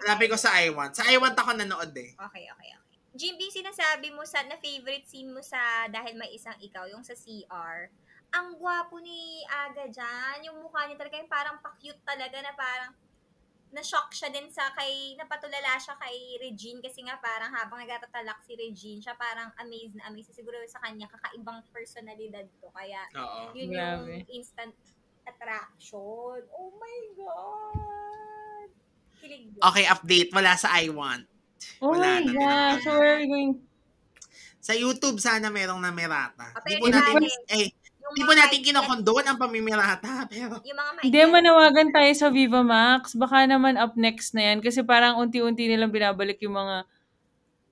Hanapin 0.00 0.30
ko 0.30 0.38
sa 0.38 0.54
I 0.54 0.70
Want. 0.70 0.94
Sa 0.94 1.02
I 1.02 1.18
Want 1.18 1.34
ako 1.34 1.50
nanood 1.52 1.90
eh. 1.94 2.14
Okay, 2.14 2.46
okay, 2.46 2.68
okay. 2.70 2.83
Jimby, 3.14 3.46
sinasabi 3.46 4.10
mo 4.10 4.26
sa, 4.26 4.42
na 4.42 4.58
favorite 4.58 5.06
scene 5.06 5.30
mo 5.30 5.38
sa 5.38 5.86
Dahil 5.86 6.18
May 6.18 6.34
Isang 6.34 6.58
Ikaw, 6.58 6.90
yung 6.90 7.06
sa 7.06 7.14
CR, 7.14 7.86
ang 8.34 8.58
gwapo 8.58 8.98
ni 8.98 9.46
Aga 9.46 9.86
dyan. 9.86 10.50
Yung 10.50 10.66
mukha 10.66 10.90
niya 10.90 10.98
talaga 10.98 11.22
yung 11.22 11.30
parang 11.30 11.62
pa-cute 11.62 12.02
talaga 12.02 12.42
na 12.42 12.50
parang 12.58 12.90
na-shock 13.70 14.10
siya 14.10 14.34
din 14.34 14.50
sa 14.50 14.70
kay, 14.74 15.14
napatulala 15.14 15.78
siya 15.78 15.94
kay 15.98 16.42
Regine 16.42 16.82
kasi 16.82 17.06
nga 17.06 17.14
parang 17.22 17.54
habang 17.54 17.82
nagtatalak 17.82 18.42
si 18.42 18.58
Regine, 18.58 18.98
siya 18.98 19.14
parang 19.14 19.50
amazed 19.62 19.94
na 19.94 20.10
amazed. 20.10 20.34
Siguro 20.34 20.58
sa 20.66 20.82
kanya, 20.82 21.06
kakaibang 21.06 21.62
personalidad 21.70 22.46
to. 22.58 22.70
Kaya, 22.74 22.98
Oo. 23.14 23.54
yun 23.54 23.70
Grabe. 23.70 24.26
yung 24.26 24.42
instant 24.42 24.74
attraction. 25.22 26.42
Oh 26.50 26.70
my 26.74 26.98
God! 27.14 28.68
Kilig 29.22 29.54
yun. 29.54 29.62
Okay, 29.62 29.86
update. 29.86 30.30
Wala 30.34 30.58
sa 30.58 30.74
I 30.74 30.90
Want. 30.90 31.33
Oh 31.84 31.92
Wala 31.92 32.16
my 32.16 32.24
na, 32.24 32.32
gosh. 32.32 32.80
So 32.80 32.90
where 32.96 33.12
are 33.12 33.20
we 33.20 33.28
going? 33.28 33.52
Sa 34.64 34.72
YouTube, 34.72 35.20
sana 35.20 35.52
merong 35.52 35.76
namirata. 35.76 36.56
Ah, 36.56 36.64
Di 36.64 36.80
pero 36.80 36.80
po 36.80 36.86
natin, 36.88 37.28
eh, 37.52 37.68
Yung 38.00 38.14
di 38.16 38.22
po 38.24 38.32
natin 38.32 38.60
kinokondon 38.64 39.24
ang 39.28 39.36
pamimirata. 39.36 40.24
Pero, 40.32 40.60
Yung 40.64 40.76
mga 40.76 41.04
Hindi, 41.04 41.20
manawagan 41.28 41.88
tayo 41.92 42.12
sa 42.16 42.28
Viva 42.32 42.64
Max. 42.64 43.12
Baka 43.12 43.44
naman 43.44 43.76
up 43.76 43.92
next 44.00 44.32
na 44.32 44.52
yan. 44.52 44.64
Kasi 44.64 44.80
parang 44.80 45.20
unti-unti 45.20 45.68
nilang 45.68 45.92
binabalik 45.92 46.40
yung 46.40 46.56
mga 46.56 46.88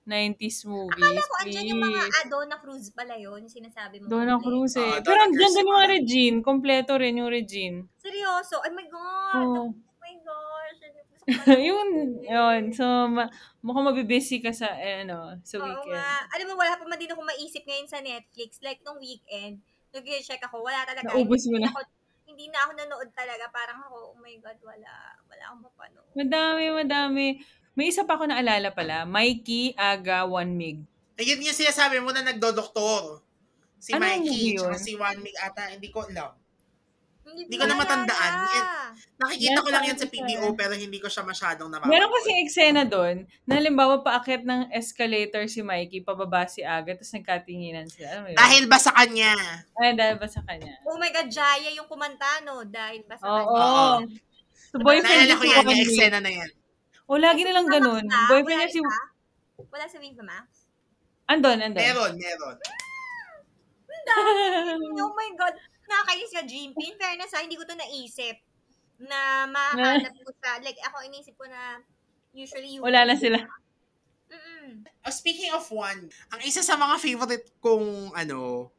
90s 0.04 0.66
movies. 0.66 0.98
Akala 0.98 1.20
ko 1.22 1.34
andyan 1.46 1.66
yung 1.72 1.82
mga, 1.84 2.00
ah, 2.02 2.26
Donna 2.26 2.56
Cruz 2.58 2.90
pala 2.90 3.14
yun, 3.14 3.46
sinasabi 3.46 4.02
mo. 4.02 4.10
Donna 4.10 4.36
kompleto. 4.36 4.48
Cruz 4.50 4.72
eh. 4.76 4.92
Oo, 4.98 5.04
Pero 5.04 5.18
andyan 5.22 5.52
din 5.54 5.68
yung. 5.68 5.88
Regine. 5.88 6.36
Kompleto 6.42 6.92
rin 6.98 7.14
yung 7.22 7.30
Regine. 7.30 7.76
Seryoso? 8.02 8.58
Oh 8.60 8.72
my 8.74 8.86
God! 8.90 9.36
Oh 9.46 9.68
my 10.02 10.14
gosh! 10.20 10.78
Ano 10.82 10.96
yung 10.96 11.06
gusto 11.06 11.06
ko 11.06 11.06
pala 11.06 11.11
yun, 11.70 12.18
yun. 12.22 12.62
So, 12.74 12.84
ma- 13.06 13.30
mukhang 13.62 13.86
mabibusy 13.86 14.42
ka 14.42 14.50
sa, 14.50 14.74
eh, 14.78 15.06
ano, 15.06 15.38
sa 15.46 15.58
Oo 15.58 15.64
weekend. 15.64 15.94
nga. 15.94 16.26
Alam 16.34 16.46
mo, 16.50 16.54
wala 16.58 16.74
pa 16.74 16.84
man 16.84 16.98
din 16.98 17.10
ako 17.10 17.22
maisip 17.22 17.62
ngayon 17.62 17.88
sa 17.88 18.02
Netflix. 18.02 18.58
Like, 18.58 18.82
nung 18.82 18.98
weekend, 18.98 19.62
nag-check 19.94 20.42
ako, 20.42 20.66
wala 20.66 20.82
talaga. 20.82 21.06
Naubos 21.06 21.46
mo 21.46 21.56
Hindi 21.56 21.62
na. 21.62 21.70
Ako, 21.70 21.80
hindi 22.26 22.46
na 22.50 22.58
ako 22.66 22.70
nanood 22.74 23.10
talaga. 23.14 23.44
Parang 23.54 23.78
ako, 23.86 23.96
oh 24.14 24.18
my 24.18 24.34
God, 24.42 24.58
wala. 24.66 24.92
Wala 25.30 25.42
akong 25.46 25.62
mapanood. 25.62 26.10
Madami, 26.16 26.64
madami. 26.74 27.26
May 27.72 27.88
isa 27.88 28.04
pa 28.04 28.18
ako 28.18 28.28
naalala 28.28 28.68
pala. 28.74 29.06
Mikey, 29.06 29.78
Aga, 29.78 30.26
One 30.26 30.52
Mig. 30.58 30.78
ayun 31.16 31.38
yung 31.38 31.54
sinasabi 31.54 32.02
mo 32.02 32.10
na 32.10 32.26
nagdodoktor. 32.26 33.22
Si 33.78 33.94
Anong 33.94 34.26
Mikey, 34.26 34.26
movie 34.26 34.54
tsaka 34.58 34.74
yun? 34.74 34.82
si 34.82 34.92
Juan 34.98 35.18
Mig 35.22 35.36
ata, 35.38 35.62
hindi 35.70 35.88
ko 35.88 36.02
alam. 36.02 36.34
Hindi 37.32 37.56
ko 37.56 37.64
ko 37.64 37.66
na 37.68 37.76
matandaan. 37.78 38.32
Nakikita 39.22 39.60
ko 39.62 39.68
lang 39.70 39.84
yan 39.86 39.98
sa 39.98 40.08
PBO 40.10 40.46
pero 40.58 40.72
hindi 40.74 40.98
ko 40.98 41.06
siya 41.06 41.22
masyadong 41.22 41.70
namamagod. 41.70 41.92
Meron 41.94 42.10
kasi 42.10 42.30
eksena 42.42 42.82
doon 42.84 43.24
na 43.46 43.52
halimbawa 43.56 44.02
paakyat 44.02 44.42
ng 44.42 44.68
escalator 44.74 45.46
si 45.46 45.62
Mikey, 45.62 46.02
pababa 46.02 46.44
si 46.50 46.66
Aga, 46.66 46.98
tapos 46.98 47.14
nagkatinginan 47.14 47.86
sila. 47.86 48.26
Yun? 48.28 48.36
Dahil 48.36 48.64
ba 48.66 48.78
sa 48.82 48.90
kanya? 48.92 49.32
Ay, 49.78 49.94
dahil 49.94 50.16
ba 50.18 50.28
sa 50.28 50.42
kanya? 50.42 50.74
Oh 50.84 50.98
my 50.98 51.10
God, 51.14 51.28
Jaya 51.30 51.70
yung 51.72 51.86
kumanta, 51.86 52.42
no? 52.42 52.66
Dahil 52.66 53.06
ba 53.06 53.14
sa 53.16 53.24
Oo. 53.24 53.54
kanya? 54.02 54.18
So, 54.72 54.80
boyfriend 54.80 55.04
Naalala 55.04 55.28
niya 55.28 55.36
ko 55.36 55.44
yan, 55.44 55.64
yung 55.68 55.82
eksena 55.84 56.18
na 56.18 56.32
yan. 56.32 56.50
O, 57.06 57.20
lagi 57.20 57.40
nilang 57.44 57.68
ganun. 57.68 58.04
Boyfriend 58.32 58.58
Wala 58.58 58.66
niya 58.66 58.74
si... 58.74 58.80
Wala 59.68 59.84
sa 59.88 59.98
Viva 60.00 60.24
Max? 60.24 60.68
Andon, 61.28 61.58
andon. 61.60 61.80
Meron, 61.80 62.12
meron. 62.18 62.56
Oh 64.98 65.14
my 65.14 65.30
God. 65.38 65.54
Nakakainis 65.92 66.32
ka, 66.32 66.42
Jim. 66.48 66.72
In 66.72 66.96
fairness, 66.96 67.36
ha, 67.36 67.44
hindi 67.44 67.60
ko 67.60 67.68
to 67.68 67.76
naisip 67.76 68.40
na 68.96 69.44
mahanap 69.44 70.16
ko 70.24 70.32
sa, 70.40 70.56
like, 70.64 70.80
ako 70.80 70.96
inisip 71.04 71.36
ko 71.36 71.44
na 71.44 71.84
usually 72.32 72.78
you 72.78 72.80
Wala 72.80 73.04
na 73.04 73.14
sila. 73.18 73.44
Mm-mm. 74.32 74.88
Oh, 75.04 75.12
speaking 75.12 75.52
of 75.52 75.68
one, 75.68 76.08
ang 76.32 76.40
isa 76.40 76.64
sa 76.64 76.80
mga 76.80 76.96
favorite 76.96 77.46
kong 77.60 78.16
ano, 78.16 78.72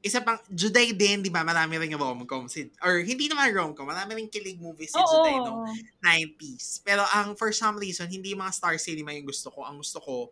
isa 0.00 0.22
pang, 0.24 0.40
Juday 0.48 0.96
din, 0.96 1.20
di 1.20 1.28
ba? 1.28 1.44
Marami 1.44 1.76
rin 1.76 1.92
rom-com. 1.92 2.48
Si, 2.48 2.70
or 2.80 3.04
hindi 3.04 3.28
naman 3.28 3.52
rom-com, 3.52 3.84
marami 3.84 4.22
rin 4.22 4.28
kilig 4.30 4.56
movies 4.56 4.94
si 4.94 5.00
Oo. 5.02 5.04
Juday 5.04 5.36
no 5.42 5.66
90s. 6.00 6.80
Pero 6.86 7.02
ang 7.12 7.34
for 7.36 7.50
some 7.52 7.76
reason, 7.76 8.08
hindi 8.08 8.32
yung 8.32 8.40
mga 8.40 8.54
Star 8.54 8.78
Cinema 8.80 9.12
yung 9.12 9.28
gusto 9.28 9.52
ko. 9.52 9.66
Ang 9.66 9.82
gusto 9.82 9.98
ko, 10.00 10.30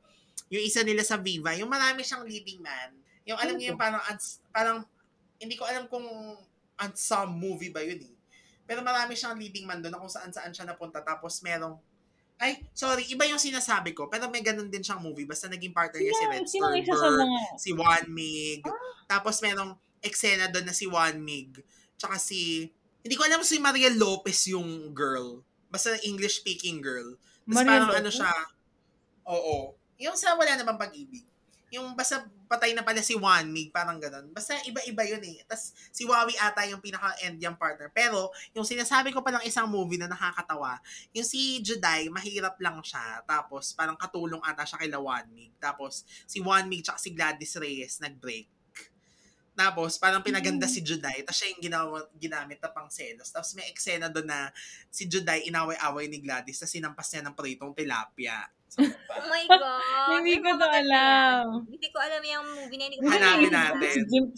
yung 0.48 0.62
isa 0.64 0.80
nila 0.87 1.02
sa 1.02 1.18
Viva, 1.18 1.52
yung 1.58 1.68
marami 1.68 2.06
siyang 2.06 2.24
leading 2.24 2.62
man. 2.62 2.94
Yung 3.26 3.37
alam 3.37 3.58
niyo 3.58 3.74
yung 3.74 3.80
parang, 3.80 4.00
parang, 4.54 4.78
hindi 5.38 5.55
ko 5.59 5.64
alam 5.66 5.87
kung 5.90 6.07
some 6.94 7.38
movie 7.38 7.70
ba 7.70 7.83
yun 7.83 8.03
eh. 8.03 8.14
Pero 8.64 8.81
marami 8.81 9.12
siyang 9.12 9.37
leading 9.37 9.68
man 9.68 9.85
doon 9.85 9.92
na 9.92 10.01
kung 10.01 10.11
saan 10.11 10.33
saan 10.33 10.51
siya 10.51 10.64
napunta. 10.64 11.05
Tapos 11.05 11.44
merong, 11.44 11.77
ay, 12.40 12.64
sorry, 12.73 13.05
iba 13.12 13.29
yung 13.29 13.38
sinasabi 13.38 13.92
ko. 13.92 14.09
Pero 14.09 14.27
may 14.33 14.40
ganun 14.40 14.73
din 14.73 14.81
siyang 14.81 15.05
movie. 15.05 15.29
Basta 15.29 15.47
naging 15.47 15.77
partner 15.77 16.01
niya 16.01 16.16
si 16.16 16.27
Red 16.27 16.47
mga... 16.49 17.61
si 17.61 17.70
Juan 17.77 18.05
Mig. 18.09 18.64
Tapos 19.05 19.38
merong 19.44 19.77
eksena 20.01 20.49
doon 20.49 20.66
na 20.66 20.75
si 20.75 20.88
Juan 20.88 21.20
Mig. 21.20 21.61
Tsaka 22.01 22.16
si, 22.16 22.73
hindi 23.05 23.14
ko 23.14 23.29
alam 23.29 23.44
si 23.44 23.61
Maria 23.61 23.92
Lopez 23.92 24.49
yung 24.49 24.97
girl. 24.97 25.44
Basta 25.68 25.94
English-speaking 26.01 26.81
girl. 26.81 27.20
Tapos 27.44 27.57
Maria 27.61 27.68
parang 27.68 27.88
Lopez? 27.92 28.01
ano 28.01 28.11
siya, 28.11 28.33
oo. 29.29 29.57
Yung 30.01 30.16
sa 30.16 30.35
wala 30.35 30.57
namang 30.57 30.81
pag-ibig. 30.81 31.23
Yung 31.74 31.98
basta 31.98 32.22
patay 32.46 32.70
na 32.70 32.87
pala 32.87 33.02
si 33.02 33.18
Juan 33.18 33.50
Mig, 33.50 33.74
parang 33.74 33.98
ganun. 33.98 34.30
Basta 34.30 34.54
iba-iba 34.62 35.02
yun 35.02 35.22
eh. 35.26 35.42
Tapos 35.42 35.74
si 35.90 36.06
Wawi 36.06 36.38
ata 36.38 36.62
yung 36.70 36.78
pinaka-end 36.78 37.42
yung 37.42 37.58
partner. 37.58 37.90
Pero 37.90 38.30
yung 38.54 38.62
sinasabi 38.62 39.10
ko 39.10 39.26
palang 39.26 39.42
isang 39.42 39.66
movie 39.66 39.98
na 39.98 40.06
nakakatawa, 40.06 40.78
yung 41.10 41.26
si 41.26 41.58
Juday, 41.58 42.06
mahirap 42.14 42.54
lang 42.62 42.78
siya. 42.87 43.26
Tapos 43.26 43.74
parang 43.74 43.98
katulong 43.98 44.40
ata 44.46 44.62
siya 44.62 44.78
kay 44.78 44.90
Juan 44.94 45.26
Mig. 45.34 45.50
Tapos 45.58 46.06
si 46.30 46.38
Juan 46.38 46.70
Mig 46.70 46.87
tsaka 46.87 47.03
si 47.03 47.11
Gladys 47.11 47.59
Reyes 47.59 47.99
nag-break. 47.99 48.55
Tapos, 49.55 50.03
parang 50.03 50.18
pinaganda 50.18 50.66
si 50.66 50.82
Juday. 50.82 51.22
Tapos 51.22 51.38
siya 51.38 51.55
yung 51.55 51.62
ginawa, 51.62 51.96
ginamit 52.18 52.59
na 52.59 52.74
pang 52.74 52.90
selos. 52.90 53.30
Tapos 53.30 53.55
may 53.55 53.70
eksena 53.70 54.11
doon 54.11 54.26
na 54.26 54.51
si 54.90 55.07
Juday 55.07 55.46
inaway-away 55.46 56.11
ni 56.11 56.18
Gladys. 56.18 56.59
Tapos 56.59 56.74
sinampas 56.74 57.07
niya 57.14 57.22
ng 57.22 57.38
pritong 57.38 57.70
tilapia. 57.70 58.51
Oh 58.74 59.26
my 59.26 59.44
God. 59.46 60.08
Hindi 60.12 60.34
ko 60.38 60.48
to 60.52 60.66
alam. 60.66 61.44
Hindi 61.64 61.88
ko 61.88 61.98
alam 61.98 62.20
yung 62.20 62.46
movie 62.56 62.74
na 62.74 62.84
hindi 62.84 62.98
ko 62.98 63.06
Hanapin 63.06 63.48
alam. 63.48 63.78
natin. 63.78 63.96
Jim- 64.04 64.34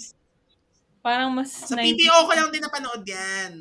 Parang 1.00 1.30
mas 1.30 1.48
sa 1.48 1.72
90s. 1.72 1.96
PBO 1.96 2.18
ko 2.20 2.32
lang 2.34 2.48
din 2.50 2.60
napanood 2.60 3.02
yan. 3.02 3.52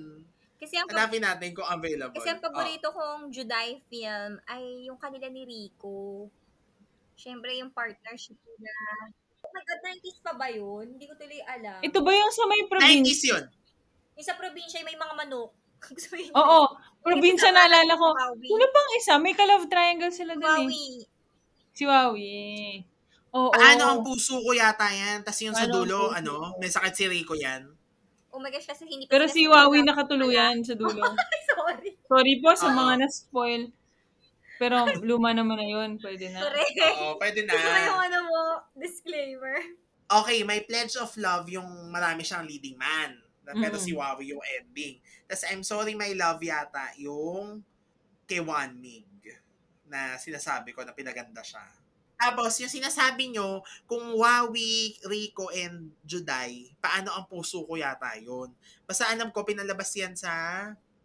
Kasi 0.58 0.76
ang, 0.76 0.90
Hanapin 0.90 1.22
natin 1.22 1.54
kung 1.54 1.64
available. 1.64 2.12
kasi 2.12 2.28
ang 2.28 2.42
paborito 2.42 2.90
kong 2.90 3.30
Juday 3.30 3.78
film 3.86 4.42
ay 4.44 4.64
yung 4.84 4.98
kanila 4.98 5.30
ni 5.30 5.46
Rico. 5.46 6.26
Siyempre 7.14 7.56
yung 7.56 7.70
partnership 7.70 8.36
nila. 8.36 8.74
Oh 9.40 9.52
my 9.54 9.62
God, 9.62 9.80
90s 9.80 10.20
pa 10.20 10.34
ba 10.34 10.50
yun? 10.50 10.92
Hindi 10.92 11.06
ko 11.06 11.14
tuloy 11.14 11.40
alam. 11.40 11.80
Ito 11.80 12.02
ba 12.02 12.12
yung 12.12 12.34
sa 12.34 12.44
may 12.46 12.60
Oh. 12.60 12.68
probinsya? 12.68 12.92
90s 12.98 13.22
yun. 13.24 13.44
Yung 14.16 14.26
sa 14.26 14.34
probinsya, 14.34 14.82
may 14.82 14.98
mga 14.98 15.14
manok. 15.16 15.54
Oo, 16.36 16.60
probinsya 17.04 17.50
Yung 17.50 17.56
sa 17.56 17.56
naalala 17.56 17.94
ko. 17.94 18.08
Sino 18.42 18.66
pang 18.74 18.90
isa? 18.98 19.14
May 19.22 19.34
ka-love 19.38 19.70
triangle 19.70 20.14
sila 20.14 20.34
dun 20.34 20.70
eh. 20.72 21.06
Si 21.76 21.84
Wawi. 21.84 22.34
Oo. 23.36 23.52
Paano 23.52 23.84
ang 23.92 24.02
puso 24.02 24.40
ko 24.40 24.56
yata 24.56 24.88
yan? 24.88 25.22
Tapos 25.22 25.40
yung 25.44 25.56
sa 25.56 25.68
Paano 25.68 25.76
ang 25.76 25.78
dulo, 25.84 26.00
puso 26.08 26.16
ano, 26.16 26.36
may 26.58 26.72
sakit 26.72 26.94
si 26.96 27.06
Rico 27.12 27.36
yan. 27.36 27.68
Oh 28.32 28.40
my 28.40 28.52
gosh, 28.52 28.68
kasi 28.68 28.84
hindi 28.88 29.08
pa 29.08 29.16
Pero 29.16 29.28
si. 29.28 29.48
Wawi 29.48 29.84
nakatuluyan 29.84 30.64
sa 30.64 30.76
dulo. 30.76 31.04
Sorry. 31.52 31.90
Sorry 32.08 32.34
po 32.40 32.52
sa 32.56 32.72
Oo. 32.72 32.80
mga 32.80 32.94
na-spoil. 33.04 33.64
Pero 34.56 34.88
luma 35.04 35.36
naman 35.36 35.60
na 35.60 35.68
yun. 35.68 36.00
Pwede 36.00 36.32
na. 36.32 36.40
Correct. 36.40 36.76
Oo, 36.96 37.20
pwede 37.20 37.44
na. 37.44 37.56
Gusto 37.56 37.68
mo 37.68 37.80
yung 37.84 38.04
ano 38.08 38.20
mo, 38.24 38.42
disclaimer. 38.80 39.58
Okay, 40.06 40.46
may 40.46 40.62
Pledge 40.64 40.96
of 41.02 41.12
Love 41.18 41.50
yung 41.50 41.68
marami 41.92 42.24
siyang 42.24 42.48
leading 42.48 42.78
man. 42.80 43.25
Pero 43.54 43.78
Mm. 43.78 43.84
si 43.84 43.92
Wawi 43.94 44.34
yung 44.34 44.42
ending. 44.62 44.98
Tapos 45.30 45.44
I'm 45.46 45.62
Sorry 45.62 45.94
My 45.94 46.10
Love 46.18 46.42
yata 46.42 46.96
yung 46.98 47.62
kay 48.26 48.42
Mig 48.42 49.06
na 49.86 50.18
sinasabi 50.18 50.74
ko 50.74 50.82
na 50.82 50.98
pinaganda 50.98 51.46
siya. 51.46 51.62
Tapos, 52.16 52.56
yung 52.64 52.72
sinasabi 52.72 53.36
nyo, 53.36 53.60
kung 53.86 54.16
Wawi, 54.16 54.96
Rico, 55.04 55.52
and 55.52 55.92
Juday, 56.00 56.72
paano 56.80 57.12
ang 57.12 57.28
puso 57.28 57.68
ko 57.68 57.76
yata 57.76 58.16
yun? 58.18 58.56
Basta 58.88 59.12
alam 59.12 59.36
ko, 59.36 59.44
pinalabas 59.44 59.92
yan 59.94 60.16
sa 60.16 60.32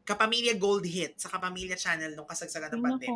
Kapamilya 0.06 0.54
Gold 0.56 0.86
Hit, 0.86 1.18
sa 1.18 1.26
Kapamilya 1.28 1.74
Channel 1.74 2.14
nung 2.14 2.30
kasagsagan 2.30 2.72
ng 2.72 2.82
pandemic. 2.82 3.10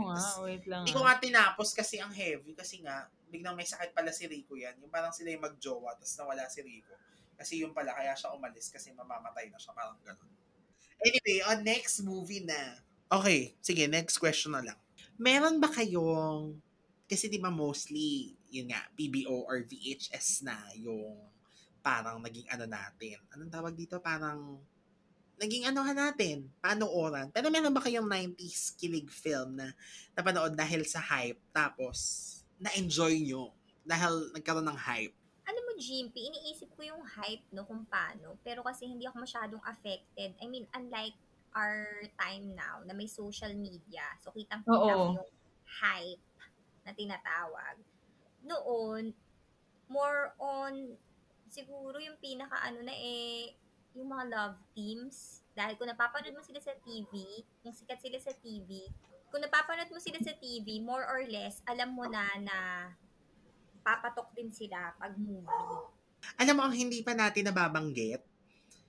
hindi 0.85 0.93
ko 0.93 1.01
nga 1.03 1.17
tinapos 1.19 1.69
kasi 1.75 1.99
ang 1.99 2.13
heavy 2.13 2.53
kasi 2.55 2.83
nga 2.83 3.09
biglang 3.31 3.55
may 3.59 3.67
sakit 3.67 3.91
pala 3.91 4.15
si 4.15 4.27
Rico 4.31 4.55
yan. 4.55 4.79
Yung 4.79 4.93
parang 4.95 5.11
sila 5.11 5.35
yung 5.35 5.43
magjowa 5.43 5.95
tapos 5.99 6.15
nawala 6.19 6.47
si 6.47 6.63
Rico. 6.63 6.95
Kasi 7.35 7.63
yung 7.63 7.75
pala 7.75 7.95
kaya 7.95 8.15
siya 8.15 8.33
umalis 8.35 8.71
kasi 8.71 8.95
mamamatay 8.95 9.51
na 9.51 9.59
siya 9.59 9.75
parang 9.75 9.99
ganun. 10.03 10.31
Anyway, 11.05 11.45
on 11.45 11.61
next 11.67 12.01
movie 12.01 12.47
na. 12.47 12.81
Okay, 13.13 13.55
sige, 13.61 13.85
next 13.87 14.17
question 14.17 14.57
na 14.57 14.65
lang. 14.65 14.79
Meron 15.21 15.61
ba 15.61 15.69
kayong 15.71 16.59
kasi 17.05 17.29
di 17.29 17.37
ba 17.37 17.53
mostly 17.53 18.33
yun 18.49 18.73
nga 18.73 18.81
PBO 18.97 19.45
or 19.45 19.63
VHS 19.67 20.47
na 20.47 20.57
yung 20.79 21.19
parang 21.85 22.23
naging 22.25 22.49
ano 22.49 22.65
natin. 22.65 23.21
Anong 23.35 23.53
tawag 23.53 23.77
dito? 23.77 24.01
Parang 24.01 24.57
naging 25.37 25.69
anuhan 25.69 25.99
natin, 25.99 26.49
panooran. 26.63 27.29
Pero 27.35 27.51
meron 27.53 27.75
ba 27.75 27.83
kayong 27.83 28.07
90s 28.07 28.79
kilig 28.79 29.11
film 29.11 29.59
na 29.59 29.75
napanood 30.15 30.55
dahil 30.55 30.87
sa 30.87 31.03
hype 31.03 31.43
tapos 31.51 31.99
na-enjoy 32.57 33.21
nyo 33.27 33.53
dahil 33.85 34.33
nagkaroon 34.33 34.65
ng 34.65 34.81
hype? 34.81 35.15
Mo, 35.75 35.83
Jimpy, 35.83 36.31
iniisip 36.31 36.71
ko 36.79 36.87
yung 36.87 37.03
hype, 37.03 37.43
no, 37.51 37.67
kung 37.67 37.83
paano. 37.91 38.39
Pero 38.47 38.63
kasi 38.63 38.87
hindi 38.87 39.11
ako 39.11 39.27
masyadong 39.27 39.59
affected. 39.67 40.31
I 40.39 40.47
mean, 40.47 40.71
unlike 40.71 41.19
our 41.51 42.07
time 42.15 42.55
now, 42.55 42.79
na 42.87 42.95
may 42.95 43.11
social 43.11 43.51
media. 43.59 44.07
So, 44.23 44.31
kitang-kita 44.31 44.71
ko 44.71 45.19
yung 45.19 45.19
hype 45.83 46.23
na 46.87 46.95
tinatawag. 46.95 47.83
Noon, 48.47 49.11
more 49.91 50.39
on, 50.39 50.95
siguro 51.51 51.99
yung 51.99 52.23
pinaka 52.23 52.55
ano 52.63 52.87
na 52.87 52.95
eh, 52.95 53.59
yung 53.99 54.15
mga 54.15 54.25
love 54.31 54.57
teams. 54.79 55.43
Dahil 55.59 55.75
kung 55.75 55.91
napapanood 55.91 56.39
mo 56.39 56.43
sila 56.47 56.63
sa 56.63 56.75
TV, 56.87 57.43
kung 57.67 57.75
sikat 57.75 57.99
sila 57.99 58.19
sa 58.23 58.31
TV, 58.31 58.87
kung 59.35 59.43
napapanood 59.43 59.91
mo 59.91 59.99
sila 59.99 60.23
sa 60.23 60.39
TV, 60.39 60.79
more 60.79 61.03
or 61.03 61.27
less, 61.27 61.59
alam 61.67 61.91
mo 61.99 62.07
na 62.07 62.31
na 62.39 62.59
papatok 63.85 64.33
din 64.33 64.49
sila 64.49 64.97
pag 64.97 65.13
movie. 65.15 65.47
Alam 66.41 66.55
mo, 66.57 66.63
ang 66.65 66.75
hindi 66.75 67.05
pa 67.05 67.13
natin 67.13 67.53
nababanggit, 67.53 68.25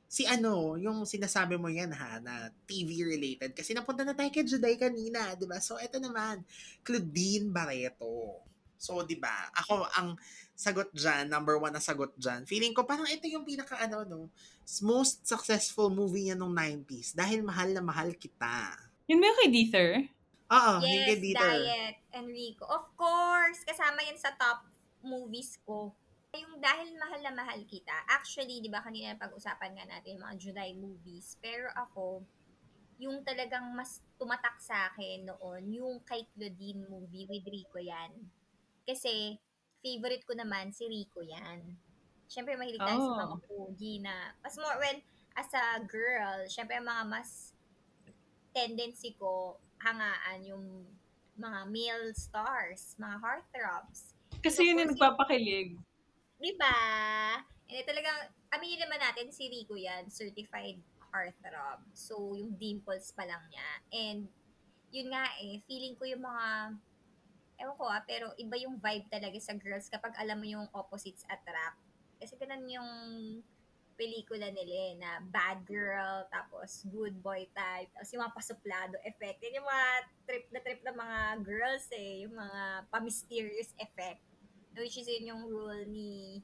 si 0.08 0.24
ano, 0.24 0.80
yung 0.80 1.04
sinasabi 1.04 1.60
mo 1.60 1.68
yan 1.68 1.92
ha, 1.92 2.24
na 2.24 2.48
TV 2.64 3.04
related. 3.04 3.52
Kasi 3.52 3.76
napunta 3.76 4.08
na 4.08 4.16
tayo 4.16 4.32
kay 4.32 4.48
Juday 4.48 4.80
kanina, 4.80 5.36
di 5.36 5.44
ba? 5.44 5.60
So, 5.60 5.76
eto 5.76 6.00
naman, 6.00 6.40
Claudine 6.88 7.52
Barreto. 7.52 8.40
So, 8.80 9.04
di 9.04 9.20
ba, 9.20 9.52
ako 9.52 9.84
ang 10.00 10.16
sagot 10.56 10.88
dyan, 10.96 11.28
number 11.28 11.60
one 11.60 11.76
na 11.76 11.84
sagot 11.84 12.16
dyan. 12.16 12.48
Feeling 12.48 12.72
ko 12.72 12.88
parang 12.88 13.08
ito 13.12 13.28
yung 13.28 13.44
pinaka 13.44 13.76
ano, 13.76 14.08
no, 14.08 14.20
most 14.88 15.28
successful 15.28 15.92
movie 15.92 16.32
niya 16.32 16.40
nung 16.40 16.56
90s 16.56 17.12
dahil 17.12 17.44
mahal 17.44 17.76
na 17.76 17.84
mahal 17.84 18.16
kita. 18.16 18.72
Yun 19.12 19.20
ba 19.20 19.26
yung 19.28 19.40
kay 19.44 19.52
Deether? 19.52 19.90
Oo, 20.46 20.74
yung 20.80 21.04
yes, 21.04 21.08
kay 21.12 21.18
Dieter. 21.20 21.60
Diet, 21.60 21.98
Enrico. 22.16 22.64
Of 22.70 22.88
course, 22.96 23.68
kasama 23.68 24.00
yan 24.06 24.16
sa 24.16 24.32
top 24.38 24.64
movies 25.06 25.56
ko. 25.64 25.94
Yung 26.36 26.60
dahil 26.60 26.92
mahal 27.00 27.22
na 27.24 27.32
mahal 27.32 27.64
kita, 27.64 27.96
actually, 28.12 28.60
di 28.60 28.68
ba 28.68 28.84
kanina 28.84 29.16
pag-usapan 29.16 29.72
nga 29.80 29.86
natin 29.88 30.20
yung 30.20 30.26
mga 30.28 30.36
July 30.42 30.72
movies, 30.76 31.40
pero 31.40 31.72
ako, 31.72 32.28
yung 33.00 33.24
talagang 33.24 33.72
mas 33.76 34.04
tumatak 34.20 34.60
sa 34.60 34.92
akin 34.92 35.28
noon, 35.28 35.64
yung 35.72 35.96
kay 36.04 36.28
Claudine 36.36 36.84
movie 36.88 37.28
with 37.28 37.48
Rico 37.48 37.80
yan. 37.80 38.12
Kasi, 38.84 39.36
favorite 39.84 40.24
ko 40.28 40.36
naman 40.36 40.72
si 40.72 40.88
Rico 40.88 41.24
yan. 41.24 41.76
Siyempre, 42.28 42.56
mahilig 42.58 42.82
tayo 42.82 43.00
sa 43.00 43.14
Oh. 43.16 43.20
mga 43.28 43.38
pogi 43.48 43.94
na, 44.00 44.34
mas 44.44 44.56
more 44.58 44.80
when, 44.80 45.00
as 45.36 45.52
a 45.52 45.84
girl, 45.84 46.44
siyempre, 46.48 46.80
mga 46.80 47.04
mas 47.08 47.52
tendency 48.56 49.12
ko, 49.20 49.60
hangaan 49.84 50.40
yung 50.48 50.66
mga 51.36 51.68
male 51.68 52.16
stars, 52.16 52.96
mga 52.96 53.20
heartthrobs. 53.20 54.15
Kasi 54.46 54.70
yun 54.70 54.86
yung 54.86 54.94
nagpapakilig. 54.94 55.74
Di 56.38 56.52
ba? 56.54 56.78
Hindi 57.66 57.82
talagang, 57.82 58.30
aminin 58.54 58.78
naman 58.78 59.02
natin, 59.02 59.34
si 59.34 59.50
Rico 59.50 59.74
yan, 59.74 60.06
certified 60.14 60.78
heartthrob. 61.10 61.82
So, 61.98 62.38
yung 62.38 62.54
dimples 62.62 63.10
pa 63.18 63.26
lang 63.26 63.42
niya. 63.50 63.70
And, 63.90 64.20
yun 64.94 65.10
nga 65.10 65.26
eh, 65.42 65.66
feeling 65.66 65.98
ko 65.98 66.06
yung 66.06 66.22
mga, 66.22 66.78
ewan 67.56 67.76
ko 67.80 67.90
ah, 67.90 68.04
pero 68.06 68.36
iba 68.38 68.56
yung 68.60 68.78
vibe 68.78 69.08
talaga 69.10 69.40
sa 69.42 69.58
girls 69.58 69.90
kapag 69.90 70.14
alam 70.22 70.38
mo 70.38 70.46
yung 70.46 70.68
opposites 70.76 71.26
attract. 71.26 71.82
Kasi 72.22 72.38
ganun 72.38 72.70
yung 72.70 72.92
pelikula 73.96 74.52
nila 74.52 74.76
eh, 74.92 74.94
na 75.00 75.24
bad 75.32 75.64
girl, 75.64 76.28
tapos 76.28 76.84
good 76.92 77.16
boy 77.24 77.48
type, 77.56 77.88
tapos 77.96 78.12
yung 78.12 78.24
mga 78.28 78.36
pasuplado 78.36 78.96
effect. 79.08 79.40
Yan 79.40 79.64
yung 79.64 79.68
mga 79.68 79.90
trip 80.28 80.46
na 80.52 80.60
trip 80.60 80.82
ng 80.84 80.98
mga 81.00 81.20
girls 81.48 81.88
eh, 81.96 82.28
yung 82.28 82.36
mga 82.36 82.92
pa-mysterious 82.92 83.72
effect. 83.80 84.20
Which 84.76 85.00
is 85.00 85.08
yun 85.08 85.32
yung 85.32 85.44
rule 85.48 85.84
ni 85.88 86.44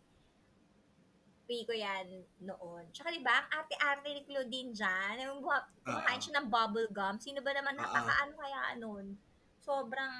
Rico 1.51 1.75
yan 1.75 2.07
noon. 2.39 2.87
Tsaka 2.95 3.11
diba, 3.11 3.27
ang 3.27 3.47
arte-arte 3.51 4.07
ni 4.07 4.23
Claudine 4.23 4.71
dyan, 4.71 5.19
yung 5.19 5.43
buha- 5.43 5.67
kumakain 5.83 6.23
siya 6.23 6.39
ng 6.39 6.47
bubble 6.47 6.87
gum, 6.95 7.19
sino 7.19 7.43
ba 7.43 7.51
naman 7.51 7.75
Oo. 7.75 7.83
nakakaano 7.83 8.33
kaya 8.39 8.61
nun? 8.79 9.19
Sobrang 9.59 10.15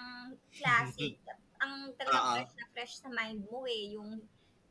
classic. 0.52 1.16
ang 1.64 1.94
talagang 1.96 2.26
fresh 2.36 2.54
na 2.58 2.66
fresh 2.76 2.94
sa 3.00 3.10
mind 3.14 3.48
mo 3.48 3.64
eh, 3.64 3.96
yung 3.96 4.20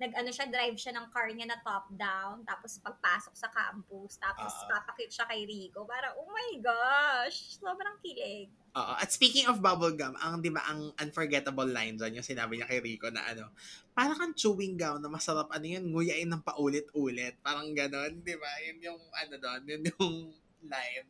nag-ano 0.00 0.28
siya, 0.32 0.48
drive 0.52 0.76
siya 0.76 0.96
ng 0.96 1.06
car 1.12 1.28
niya 1.32 1.48
na 1.48 1.60
top 1.60 1.88
down, 1.96 2.40
tapos 2.44 2.80
pagpasok 2.80 3.34
sa 3.36 3.48
campus, 3.52 4.16
tapos 4.20 4.52
Oo. 4.52 4.68
papakit 4.68 5.08
siya 5.12 5.28
kay 5.28 5.44
Rico. 5.48 5.84
Parang, 5.88 6.16
oh 6.20 6.28
my 6.28 6.50
gosh, 6.60 7.56
sobrang 7.56 7.96
kilig. 8.04 8.52
Oo. 8.70 8.92
At 8.94 9.10
speaking 9.10 9.50
of 9.50 9.58
bubblegum, 9.58 10.14
ang 10.22 10.38
'di 10.38 10.54
ba 10.54 10.62
ang 10.62 10.94
unforgettable 10.94 11.66
line 11.66 11.98
dyan, 11.98 12.22
yung 12.22 12.26
sinabi 12.26 12.54
niya 12.54 12.70
kay 12.70 12.78
Rico 12.78 13.10
na 13.10 13.26
ano, 13.26 13.50
para 13.90 14.14
kang 14.14 14.30
chewing 14.30 14.78
gum 14.78 15.02
na 15.02 15.10
masarap 15.10 15.50
ano 15.50 15.66
yun, 15.66 15.90
nguyain 15.90 16.30
ng 16.30 16.42
paulit-ulit. 16.46 17.34
Parang 17.42 17.74
ganon, 17.74 18.22
'di 18.22 18.34
ba? 18.38 18.50
Yun 18.70 18.78
yung 18.78 19.02
ano 19.10 19.34
doon, 19.42 19.60
yun 19.66 19.82
yung 19.90 20.16
line. 20.70 21.08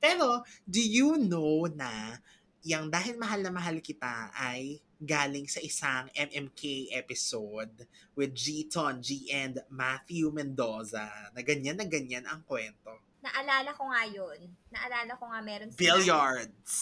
Pero, 0.00 0.46
do 0.64 0.80
you 0.80 1.18
know 1.18 1.66
na 1.66 2.22
yung 2.60 2.92
dahil 2.92 3.16
mahal 3.16 3.40
na 3.40 3.52
mahal 3.52 3.80
kita 3.80 4.30
ay 4.36 4.78
galing 5.00 5.48
sa 5.48 5.64
isang 5.64 6.12
MMK 6.12 6.92
episode 6.92 7.88
with 8.12 8.36
G-Ton, 8.36 9.00
G 9.00 9.32
and 9.32 9.64
Matthew 9.72 10.28
Mendoza 10.28 11.08
na 11.32 11.40
ganyan 11.40 11.80
na 11.80 11.88
ganyan 11.88 12.28
ang 12.28 12.44
kwento. 12.44 13.09
Naalala 13.20 13.70
ko 13.76 13.82
nga 13.92 14.02
yun. 14.08 14.38
Naalala 14.72 15.12
ko 15.16 15.24
nga 15.28 15.40
meron 15.44 15.70
sila. 15.70 15.80
Billiards. 15.80 16.72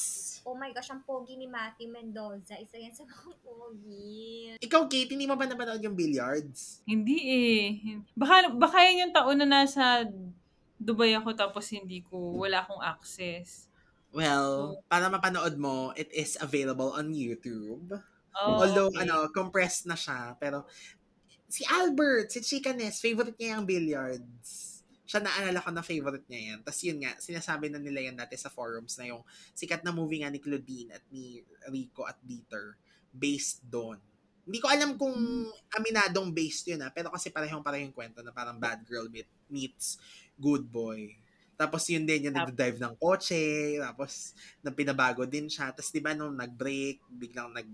Oh 0.47 0.57
my 0.57 0.73
gosh, 0.73 0.89
ang 0.89 1.05
pogi 1.05 1.37
ni 1.37 1.45
Matthew 1.45 1.93
Mendoza. 1.93 2.57
Isa 2.57 2.81
yan 2.81 2.95
sa 2.95 3.05
mga 3.05 3.37
pogi. 3.43 4.57
Ikaw, 4.63 4.89
Kate, 4.89 5.13
hindi 5.13 5.29
mo 5.29 5.37
ba 5.37 5.45
napanood 5.45 5.83
yung 5.85 5.99
billiards? 5.99 6.81
Hindi 6.89 7.17
eh. 7.29 7.65
Baka, 8.17 8.55
baka 8.57 8.81
yun 8.89 9.09
yung 9.09 9.15
taon 9.15 9.39
na 9.45 9.49
nasa 9.49 10.09
Dubai 10.79 11.11
ako 11.19 11.35
tapos 11.35 11.67
hindi 11.75 12.07
ko, 12.07 12.39
wala 12.39 12.63
akong 12.63 12.79
access. 12.79 13.67
Well, 14.15 14.79
para 14.87 15.11
mapanood 15.11 15.59
mo, 15.59 15.91
it 15.99 16.09
is 16.15 16.39
available 16.41 16.95
on 16.95 17.13
YouTube. 17.13 17.99
Oh, 18.39 18.63
Although, 18.63 18.95
okay. 18.95 19.03
ano, 19.05 19.27
compressed 19.35 19.91
na 19.91 19.99
siya. 19.99 20.39
Pero, 20.39 20.65
si 21.51 21.67
Albert, 21.67 22.31
si 22.31 22.41
Chicanes, 22.41 23.03
favorite 23.03 23.35
niya 23.37 23.59
yung 23.59 23.67
billiards. 23.67 24.78
Siya 25.09 25.25
naalala 25.25 25.65
ko 25.65 25.73
na 25.73 25.81
favorite 25.81 26.29
niya 26.29 26.53
yan. 26.53 26.59
Tapos 26.61 26.81
yun 26.85 27.01
nga, 27.01 27.17
sinasabi 27.17 27.73
na 27.73 27.81
nila 27.81 28.05
yan 28.05 28.17
dati 28.21 28.37
sa 28.37 28.53
forums 28.53 28.93
na 29.01 29.09
yung 29.09 29.25
sikat 29.57 29.81
na 29.81 29.89
movie 29.89 30.21
nga 30.21 30.29
ni 30.29 30.37
Claudine 30.37 30.93
at 30.93 31.01
ni 31.09 31.41
Rico 31.73 32.05
at 32.05 32.21
Dieter 32.21 32.77
based 33.09 33.65
doon. 33.65 33.97
Hindi 34.45 34.61
ko 34.61 34.69
alam 34.69 35.01
kung 35.01 35.17
aminadong 35.73 36.29
based 36.29 36.69
yun 36.69 36.85
ah, 36.85 36.93
pero 36.93 37.09
kasi 37.09 37.33
parehong 37.33 37.65
parehong 37.65 37.97
kwento 37.97 38.21
na 38.21 38.37
parang 38.37 38.61
bad 38.61 38.85
girl 38.85 39.09
meet, 39.09 39.29
meets 39.49 39.97
good 40.37 40.69
boy. 40.69 41.09
Tapos 41.59 41.89
yun 41.91 42.07
din, 42.07 42.31
yung 42.31 42.37
nagdadive 42.39 42.79
ng 42.79 42.95
kotse, 43.01 43.75
tapos 43.83 44.37
nang 44.63 44.77
pinabago 44.77 45.27
din 45.27 45.51
siya. 45.51 45.75
Tapos 45.75 45.91
di 45.91 45.99
ba 45.99 46.15
nung 46.15 46.37
nag-break, 46.37 47.03
biglang 47.11 47.51
nag, 47.51 47.67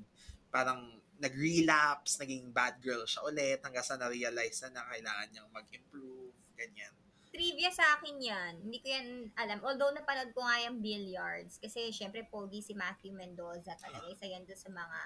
parang 0.49 0.89
nag-relapse, 1.21 2.17
naging 2.17 2.49
bad 2.49 2.81
girl 2.81 3.05
siya 3.05 3.27
ulit, 3.29 3.61
hanggang 3.61 3.85
sa 3.85 4.01
na-realize 4.01 4.65
na, 4.65 4.81
na 4.81 4.89
kailangan 4.89 5.27
niyang 5.29 5.51
mag-improve, 5.53 6.33
ganyan. 6.57 6.95
Trivia 7.35 7.71
sa 7.75 7.99
akin 7.99 8.15
yan. 8.23 8.53
Hindi 8.63 8.79
ko 8.79 8.87
yan 8.95 9.35
alam. 9.35 9.59
Although 9.67 9.91
napanood 9.91 10.31
ko 10.31 10.47
nga 10.47 10.63
yung 10.63 10.79
billiards. 10.79 11.59
Kasi 11.59 11.91
syempre 11.91 12.23
pogi 12.31 12.63
si 12.63 12.79
Matthew 12.79 13.11
Mendoza 13.11 13.75
talaga. 13.75 14.07
Isa 14.07 14.31
yan 14.31 14.47
doon 14.47 14.61
sa 14.61 14.71
mga... 14.71 14.99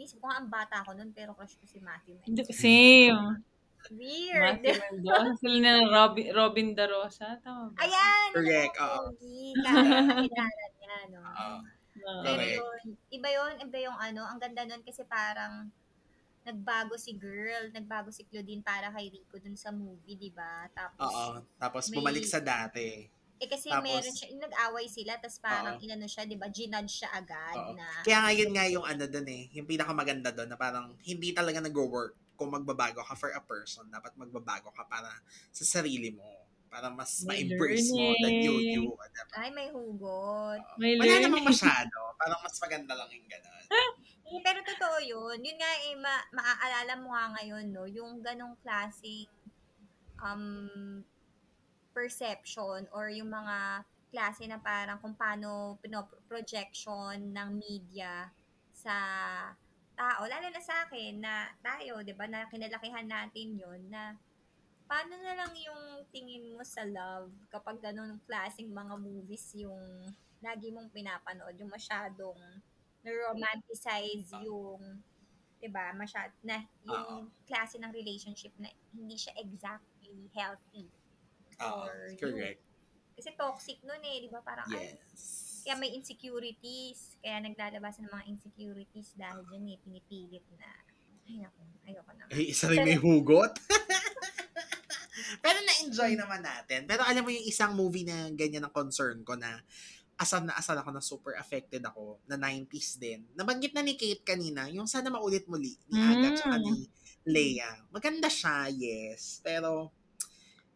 Mismo 0.00 0.24
ko 0.24 0.32
nga 0.32 0.40
ang 0.40 0.48
bata 0.48 0.80
ko 0.80 0.96
noon 0.96 1.12
pero 1.12 1.36
crush 1.36 1.60
ko 1.60 1.68
si 1.68 1.84
Matthew 1.84 2.16
Mendoza. 2.24 2.56
Same. 2.56 3.44
Weird. 3.92 4.64
Matthew 4.64 4.80
Mendoza. 4.80 5.36
Sila 5.44 5.58
na 5.60 5.72
Robin, 5.92 6.26
Robin 6.32 6.68
Da 6.72 6.88
Rosa. 6.88 7.36
Tama 7.44 7.76
ba? 7.76 7.84
Ayan! 7.84 8.28
Correct, 8.32 8.74
oo. 8.80 8.96
Pogi. 9.12 9.52
Kakilala 9.60 10.64
niya, 10.80 10.96
no? 11.12 11.20
Oo. 11.20 11.58
Pero 11.94 12.42
Correct. 12.42 12.58
yun, 12.58 12.86
iba 13.12 13.28
yun, 13.28 13.52
iba 13.60 13.78
yung 13.86 13.98
ano, 14.00 14.26
ang 14.26 14.40
ganda 14.40 14.66
nun 14.66 14.82
kasi 14.82 15.04
parang 15.04 15.68
nagbago 16.44 16.94
si 16.94 17.16
girl, 17.16 17.72
nagbago 17.72 18.12
si 18.12 18.22
Claudine 18.24 18.60
para 18.60 18.92
kay 18.92 19.08
Rico 19.08 19.40
dun 19.40 19.56
sa 19.56 19.72
movie, 19.72 20.14
di 20.14 20.28
ba? 20.28 20.68
Tapos, 20.70 21.00
Oo. 21.02 21.40
Tapos 21.56 21.82
May- 21.88 21.96
bumalik 21.98 22.24
sa 22.24 22.38
dati. 22.38 23.08
eh 23.34 23.48
kasi 23.50 23.68
tapos- 23.68 23.84
meron 23.84 24.14
siya, 24.14 24.28
nag-away 24.38 24.86
sila, 24.86 25.12
tapos 25.18 25.36
parang 25.36 25.76
Oo. 25.76 25.82
inano 25.82 26.06
siya, 26.06 26.24
di 26.24 26.36
ba? 26.36 26.48
Ginudge 26.48 27.02
siya 27.02 27.10
agad 27.12 27.56
Oo. 27.58 27.76
na, 27.76 27.88
Kaya 28.00 28.18
nga 28.22 28.32
yun 28.32 28.50
nga 28.52 28.64
yung 28.68 28.86
ano 28.86 29.04
dun 29.04 29.26
eh, 29.26 29.48
yung 29.52 29.66
pinakamaganda 29.66 30.30
dun 30.30 30.48
na 30.48 30.56
parang 30.56 30.96
hindi 31.02 31.32
talaga 31.32 31.60
nag-work 31.60 32.14
kung 32.36 32.48
magbabago 32.48 33.00
ka 33.00 33.14
for 33.14 33.30
a 33.30 33.42
person. 33.42 33.84
Dapat 33.88 34.16
magbabago 34.16 34.72
ka 34.72 34.84
para 34.84 35.08
sa 35.50 35.64
sarili 35.64 36.08
mo. 36.10 36.24
Para 36.66 36.90
mas 36.90 37.22
May 37.22 37.46
ma-embrace 37.46 37.86
mo 37.88 38.10
than 38.18 38.32
you, 38.34 38.50
learning. 38.50 38.74
you. 38.74 38.82
Diba? 38.90 39.38
ay, 39.38 39.48
may 39.50 39.68
hugot. 39.70 40.60
May 40.74 40.92
Wala 40.98 41.06
learning. 41.06 41.24
namang 41.30 41.46
masyado. 41.46 41.98
Parang 42.18 42.40
mas 42.42 42.56
maganda 42.58 42.92
lang 42.98 43.10
yung 43.12 43.28
gano'n. 43.28 43.64
Eh, 44.24 44.40
pero 44.40 44.64
totoo 44.64 44.96
yun. 45.04 45.36
Yun 45.36 45.58
nga 45.60 45.72
eh, 45.84 45.96
ma- 46.00 46.28
maaalala 46.32 46.94
mo 46.96 47.12
nga 47.12 47.36
ngayon, 47.36 47.66
no? 47.68 47.84
Yung 47.84 48.24
ganong 48.24 48.56
klaseng 48.64 49.28
um, 50.24 51.04
perception 51.92 52.88
or 52.90 53.12
yung 53.12 53.28
mga 53.28 53.84
klase 54.08 54.46
na 54.48 54.62
parang 54.62 54.96
kung 55.02 55.12
paano 55.12 55.76
pino-projection 55.84 57.34
ng 57.34 57.48
media 57.58 58.30
sa 58.72 58.94
tao, 59.94 60.22
lalo 60.26 60.46
na 60.50 60.62
sa 60.62 60.86
akin, 60.86 61.22
na 61.22 61.50
tayo, 61.62 62.02
di 62.02 62.14
ba, 62.14 62.26
na 62.26 62.46
kinalakihan 62.50 63.06
natin 63.06 63.58
yon 63.58 63.90
na 63.90 64.14
paano 64.86 65.14
na 65.18 65.34
lang 65.34 65.52
yung 65.54 66.06
tingin 66.10 66.54
mo 66.54 66.62
sa 66.62 66.84
love 66.84 67.32
kapag 67.48 67.80
ganun 67.80 68.20
klaseng 68.28 68.70
mga 68.70 68.94
movies 69.00 69.54
yung 69.56 70.12
lagi 70.44 70.68
mong 70.70 70.92
pinapanood, 70.92 71.56
yung 71.56 71.72
masyadong 71.72 72.36
na-romanticize 73.04 74.32
yung 74.42 74.80
'di 75.60 75.68
ba 75.72 75.92
masyad 75.96 76.28
na 76.44 76.60
yung 76.84 77.32
klase 77.48 77.80
ng 77.80 77.92
relationship 77.92 78.52
na 78.60 78.68
hindi 78.92 79.16
siya 79.16 79.32
exactly 79.40 80.28
healthy 80.36 80.88
Oo, 81.62 81.88
you. 82.12 82.18
correct. 82.18 82.60
Kasi 83.14 83.30
toxic 83.38 83.78
nun 83.86 84.02
eh, 84.02 84.24
'di 84.24 84.28
ba? 84.28 84.42
Parang 84.42 84.66
ay, 84.74 84.92
Yes. 84.92 85.62
kaya 85.64 85.80
may 85.80 85.96
insecurities, 85.96 87.16
kaya 87.24 87.40
naglalabas 87.40 87.96
ng 88.02 88.10
mga 88.10 88.24
insecurities 88.28 89.16
dahil 89.16 89.46
dyan 89.48 89.72
eh, 89.72 89.78
pinipilit 89.80 90.44
na 90.60 90.68
ay 91.24 91.40
naku, 91.40 91.62
ayoko 91.88 92.12
na. 92.12 92.24
Ay, 92.28 92.52
isa 92.52 92.68
rin 92.68 92.84
may 92.84 93.00
hugot. 93.00 93.56
Pero 95.44 95.58
na-enjoy 95.64 96.18
naman 96.20 96.44
natin. 96.44 96.84
Pero 96.84 97.00
alam 97.06 97.24
mo 97.24 97.30
yung 97.32 97.46
isang 97.48 97.72
movie 97.72 98.04
na 98.04 98.28
ganyan 98.34 98.66
ang 98.68 98.74
concern 98.74 99.24
ko 99.24 99.38
na 99.38 99.62
asal 100.14 100.46
na 100.46 100.54
asal 100.54 100.78
ako 100.78 100.90
na 100.94 101.02
super 101.02 101.34
affected 101.34 101.82
ako 101.82 102.22
na 102.26 102.38
90s 102.38 102.96
din. 102.96 103.26
Nabanggit 103.34 103.74
na 103.74 103.82
ni 103.82 103.98
Kate 103.98 104.22
kanina, 104.22 104.70
yung 104.70 104.86
sana 104.86 105.10
maulit 105.10 105.46
muli 105.50 105.74
ni 105.90 105.98
Aga 105.98 106.28
Mm. 106.30 106.36
tsaka 106.38 106.56
ni 106.58 106.72
Leia. 107.24 107.70
Maganda 107.90 108.28
siya, 108.28 108.68
yes. 108.70 109.40
Pero 109.42 109.90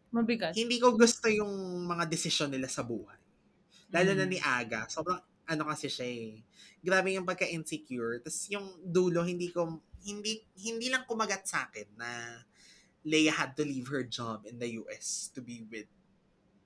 Mabigat. 0.09 0.57
hindi 0.57 0.81
ko 0.81 0.97
gusto 0.97 1.29
yung 1.29 1.85
mga 1.85 2.09
desisyon 2.09 2.49
nila 2.49 2.65
sa 2.67 2.81
buhay. 2.81 3.15
Lalo 3.93 4.11
na 4.17 4.25
Mm. 4.25 4.31
ni 4.33 4.39
Aga. 4.41 4.89
Sobrang 4.89 5.21
ano 5.49 5.63
kasi 5.65 5.87
siya 5.89 6.05
eh. 6.05 6.41
Grabe 6.81 7.13
yung 7.13 7.25
pagka-insecure. 7.25 8.21
Tapos 8.21 8.49
yung 8.49 8.65
dulo, 8.81 9.21
hindi 9.25 9.49
ko, 9.49 9.81
hindi, 10.05 10.41
hindi 10.61 10.89
lang 10.89 11.05
kumagat 11.05 11.45
sa 11.45 11.65
akin 11.69 11.87
na 11.97 12.09
Leia 13.05 13.31
had 13.31 13.55
to 13.55 13.63
leave 13.63 13.87
her 13.87 14.03
job 14.03 14.43
in 14.45 14.59
the 14.59 14.75
US 14.83 15.31
to 15.33 15.39
be 15.39 15.63
with 15.71 15.87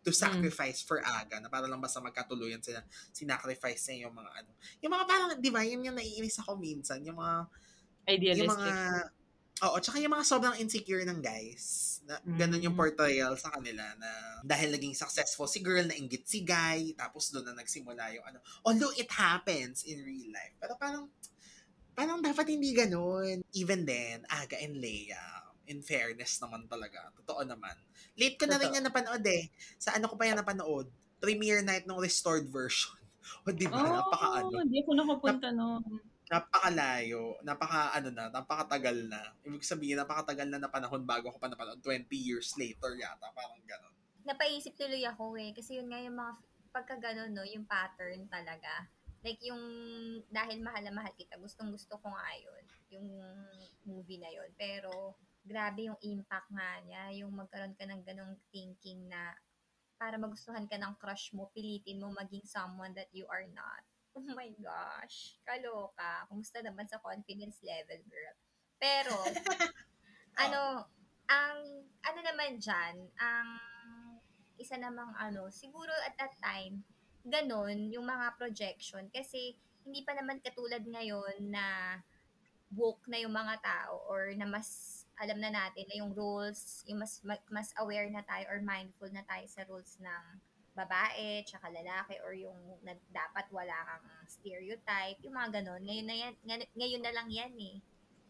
to 0.03 0.11
sacrifice 0.11 0.83
for 0.83 0.99
Aga 0.99 1.39
na 1.39 1.47
para 1.47 1.65
lang 1.65 1.79
basta 1.79 2.03
magkatuluyan 2.03 2.59
sila 2.59 2.83
sinacrifice 3.15 3.87
niya 3.89 4.07
yung 4.11 4.15
mga 4.15 4.31
ano 4.43 4.51
yung 4.83 4.91
mga 4.91 5.05
parang 5.07 5.29
di 5.39 5.49
ba 5.49 5.63
yun 5.63 5.79
yung 5.83 5.95
naiinis 5.95 6.43
ako 6.43 6.59
minsan 6.59 6.99
yung 7.07 7.17
mga 7.17 7.47
Idealistic. 8.03 8.43
yung 8.43 8.51
mga 8.51 8.71
Oo, 9.63 9.79
tsaka 9.79 10.01
yung 10.01 10.11
mga 10.11 10.27
sobrang 10.27 10.59
insecure 10.59 11.05
ng 11.07 11.23
guys. 11.23 12.01
Na, 12.03 12.19
ganun 12.25 12.59
yung 12.59 12.75
Mm. 12.75 12.83
portrayal 12.83 13.31
sa 13.39 13.47
kanila 13.53 13.85
na 13.95 14.41
dahil 14.43 14.75
naging 14.75 14.91
successful 14.91 15.47
si 15.47 15.63
girl, 15.63 15.87
na 15.87 15.95
inggit 15.95 16.25
si 16.27 16.43
guy, 16.43 16.91
tapos 16.99 17.31
doon 17.31 17.47
na 17.53 17.61
nagsimula 17.63 18.11
yung 18.11 18.25
ano. 18.27 18.43
Although 18.67 18.91
it 18.99 19.07
happens 19.07 19.87
in 19.87 20.03
real 20.03 20.33
life. 20.35 20.51
Pero 20.59 20.75
parang, 20.75 21.07
parang 21.95 22.19
dapat 22.19 22.49
hindi 22.51 22.75
ganun. 22.75 23.39
Even 23.55 23.85
then, 23.87 24.25
Aga 24.27 24.57
and 24.59 24.83
Leia, 24.83 25.21
in 25.67 25.79
fairness 25.79 26.39
naman 26.43 26.67
talaga. 26.67 27.11
Totoo 27.23 27.43
naman. 27.47 27.75
Late 28.19 28.37
ko 28.37 28.45
na 28.45 28.59
rin 28.59 28.75
yan 28.75 28.85
napanood 28.85 29.23
eh. 29.23 29.47
Sa 29.79 29.95
ano 29.95 30.11
ko 30.11 30.15
pa 30.19 30.27
yan 30.27 30.39
napanood? 30.39 30.87
Premiere 31.23 31.63
night 31.63 31.87
ng 31.87 31.99
restored 31.99 32.47
version. 32.47 32.99
O 33.47 33.55
di 33.55 33.63
ba? 33.71 33.79
Oh, 33.79 34.03
Napaka 34.03 34.27
ano 34.43 34.59
hindi 34.59 34.83
ako 34.83 34.91
nakapunta 34.99 35.47
no. 35.55 35.79
napakalayo, 36.27 37.37
napaka 37.45 37.93
ano 37.95 38.09
na, 38.09 38.27
napakatagal 38.31 39.07
na. 39.07 39.21
Ibig 39.45 39.63
sabihin, 39.63 40.01
napakatagal 40.01 40.47
na 40.49 40.57
na 40.57 40.71
panahon 40.71 41.05
bago 41.05 41.29
ako 41.29 41.37
pa 41.37 41.47
napanood. 41.51 41.79
20 41.79 42.09
years 42.17 42.57
later 42.57 42.97
yata, 42.97 43.29
parang 43.37 43.61
gano'n. 43.63 43.93
Napaisip 44.25 44.73
tuloy 44.73 45.03
ako 45.05 45.35
eh, 45.37 45.53
kasi 45.53 45.77
yun 45.77 45.91
nga 45.91 45.99
yung 46.01 46.15
mga, 46.15 46.33
pagka 46.73 46.95
ganun, 46.97 47.31
no, 47.31 47.45
yung 47.45 47.67
pattern 47.69 48.25
talaga. 48.31 48.87
Like 49.21 49.39
yung, 49.45 49.61
dahil 50.27 50.59
mahal 50.63 50.83
na 50.83 50.95
mahal 50.95 51.13
kita, 51.15 51.37
gustong 51.37 51.69
gusto 51.69 51.95
ko 52.01 52.07
nga 52.11 52.33
yun, 52.39 52.63
yung 52.97 53.07
movie 53.85 54.19
na 54.19 54.31
yun. 54.33 54.49
Pero, 54.57 55.13
grabe 55.43 55.91
yung 55.91 55.99
impact 55.99 56.47
nga 56.55 56.79
niya, 56.87 57.03
yung 57.23 57.35
magkaroon 57.35 57.75
ka 57.75 57.83
ng 57.83 58.01
ganong 58.07 58.35
thinking 58.49 59.11
na 59.11 59.35
para 59.99 60.15
magustuhan 60.15 60.67
ka 60.67 60.79
ng 60.79 60.95
crush 60.99 61.31
mo, 61.35 61.51
pilitin 61.51 61.99
mo 61.99 62.11
maging 62.15 62.43
someone 62.47 62.91
that 62.95 63.11
you 63.11 63.27
are 63.29 63.47
not. 63.51 63.83
Oh 64.13 64.21
my 64.21 64.53
gosh, 64.61 65.41
kaloka. 65.41 66.29
Kumusta 66.29 66.61
naman 66.61 66.85
sa 66.85 67.01
confidence 67.01 67.65
level, 67.65 67.97
girl? 68.05 68.37
Pero, 68.77 69.17
ano, 70.45 70.85
ang, 71.25 71.57
ano 72.05 72.19
naman 72.21 72.61
dyan, 72.61 73.09
ang 73.17 73.49
isa 74.61 74.77
namang 74.77 75.17
ano, 75.17 75.49
siguro 75.49 75.89
at 76.05 76.13
that 76.21 76.37
time, 76.37 76.85
ganon 77.25 77.89
yung 77.89 78.05
mga 78.05 78.37
projection. 78.37 79.09
Kasi, 79.09 79.57
hindi 79.81 80.05
pa 80.05 80.13
naman 80.13 80.45
katulad 80.45 80.85
ngayon 80.85 81.49
na 81.49 81.97
woke 82.69 83.09
na 83.09 83.17
yung 83.17 83.33
mga 83.33 83.65
tao 83.65 83.97
or 84.05 84.29
na 84.37 84.45
mas 84.45 85.02
alam 85.13 85.37
na 85.37 85.49
natin 85.49 85.85
na 85.87 85.95
yung 86.01 86.11
rules, 86.11 86.81
yung 86.89 86.99
mas 86.99 87.21
ma- 87.21 87.45
mas 87.49 87.69
aware 87.77 88.09
na 88.09 88.25
tayo 88.25 88.49
or 88.49 88.59
mindful 88.59 89.09
na 89.13 89.21
tayo 89.23 89.45
sa 89.45 89.61
rules 89.69 89.97
ng 90.01 90.23
babae, 90.73 91.45
tsaka 91.45 91.69
lalaki, 91.69 92.17
or 92.25 92.33
yung 92.33 92.57
na, 92.81 92.97
dapat 93.13 93.45
wala 93.53 93.77
kang 93.85 94.05
stereotype, 94.25 95.21
yung 95.21 95.37
mga 95.37 95.61
ganon. 95.61 95.81
Ngayon 95.85 96.05
na, 96.09 96.15
yan, 96.17 96.33
ngay- 96.41 96.71
ngayon 96.73 97.01
na 97.05 97.13
lang 97.13 97.27
yan 97.29 97.53
eh. 97.53 97.77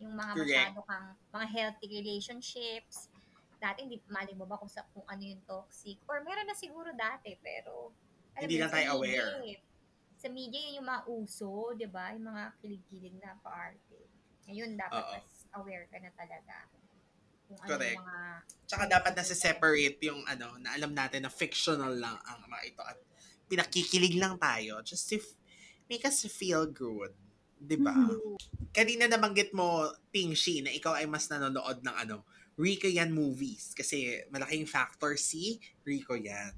Yung 0.03 0.11
mga 0.11 0.33
Correct. 0.35 0.51
masyado 0.51 0.79
kang, 0.83 1.07
mga 1.31 1.47
healthy 1.47 1.87
relationships. 1.87 3.07
Dati, 3.63 3.87
hindi, 3.87 4.03
mali 4.11 4.35
mo 4.35 4.43
ba 4.43 4.59
kung, 4.59 4.67
sa, 4.67 4.83
kung 4.91 5.07
ano 5.07 5.23
yung 5.23 5.39
toxic? 5.47 5.95
Or 6.03 6.19
meron 6.19 6.43
na 6.43 6.57
siguro 6.57 6.91
dati, 6.91 7.31
pero 7.39 7.95
alam 8.35 8.43
Hindi 8.51 8.59
lang 8.59 8.71
tayo 8.75 8.99
media 8.99 9.23
aware. 9.23 9.31
eh. 9.47 9.57
Sa 10.19 10.27
media, 10.27 10.59
yun 10.59 10.83
yung 10.83 10.89
mga 10.91 11.03
uso, 11.07 11.71
di 11.79 11.87
ba? 11.87 12.11
Yung 12.11 12.27
mga 12.27 12.43
kilig-kilig 12.59 13.15
na 13.23 13.39
paarte. 13.39 14.03
Ngayon, 14.51 14.75
dapat 14.75 14.99
Oo. 14.99 15.11
mas 15.15 15.42
aware 15.57 15.85
ka 15.89 15.97
na 16.01 16.11
talaga. 16.13 16.55
Kung 17.47 17.57
ano 17.59 17.69
Correct. 17.69 17.97
yung 17.97 18.05
mga 18.05 18.19
Tsaka 18.65 18.83
dapat 18.89 19.13
nasa 19.13 19.35
separate 19.37 19.99
yung 20.01 20.21
ano, 20.25 20.57
na 20.57 20.73
alam 20.73 20.91
natin 20.95 21.27
na 21.27 21.31
fictional 21.31 21.93
lang 21.93 22.17
ang 22.25 22.39
mga 22.49 22.63
ito 22.65 22.81
at 22.81 22.97
pinakikilig 23.45 24.17
lang 24.17 24.39
tayo 24.41 24.81
just 24.81 25.05
to 25.11 25.21
f- 25.21 25.37
make 25.85 26.01
us 26.07 26.25
feel 26.25 26.65
good. 26.65 27.13
'Di 27.63 27.77
ba? 27.79 27.93
Kanina 28.73 29.05
nabanggit 29.05 29.53
mo, 29.53 29.87
Ping 30.09 30.33
Shi, 30.33 30.65
na 30.65 30.73
ikaw 30.73 30.97
ay 30.97 31.05
mas 31.05 31.29
nanonood 31.29 31.85
ng 31.85 31.95
ano, 31.95 32.25
Rico 32.57 32.89
Yan 32.89 33.13
movies. 33.13 33.71
Kasi 33.77 34.25
malaking 34.33 34.65
factor 34.65 35.15
si 35.15 35.61
Rico 35.85 36.17
Yan. 36.17 36.53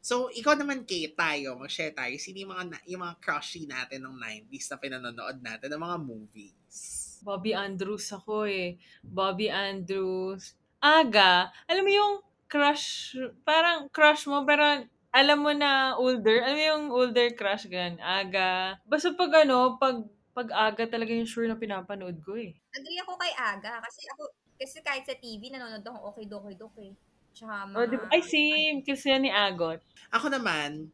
So, 0.00 0.32
ikaw 0.32 0.56
naman, 0.56 0.88
Kate, 0.88 1.12
tayo, 1.12 1.60
mag-share 1.60 1.92
tayo. 1.92 2.16
Sino 2.16 2.40
yung 2.40 2.52
mga, 2.56 2.64
na- 2.72 2.86
yung 2.88 3.04
mga 3.04 3.20
crushy 3.20 3.68
natin 3.68 4.00
ng 4.00 4.16
90s 4.16 4.66
na 4.72 4.76
pinanonood 4.80 5.38
natin 5.44 5.68
ng 5.76 5.82
mga 5.82 5.96
movies? 6.00 7.09
Bobby 7.22 7.52
Andrews 7.54 8.06
ako 8.12 8.48
eh. 8.48 8.76
Bobby 9.04 9.48
Andrews. 9.52 10.56
Aga, 10.80 11.52
alam 11.68 11.84
mo 11.84 11.92
yung 11.92 12.14
crush, 12.48 13.14
parang 13.44 13.86
crush 13.92 14.24
mo, 14.26 14.42
pero 14.48 14.84
alam 15.10 15.38
mo 15.42 15.52
na 15.52 15.98
older. 15.98 16.40
Alam 16.46 16.56
mo 16.56 16.64
yung 16.64 16.84
older 16.94 17.28
crush 17.34 17.66
gan 17.66 17.98
Aga. 18.00 18.78
Basta 18.86 19.10
pag 19.14 19.44
ano, 19.44 19.76
pag 19.76 20.06
pag 20.30 20.48
aga 20.54 20.86
talaga 20.86 21.10
yung 21.10 21.26
sure 21.28 21.50
na 21.50 21.58
pinapanood 21.58 22.22
ko 22.22 22.38
eh. 22.38 22.54
Agree 22.72 22.98
ako 23.02 23.12
kay 23.18 23.32
Aga 23.34 23.82
kasi 23.82 24.06
ako 24.14 24.22
kasi 24.60 24.78
kahit 24.86 25.04
sa 25.04 25.16
TV 25.18 25.50
nanonood 25.50 25.82
ako 25.82 25.98
okay 26.14 26.24
doke 26.30 26.50
doke. 26.54 26.86
Tsaka 27.34 27.66
mga 27.66 27.78
Oh, 27.78 27.86
di 27.86 27.96
ba? 27.98 28.06
Ay, 28.14 28.22
same. 28.22 28.78
Kasi 28.86 29.10
yan 29.10 29.22
ni 29.26 29.30
Agot. 29.30 29.82
Ako 30.14 30.26
naman, 30.30 30.90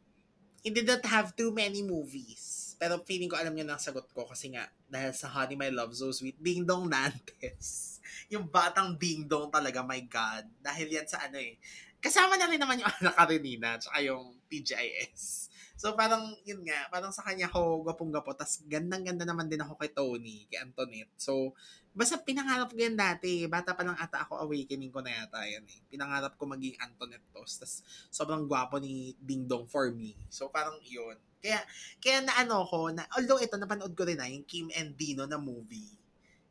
he 0.64 0.70
did 0.72 0.88
not 0.88 1.04
have 1.08 1.32
too 1.36 1.52
many 1.52 1.80
movies. 1.84 2.55
Pero 2.76 3.00
feeling 3.08 3.32
ko 3.32 3.40
alam 3.40 3.56
niyo 3.56 3.64
na 3.64 3.80
ang 3.80 3.82
sagot 3.82 4.04
ko 4.12 4.28
kasi 4.28 4.52
nga, 4.52 4.68
dahil 4.88 5.16
sa 5.16 5.32
Honey 5.32 5.56
My 5.56 5.72
Love 5.72 5.96
So 5.96 6.12
Sweet, 6.12 6.36
Ding 6.36 6.68
Dong 6.68 6.92
Dantes. 6.92 7.98
Yung 8.32 8.48
batang 8.48 8.94
Ding 9.00 9.24
Dong 9.24 9.48
talaga, 9.48 9.80
my 9.80 10.00
God. 10.06 10.44
Dahil 10.60 10.90
yan 10.90 11.08
sa 11.08 11.24
ano 11.24 11.38
eh. 11.40 11.56
Kasama 12.02 12.36
na 12.36 12.46
rin 12.46 12.60
naman 12.60 12.78
yung 12.78 12.90
anak 13.00 13.14
Karenina, 13.18 13.78
tsaka 13.80 13.98
yung 14.02 14.38
TGIS. 14.46 15.50
So 15.76 15.92
parang, 15.92 16.32
yun 16.48 16.64
nga, 16.64 16.88
parang 16.88 17.12
sa 17.12 17.20
kanya 17.20 17.52
ako 17.52 17.84
gwapong-gwapo. 17.84 18.32
Tapos 18.32 18.64
gandang-ganda 18.64 19.28
naman 19.28 19.46
din 19.46 19.60
ako 19.60 19.76
kay 19.76 19.92
Tony, 19.92 20.48
kay 20.48 20.64
Antoinette. 20.64 21.12
So, 21.20 21.52
basta 21.96 22.20
pinangarap 22.20 22.68
ko 22.68 22.76
yan 22.76 22.94
dati. 22.94 23.48
Bata 23.48 23.72
pa 23.72 23.80
lang 23.80 23.96
ata 23.96 24.28
ako, 24.28 24.44
awakening 24.44 24.92
ko 24.92 25.00
na 25.00 25.16
yata 25.16 25.40
yan 25.48 25.64
eh. 25.64 25.80
Pinangarap 25.88 26.36
ko 26.36 26.44
maging 26.44 26.76
Antoinette 26.76 27.24
Tos. 27.32 27.56
Tapos 27.56 27.80
sobrang 28.12 28.44
gwapo 28.44 28.76
ni 28.76 29.16
Ding 29.16 29.48
Dong 29.48 29.64
for 29.64 29.88
me. 29.90 30.12
So 30.28 30.52
parang 30.52 30.76
yun. 30.84 31.16
Kaya, 31.40 31.64
kaya 31.98 32.20
na 32.20 32.36
ano 32.36 32.68
ko, 32.68 32.92
na, 32.92 33.08
although 33.16 33.40
ito, 33.40 33.56
napanood 33.56 33.96
ko 33.96 34.04
rin 34.04 34.20
na, 34.20 34.28
yung 34.28 34.44
Kim 34.44 34.68
and 34.76 34.92
Dino 34.98 35.24
na 35.24 35.40
movie 35.40 35.96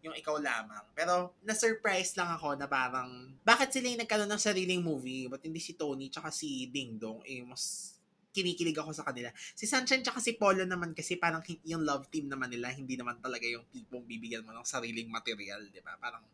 yung 0.05 0.13
ikaw 0.13 0.37
lamang. 0.37 0.85
Pero, 0.93 1.33
na-surprise 1.41 2.13
lang 2.13 2.29
ako 2.37 2.53
na 2.53 2.69
parang, 2.69 3.33
bakit 3.41 3.73
sila 3.73 3.89
yung 3.89 4.01
nagkaroon 4.05 4.29
ng 4.29 4.37
sariling 4.37 4.85
movie? 4.85 5.25
Ba't 5.25 5.41
hindi 5.41 5.57
si 5.57 5.73
Tony 5.73 6.13
tsaka 6.13 6.29
si 6.29 6.69
Ding 6.69 7.01
Dong, 7.01 7.25
eh, 7.25 7.41
mas 7.41 7.94
kinikilig 8.35 8.75
ako 8.75 8.91
sa 8.91 9.07
kanila. 9.07 9.31
Si 9.55 9.63
Sunshine 9.63 10.03
tsaka 10.03 10.19
si 10.19 10.35
Polo 10.35 10.67
naman 10.67 10.91
kasi 10.91 11.15
parang 11.15 11.39
yung 11.63 11.87
love 11.87 12.11
team 12.11 12.27
naman 12.27 12.51
nila, 12.51 12.75
hindi 12.75 12.99
naman 12.99 13.23
talaga 13.23 13.47
yung 13.47 13.63
tipong 13.71 14.03
bibigyan 14.03 14.43
mo 14.43 14.51
ng 14.51 14.67
sariling 14.67 15.07
material, 15.07 15.63
di 15.71 15.79
ba? 15.79 15.95
Parang, 15.95 16.27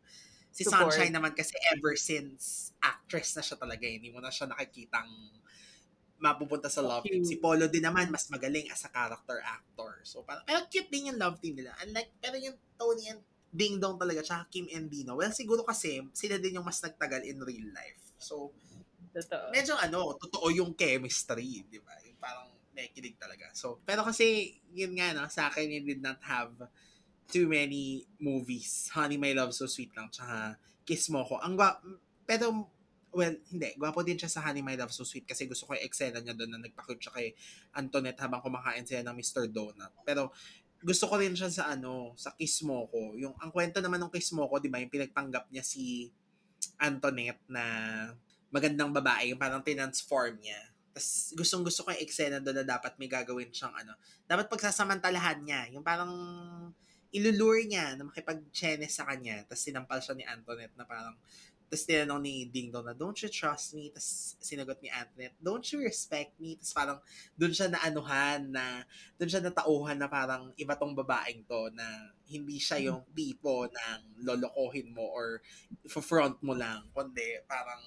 si 0.50 0.66
Support. 0.66 0.98
Sunshine 0.98 1.14
naman 1.14 1.38
kasi 1.38 1.54
ever 1.70 1.94
since 1.94 2.74
actress 2.82 3.38
na 3.38 3.46
siya 3.46 3.62
talaga, 3.62 3.86
eh. 3.86 4.02
hindi 4.02 4.10
mo 4.10 4.18
na 4.18 4.34
siya 4.34 4.50
nakikitang 4.50 5.10
mapupunta 6.22 6.70
sa 6.70 6.82
love 6.86 7.06
team. 7.06 7.26
Si 7.26 7.38
Cute. 7.38 7.44
Polo 7.46 7.66
din 7.70 7.86
naman, 7.86 8.10
mas 8.10 8.30
magaling 8.30 8.70
as 8.70 8.86
a 8.86 8.90
character 8.94 9.42
actor. 9.42 10.02
So, 10.06 10.22
parang, 10.22 10.46
pero 10.46 10.66
cute 10.70 10.90
din 10.90 11.14
yung 11.14 11.18
love 11.22 11.42
team 11.42 11.58
nila. 11.58 11.74
Unlike, 11.82 12.12
pero 12.22 12.36
yung 12.38 12.58
Tony 12.78 13.10
and 13.10 13.22
Ding 13.52 13.82
Dong 13.82 14.00
talaga, 14.00 14.24
tsaka 14.24 14.48
Kim 14.48 14.70
and 14.72 14.88
Dino. 14.88 15.18
Well, 15.18 15.34
siguro 15.34 15.66
kasi, 15.66 16.00
sila 16.14 16.38
din 16.38 16.62
yung 16.62 16.66
mas 16.66 16.80
nagtagal 16.80 17.26
in 17.26 17.42
real 17.42 17.68
life. 17.74 18.00
So, 18.22 18.54
Totoo. 19.12 19.52
medyo 19.52 19.76
ano, 19.76 20.16
totoo 20.16 20.48
yung 20.56 20.72
chemistry, 20.72 21.68
di 21.68 21.80
ba? 21.84 21.92
Yung 22.08 22.16
parang 22.16 22.48
nakikinig 22.72 23.20
talaga. 23.20 23.52
So, 23.52 23.84
pero 23.84 24.08
kasi, 24.08 24.56
yun 24.72 24.96
nga, 24.96 25.12
no, 25.12 25.28
sa 25.28 25.52
akin, 25.52 25.68
it 25.68 25.84
did 25.84 26.00
not 26.00 26.20
have 26.24 26.56
too 27.28 27.48
many 27.48 28.08
movies. 28.20 28.88
Honey, 28.92 29.20
My 29.20 29.36
Love, 29.36 29.52
So 29.52 29.68
Sweet 29.68 29.92
lang, 29.96 30.08
tsaka 30.12 30.56
Kiss 30.88 31.12
Mo 31.12 31.24
Ko. 31.28 31.40
Ang 31.44 31.60
gwa- 31.60 31.80
pero, 32.24 32.72
well, 33.12 33.36
hindi, 33.52 33.76
gwapo 33.76 34.00
din 34.04 34.16
siya 34.16 34.32
sa 34.32 34.44
Honey, 34.48 34.64
My 34.64 34.80
Love, 34.80 34.96
So 34.96 35.04
Sweet 35.04 35.28
kasi 35.28 35.48
gusto 35.48 35.68
ko 35.68 35.76
yung 35.76 35.84
eksena 35.84 36.24
niya 36.24 36.32
doon 36.32 36.56
na 36.56 36.64
nagpakute 36.64 37.04
siya 37.04 37.12
kay 37.12 37.36
Antoinette 37.76 38.20
habang 38.24 38.40
kumakain 38.40 38.88
sila 38.88 39.04
ng 39.12 39.16
Mr. 39.20 39.52
Donut. 39.52 39.92
Pero, 40.08 40.32
gusto 40.82 41.06
ko 41.06 41.20
rin 41.20 41.36
siya 41.36 41.52
sa 41.52 41.64
ano, 41.70 42.16
sa 42.16 42.32
Kiss 42.40 42.64
Mo 42.64 42.88
Ko. 42.88 43.14
Yung, 43.20 43.36
ang 43.38 43.52
kwento 43.52 43.84
naman 43.84 44.00
ng 44.02 44.12
Kiss 44.12 44.32
Mo 44.32 44.48
Ko, 44.48 44.58
di 44.64 44.72
ba, 44.72 44.80
yung 44.80 44.92
pinagpanggap 44.92 45.52
niya 45.52 45.62
si 45.62 46.08
Antoinette 46.80 47.44
na 47.52 47.64
magandang 48.52 48.92
babae, 48.92 49.32
yung 49.32 49.42
parang 49.42 49.64
tinransform 49.64 50.38
niya. 50.44 50.60
Tapos 50.92 51.32
gustong 51.40 51.64
gusto 51.64 51.88
ko 51.88 51.96
yung 51.96 52.04
eksena 52.04 52.44
doon 52.44 52.62
na 52.62 52.66
dapat 52.68 53.00
may 53.00 53.08
gagawin 53.08 53.48
siyang 53.48 53.72
ano. 53.72 53.96
Dapat 54.28 54.52
pagsasamantalahan 54.52 55.40
niya. 55.40 55.72
Yung 55.72 55.88
parang 55.88 56.12
ilulure 57.16 57.64
niya 57.64 57.96
na 57.96 58.04
makipag-chenes 58.12 58.92
sa 58.92 59.08
kanya. 59.08 59.48
Tapos 59.48 59.64
sinampal 59.64 60.04
siya 60.04 60.20
ni 60.20 60.28
Antoinette 60.28 60.76
na 60.76 60.84
parang 60.84 61.16
tapos 61.72 61.88
tinanong 61.88 62.20
ni 62.20 62.52
Ding 62.52 62.68
Dong 62.68 62.84
na, 62.84 62.92
don't 62.92 63.16
you 63.16 63.32
trust 63.32 63.72
me? 63.72 63.88
Tapos 63.96 64.36
sinagot 64.44 64.76
ni 64.84 64.92
Antoinette, 64.92 65.40
don't 65.40 65.64
you 65.72 65.80
respect 65.80 66.36
me? 66.36 66.60
Tapos 66.60 66.76
parang 66.76 67.00
doon 67.40 67.56
siya 67.56 67.72
naanuhan 67.72 68.52
na, 68.52 68.84
doon 69.16 69.32
siya 69.32 69.40
natauhan 69.40 69.96
na 69.96 70.12
parang 70.12 70.52
iba 70.60 70.76
tong 70.76 70.92
babaeng 70.92 71.48
to 71.48 71.72
na 71.72 72.12
hindi 72.28 72.60
siya 72.60 72.76
yung 72.92 73.08
tipo 73.16 73.72
ng 73.72 74.28
lolokohin 74.28 74.92
mo 74.92 75.16
or 75.16 75.40
front 75.88 76.44
mo 76.44 76.52
lang, 76.52 76.92
kundi 76.92 77.40
parang 77.48 77.80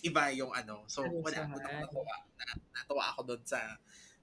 iba 0.00 0.30
yung 0.30 0.50
ano. 0.50 0.84
So, 0.86 1.02
Ano 1.02 1.20
wala. 1.20 1.36
eh? 1.36 1.46
natuwa. 1.46 2.14
Na, 2.36 2.44
natuwa 2.72 3.04
ako 3.10 3.20
doon 3.26 3.42
sa 3.44 3.58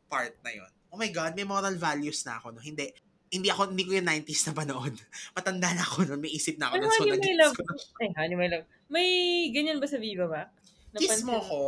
part 0.05 0.34
na 0.41 0.51
yon. 0.51 0.72
Oh 0.88 0.95
my 0.95 1.09
God, 1.09 1.34
may 1.34 1.43
moral 1.43 1.76
values 1.76 2.24
na 2.24 2.38
ako. 2.38 2.51
No? 2.51 2.59
Hindi, 2.59 2.89
hindi 3.28 3.47
ako, 3.47 3.70
hindi 3.70 3.84
ko 3.84 3.91
yung 3.93 4.07
90s 4.07 4.41
na 4.45 4.53
panood. 4.55 4.95
Matanda 5.36 5.70
na 5.72 5.84
ako 5.84 6.07
noon, 6.07 6.22
may 6.22 6.32
isip 6.32 6.55
na 6.55 6.72
ako 6.72 6.74
Ano 6.74 6.84
nun. 6.84 6.93
So, 6.93 7.03
Honey, 7.03 7.20
My 7.20 7.36
Love? 7.38 7.55
ko. 7.55 7.72
Ay, 7.97 8.09
Honey, 8.15 8.36
My 8.36 8.47
Love. 8.49 8.65
May 8.88 9.07
ganyan 9.51 9.78
ba 9.78 9.86
sa 9.86 9.99
Viva 9.99 10.26
Max? 10.26 10.47
Kiss 10.95 11.22
mo 11.22 11.36
Napansin- 11.36 11.49
ko? 11.49 11.61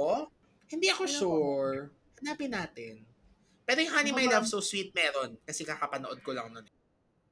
Hindi 0.69 0.87
ako 0.87 1.03
Ano 1.03 1.11
ko? 1.11 1.19
sure. 1.19 1.77
Hanapin 2.19 2.51
natin. 2.51 2.93
Pero 3.63 3.79
yung 3.79 3.93
Honey, 3.93 4.11
My 4.11 4.25
Love, 4.25 4.47
So 4.47 4.59
Sweet 4.59 4.89
meron. 4.91 5.35
Kasi 5.41 5.61
kakapanood 5.61 6.23
ko 6.23 6.31
lang 6.31 6.49
nun. 6.49 6.65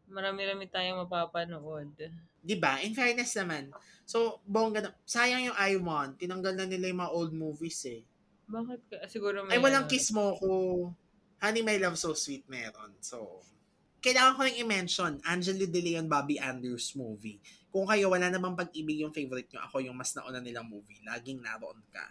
Marami-rami 0.05 0.67
tayong 0.67 1.01
mapapanood. 1.01 1.95
Di 2.47 2.55
ba? 2.55 2.79
In 2.79 2.95
fairness 2.95 3.35
naman. 3.35 3.75
So, 4.07 4.39
bongga 4.47 4.79
na. 4.87 4.95
Sayang 5.03 5.51
yung 5.51 5.57
I 5.59 5.75
Want. 5.75 6.15
Tinanggal 6.15 6.55
na 6.55 6.63
nila 6.63 6.87
yung 6.87 7.03
mga 7.03 7.11
old 7.11 7.33
movies 7.35 7.83
eh. 7.91 8.07
Bakit 8.47 8.81
ka? 8.87 8.95
Siguro 9.11 9.43
may... 9.43 9.59
Ay, 9.59 9.59
walang 9.59 9.83
ano, 9.83 9.91
kiss 9.91 10.15
mo 10.15 10.39
ko. 10.39 10.49
Honey, 11.43 11.61
My 11.61 11.75
Love, 11.75 11.99
So 11.99 12.15
Sweet 12.15 12.47
meron. 12.47 12.95
So, 13.03 13.43
kailangan 13.99 14.39
ko 14.39 14.41
rin 14.47 14.57
i-mention, 14.63 15.13
Angelo 15.27 15.67
De 15.67 15.81
Leon, 15.83 16.07
Bobby 16.07 16.39
Andrews 16.39 16.95
movie. 16.95 17.43
Kung 17.67 17.83
kayo, 17.83 18.07
wala 18.15 18.31
namang 18.31 18.55
pag-ibig 18.55 19.03
yung 19.03 19.11
favorite 19.11 19.51
nyo, 19.51 19.61
ako 19.67 19.83
yung 19.83 19.97
mas 19.99 20.15
nauna 20.15 20.39
nilang 20.39 20.65
movie. 20.65 21.03
Laging 21.03 21.43
naroon 21.43 21.83
ka. 21.91 22.07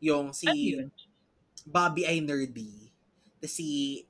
Yung 0.00 0.32
si 0.32 0.48
Ano 0.48 0.88
yun? 0.88 0.88
Bobby 1.68 2.08
ay 2.08 2.24
nerdy. 2.24 2.88
Tapos 3.38 3.52
si 3.52 4.02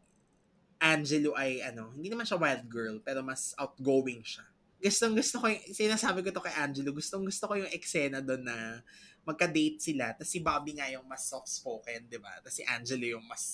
Angelo 0.79 1.35
ay 1.35 1.59
ano, 1.59 1.91
hindi 1.99 2.07
naman 2.07 2.23
siya 2.23 2.39
wild 2.39 2.71
girl, 2.71 2.97
pero 3.03 3.21
mas 3.27 3.51
outgoing 3.59 4.23
siya. 4.23 4.47
Gustong 4.79 5.19
gusto 5.19 5.43
ko 5.43 5.51
yung, 5.51 5.63
sinasabi 5.75 6.23
ko 6.23 6.31
to 6.31 6.39
kay 6.39 6.55
Angelo, 6.55 6.95
gustong 6.95 7.27
gusto 7.27 7.51
ko 7.51 7.59
yung 7.59 7.71
eksena 7.75 8.23
doon 8.23 8.47
na 8.47 8.79
magka-date 9.27 9.83
sila. 9.83 10.15
Tapos 10.15 10.31
si 10.31 10.39
Bobby 10.39 10.79
nga 10.79 10.87
yung 10.87 11.03
mas 11.11 11.27
soft-spoken, 11.27 12.07
di 12.07 12.19
ba? 12.23 12.39
Tapos 12.39 12.55
si 12.55 12.63
Angelo 12.63 13.03
yung 13.19 13.27
mas, 13.27 13.45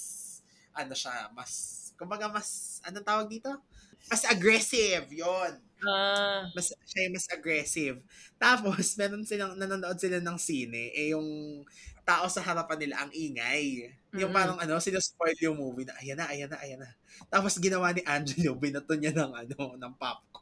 ano 0.77 0.93
siya, 0.93 1.33
mas, 1.33 1.53
kumbaga 1.97 2.29
mas, 2.29 2.79
anong 2.85 3.09
tawag 3.09 3.27
dito? 3.33 3.49
Mas 4.12 4.20
aggressive, 4.29 5.09
yon 5.16 5.57
Ah, 5.85 6.49
mas 6.55 6.70
siya 6.70 7.09
yung 7.09 7.16
mas 7.16 7.29
aggressive. 7.33 7.99
Tapos, 8.39 8.95
meron 9.01 9.25
silang, 9.27 9.57
nanonood 9.59 9.99
sila 9.99 10.20
ng 10.20 10.39
sine, 10.39 10.93
eh 10.95 11.16
yung 11.16 11.27
tao 12.05 12.29
sa 12.29 12.45
harapan 12.45 12.79
nila 12.85 12.97
ang 13.01 13.12
ingay. 13.16 13.91
Yung 14.14 14.31
Mm-mm. 14.31 14.37
parang 14.37 14.59
ano, 14.61 14.77
sinaspoil 14.79 15.35
yung 15.41 15.57
movie 15.59 15.89
na, 15.89 15.97
ayan 15.99 16.20
na, 16.20 16.29
ayan 16.31 16.51
na, 16.53 16.59
ayan 16.61 16.81
na. 16.85 16.91
Tapos 17.33 17.57
ginawa 17.59 17.91
ni 17.97 18.05
Angelo, 18.07 18.55
binato 18.61 18.93
niya 18.95 19.11
ng 19.16 19.33
ano, 19.35 19.75
ng 19.81 19.95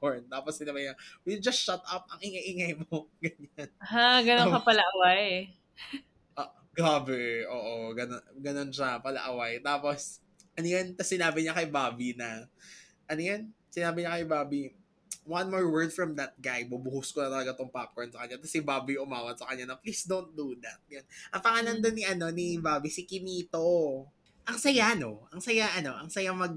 popcorn. 0.02 0.26
Tapos 0.26 0.58
sinabi 0.58 0.90
niya, 0.90 0.94
will 1.22 1.38
you 1.38 1.42
just 1.42 1.62
shut 1.62 1.78
up, 1.86 2.10
ang 2.10 2.18
ingay-ingay 2.18 2.74
mo. 2.82 3.06
Ganyan. 3.22 3.70
ha, 3.78 4.18
ganun 4.26 4.50
ka 4.58 4.60
pala 4.66 4.82
away. 4.98 5.54
Ah, 6.34 6.50
grabe, 6.74 7.46
oo, 7.46 7.94
ganun, 7.94 8.22
ganun 8.42 8.70
siya, 8.74 8.98
palaaway. 8.98 9.62
Tapos, 9.62 10.18
ano 10.58 10.66
yun, 10.66 10.98
tapos 10.98 11.10
sinabi 11.14 11.46
niya 11.46 11.54
kay 11.54 11.70
Bobby 11.70 12.18
na, 12.18 12.50
ano 13.06 13.20
yun, 13.22 13.54
sinabi 13.70 14.02
niya 14.02 14.18
kay 14.18 14.26
Bobby, 14.26 14.62
one 15.22 15.46
more 15.46 15.70
word 15.70 15.94
from 15.94 16.18
that 16.18 16.34
guy, 16.42 16.66
bubuhos 16.66 17.14
ko 17.14 17.22
na 17.22 17.30
talaga 17.30 17.54
tong 17.54 17.70
popcorn 17.70 18.10
sa 18.10 18.26
kanya. 18.26 18.42
Tapos 18.42 18.50
si 18.50 18.58
Bobby 18.58 18.98
umawat 18.98 19.38
sa 19.38 19.46
kanya 19.54 19.70
na, 19.70 19.78
please 19.78 20.02
don't 20.02 20.34
do 20.34 20.58
that. 20.58 20.82
Yan. 20.90 21.06
Ang 21.30 21.42
pangalan 21.46 21.78
doon 21.78 21.94
ni, 21.94 22.02
ano, 22.02 22.26
ni 22.34 22.58
Bobby, 22.58 22.90
si 22.90 23.06
Kimito. 23.06 24.02
Ang 24.42 24.58
saya, 24.58 24.98
no? 24.98 25.30
Ang 25.30 25.38
saya, 25.38 25.70
ano, 25.78 25.94
ang 25.94 26.10
saya 26.10 26.34
mag 26.34 26.50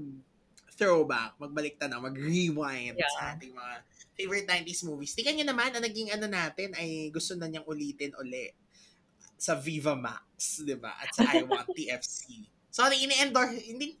throwback, 0.76 1.34
magbalik 1.40 1.80
na, 1.80 1.98
mag-rewind 1.98 2.94
Yeah. 2.94 3.12
sa 3.16 3.34
ating 3.34 3.52
mga 3.56 3.74
favorite 4.16 4.46
90s 4.48 4.84
movies. 4.84 5.12
Tingnan 5.16 5.40
nyo 5.40 5.46
naman, 5.52 5.72
ang 5.72 5.84
naging 5.84 6.12
ano 6.12 6.28
natin 6.28 6.72
ay 6.76 7.08
gusto 7.10 7.32
na 7.36 7.48
niyang 7.48 7.64
ulitin 7.64 8.12
uli 8.16 8.52
sa 9.36 9.52
Viva 9.56 9.92
Max, 9.92 10.64
'di 10.64 10.76
ba? 10.80 10.96
At 10.96 11.12
sa 11.12 11.28
I 11.28 11.44
Want 11.44 11.68
TFC. 11.76 12.48
Sorry, 12.72 13.04
ini-endorse 13.04 13.60
hindi 13.68 13.96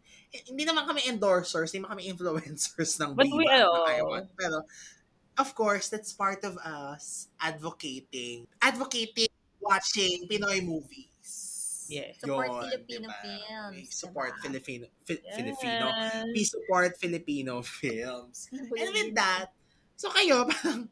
hindi 0.48 0.64
naman 0.64 0.84
kami 0.84 1.04
endorsers, 1.08 1.72
hindi 1.72 1.84
naman 1.84 1.96
kami 1.96 2.04
influencers 2.12 3.00
ng 3.00 3.12
But 3.16 3.28
Viva 3.28 3.36
we, 3.36 3.44
ng 3.44 3.52
ano, 3.56 3.84
I 3.88 4.00
Want, 4.04 4.28
pero 4.36 4.64
of 5.36 5.52
course, 5.52 5.92
that's 5.92 6.12
part 6.16 6.40
of 6.44 6.56
us 6.60 7.28
advocating, 7.40 8.48
advocating 8.60 9.28
watching 9.60 10.24
Pinoy 10.28 10.64
movies. 10.64 11.12
Yes. 11.88 12.18
Support 12.20 12.48
Yun, 12.50 12.60
Filipino 12.66 13.08
diba? 13.08 13.20
films, 13.22 13.74
We 13.76 13.82
support 13.86 14.32
diba? 14.34 14.42
Filipino, 14.42 14.84
Fi- 15.04 15.22
Yes. 15.24 15.34
Filipino. 15.36 15.84
We 16.34 16.42
support 16.44 16.90
Filipino 16.98 17.52
films. 17.80 18.48
And 18.52 18.90
with 18.92 19.12
that, 19.14 19.50
so 19.94 20.10
kayo, 20.10 20.44
parang, 20.50 20.88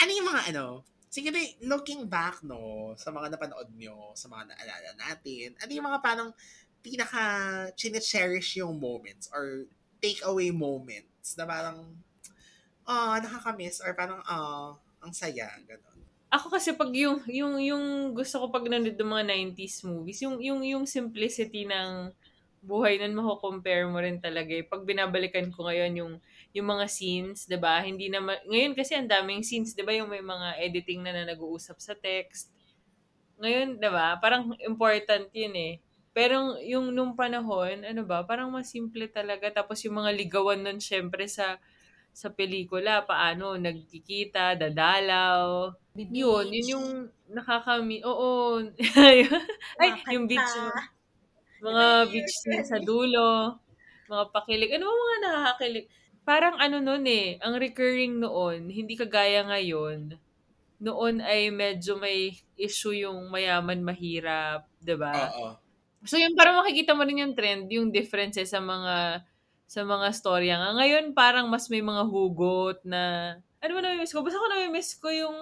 ano 0.00 0.10
yung 0.10 0.28
mga 0.28 0.42
ano, 0.54 0.82
siguro 1.08 1.38
looking 1.62 2.10
back, 2.10 2.42
no, 2.42 2.92
sa 2.98 3.14
mga 3.14 3.38
napanood 3.38 3.70
nyo, 3.78 4.10
sa 4.18 4.26
mga 4.26 4.50
naalala 4.50 4.90
natin, 4.98 5.54
ano 5.62 5.70
yung 5.70 5.86
mga 5.86 6.00
parang 6.02 6.30
pinaka 6.84 7.22
cherish 8.02 8.60
yung 8.60 8.76
moments 8.76 9.30
or 9.32 9.64
takeaway 10.02 10.52
moments 10.52 11.32
na 11.38 11.46
parang, 11.48 11.96
ah, 12.84 13.16
nakakamiss 13.22 13.80
or 13.80 13.94
parang, 13.94 14.20
ah, 14.26 14.76
ang 15.00 15.12
saya, 15.14 15.48
gano'n. 15.64 15.93
Ako 16.34 16.46
kasi 16.56 16.70
pag 16.80 16.90
yung 17.02 17.18
yung 17.40 17.54
yung 17.70 17.84
gusto 18.18 18.36
ko 18.42 18.46
pag 18.54 18.66
nanood 18.66 18.98
ng 18.98 19.12
mga 19.14 19.24
90s 19.32 19.76
movies, 19.86 20.18
yung 20.24 20.36
yung 20.48 20.60
yung 20.72 20.84
simplicity 20.96 21.62
ng 21.72 21.90
buhay 22.70 22.94
nun 22.98 23.14
mako-compare 23.18 23.84
mo 23.92 23.98
rin 24.02 24.18
talaga. 24.26 24.50
eh. 24.60 24.64
Pag 24.72 24.82
binabalikan 24.88 25.46
ko 25.54 25.68
ngayon 25.68 25.92
yung 26.00 26.12
yung 26.56 26.66
mga 26.74 26.86
scenes, 26.96 27.38
'di 27.46 27.58
ba? 27.66 27.74
Hindi 27.88 28.06
na 28.10 28.18
ma- 28.26 28.42
ngayon 28.50 28.72
kasi 28.78 28.92
ang 28.98 29.06
daming 29.14 29.42
scenes, 29.48 29.70
'di 29.76 29.84
ba? 29.86 29.92
Yung 29.94 30.10
may 30.10 30.24
mga 30.24 30.48
editing 30.66 31.00
na, 31.04 31.12
na 31.14 31.24
nag-uusap 31.30 31.76
sa 31.78 31.94
text. 31.94 32.50
Ngayon, 33.42 33.68
'di 33.82 33.90
ba? 33.90 34.06
Parang 34.22 34.54
important 34.62 35.26
'yun 35.34 35.54
eh. 35.58 35.74
Pero 36.14 36.54
yung 36.62 36.94
nung 36.94 37.18
panahon, 37.18 37.82
ano 37.82 38.02
ba, 38.06 38.22
parang 38.22 38.48
mas 38.54 38.70
simple 38.70 39.10
talaga. 39.10 39.50
Tapos 39.50 39.82
yung 39.82 39.98
mga 39.98 40.14
ligawan 40.14 40.62
nun, 40.62 40.78
syempre, 40.78 41.26
sa 41.26 41.58
sa 42.14 42.30
pelikula, 42.30 43.02
paano, 43.02 43.58
nagkikita, 43.58 44.54
dadalaw. 44.54 45.74
Yun, 45.98 46.46
yun 46.54 46.66
yung 46.78 46.88
nakakami... 47.26 48.00
Oo. 48.06 48.62
Ay, 49.82 49.90
yung 50.14 50.30
beach, 50.30 50.38
kanta. 50.38 50.94
mga 51.58 51.86
beach 52.14 52.34
scene 52.38 52.62
sa 52.62 52.78
dulo, 52.78 53.58
mga 54.06 54.24
pakilig. 54.30 54.78
Ano 54.78 54.94
mga 54.94 55.18
nakakakilig? 55.26 55.86
Parang 56.22 56.56
ano 56.56 56.78
nun 56.78 57.04
eh, 57.04 57.36
ang 57.42 57.58
recurring 57.58 58.22
noon, 58.22 58.70
hindi 58.70 58.94
kagaya 58.94 59.44
ngayon, 59.44 60.16
noon 60.80 61.20
ay 61.20 61.50
medyo 61.50 61.98
may 61.98 62.32
issue 62.56 62.94
yung 62.94 63.28
mayaman 63.28 63.82
mahirap, 63.84 64.64
'di 64.80 64.94
ba? 64.96 65.12
Oo. 65.34 65.56
So 66.04 66.20
yun 66.20 66.36
parang 66.36 66.60
makikita 66.60 66.92
mo 66.92 67.04
rin 67.04 67.24
yung 67.24 67.34
trend, 67.36 67.68
yung 67.72 67.88
differences 67.88 68.52
sa 68.52 68.60
mga 68.60 69.24
sa 69.64 69.82
mga 69.82 70.08
storya 70.12 70.54
nga. 70.60 70.70
Ngayon 70.76 71.16
parang 71.16 71.48
mas 71.48 71.66
may 71.72 71.80
mga 71.80 72.04
hugot 72.06 72.84
na 72.84 73.34
ano 73.64 73.70
ba 73.72 73.80
nami-miss 73.80 74.12
ko? 74.12 74.20
Basta 74.20 74.36
ko 74.36 74.48
nami-miss 74.52 74.90
ko 75.00 75.08
yung 75.08 75.38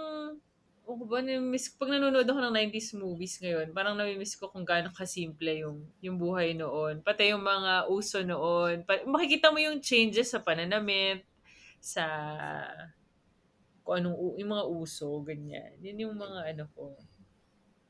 o 0.82 0.98
ba, 0.98 1.22
nami-miss 1.22 1.72
pag 1.78 1.94
nanonood 1.94 2.26
ako 2.26 2.40
ng 2.42 2.54
90s 2.58 2.98
movies 2.98 3.38
ngayon, 3.38 3.70
parang 3.70 3.94
nami-miss 3.94 4.34
ko 4.34 4.50
kung 4.50 4.66
gaano 4.66 4.90
kasimple 4.90 5.62
yung 5.62 5.78
yung 6.04 6.18
buhay 6.18 6.52
noon. 6.52 7.00
Pati 7.00 7.32
yung 7.32 7.42
mga 7.42 7.88
uso 7.88 8.20
noon. 8.20 8.84
Makikita 8.86 9.54
mo 9.54 9.62
yung 9.62 9.78
changes 9.80 10.34
sa 10.34 10.42
pananamit, 10.42 11.24
sa 11.78 12.04
kung 13.82 13.98
anong 13.98 14.38
yung 14.38 14.50
mga 14.52 14.66
uso, 14.68 15.08
ganyan. 15.26 15.74
Yun 15.82 16.10
yung 16.10 16.14
mga 16.18 16.54
ano 16.54 16.64
ko. 16.74 16.94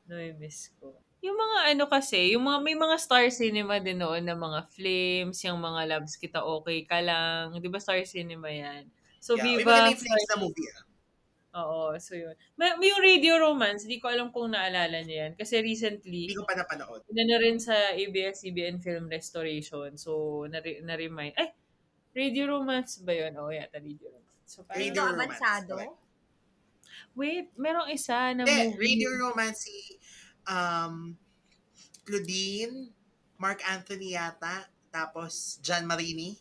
Nami-miss 0.09 0.73
ko. 0.81 1.02
Yung 1.23 1.37
mga 1.39 1.59
ano 1.71 1.83
kasi, 1.87 2.35
yung 2.35 2.43
mga 2.43 2.59
may 2.59 2.75
mga 2.75 2.95
star 2.99 3.31
cinema 3.31 3.79
din 3.79 3.95
noon 3.95 4.21
na 4.21 4.35
mga 4.35 4.59
flames, 4.69 5.39
yung 5.41 5.57
mga 5.57 5.81
loves 5.89 6.19
kita 6.19 6.43
okay 6.43 6.83
ka 6.83 6.99
lang. 6.99 7.55
'Di 7.55 7.71
ba 7.71 7.79
star 7.79 8.03
cinema 8.03 8.51
'yan? 8.51 8.91
So 9.17 9.33
Yeah, 9.33 9.43
may 9.45 9.55
Viva 9.57 9.71
mga 9.71 9.83
Netflix 9.89 10.11
na 10.11 10.27
Star- 10.27 10.41
movie. 10.41 10.67
ah. 10.69 10.83
Oo, 11.53 11.93
so 11.95 12.17
yun. 12.17 12.33
May, 12.57 12.73
may 12.75 12.89
yung 12.89 12.99
Radio 12.99 13.37
Romance, 13.37 13.85
di 13.85 14.01
ko 14.01 14.09
alam 14.09 14.33
kung 14.33 14.51
naalala 14.51 14.99
niyo 14.99 15.21
yan. 15.21 15.33
Kasi 15.37 15.61
recently, 15.61 16.25
Hindi 16.25 16.33
ko 16.33 16.43
pa 16.43 16.57
napanood. 16.57 17.05
inano 17.07 17.35
rin 17.37 17.61
sa 17.61 17.93
ABS-CBN 17.93 18.81
Film 18.81 19.05
Restoration. 19.05 19.93
So, 19.95 20.11
nare- 20.49 20.81
na-remind. 20.81 21.37
Ay, 21.37 21.53
Radio 22.11 22.49
Romance 22.49 22.99
ba 22.99 23.13
yun? 23.13 23.37
Oo, 23.37 23.53
yata 23.53 23.77
Radio 23.77 24.09
Romance. 24.09 24.41
So, 24.43 24.65
parang, 24.65 24.81
Radio 24.81 25.01
Romance, 25.05 25.21
avansado? 25.29 25.73
correct. 25.77 25.97
wait, 27.13 27.47
merong 27.55 27.89
isa 27.89 28.33
na 28.33 28.43
Hindi, 28.43 28.73
movie. 28.73 28.81
Radio 28.81 29.09
Romance 29.21 29.59
si 29.63 29.75
um, 30.47 31.15
Claudine, 32.03 32.91
Mark 33.39 33.63
Anthony 33.63 34.15
yata, 34.15 34.67
tapos 34.91 35.59
John 35.63 35.87
Marini. 35.87 36.35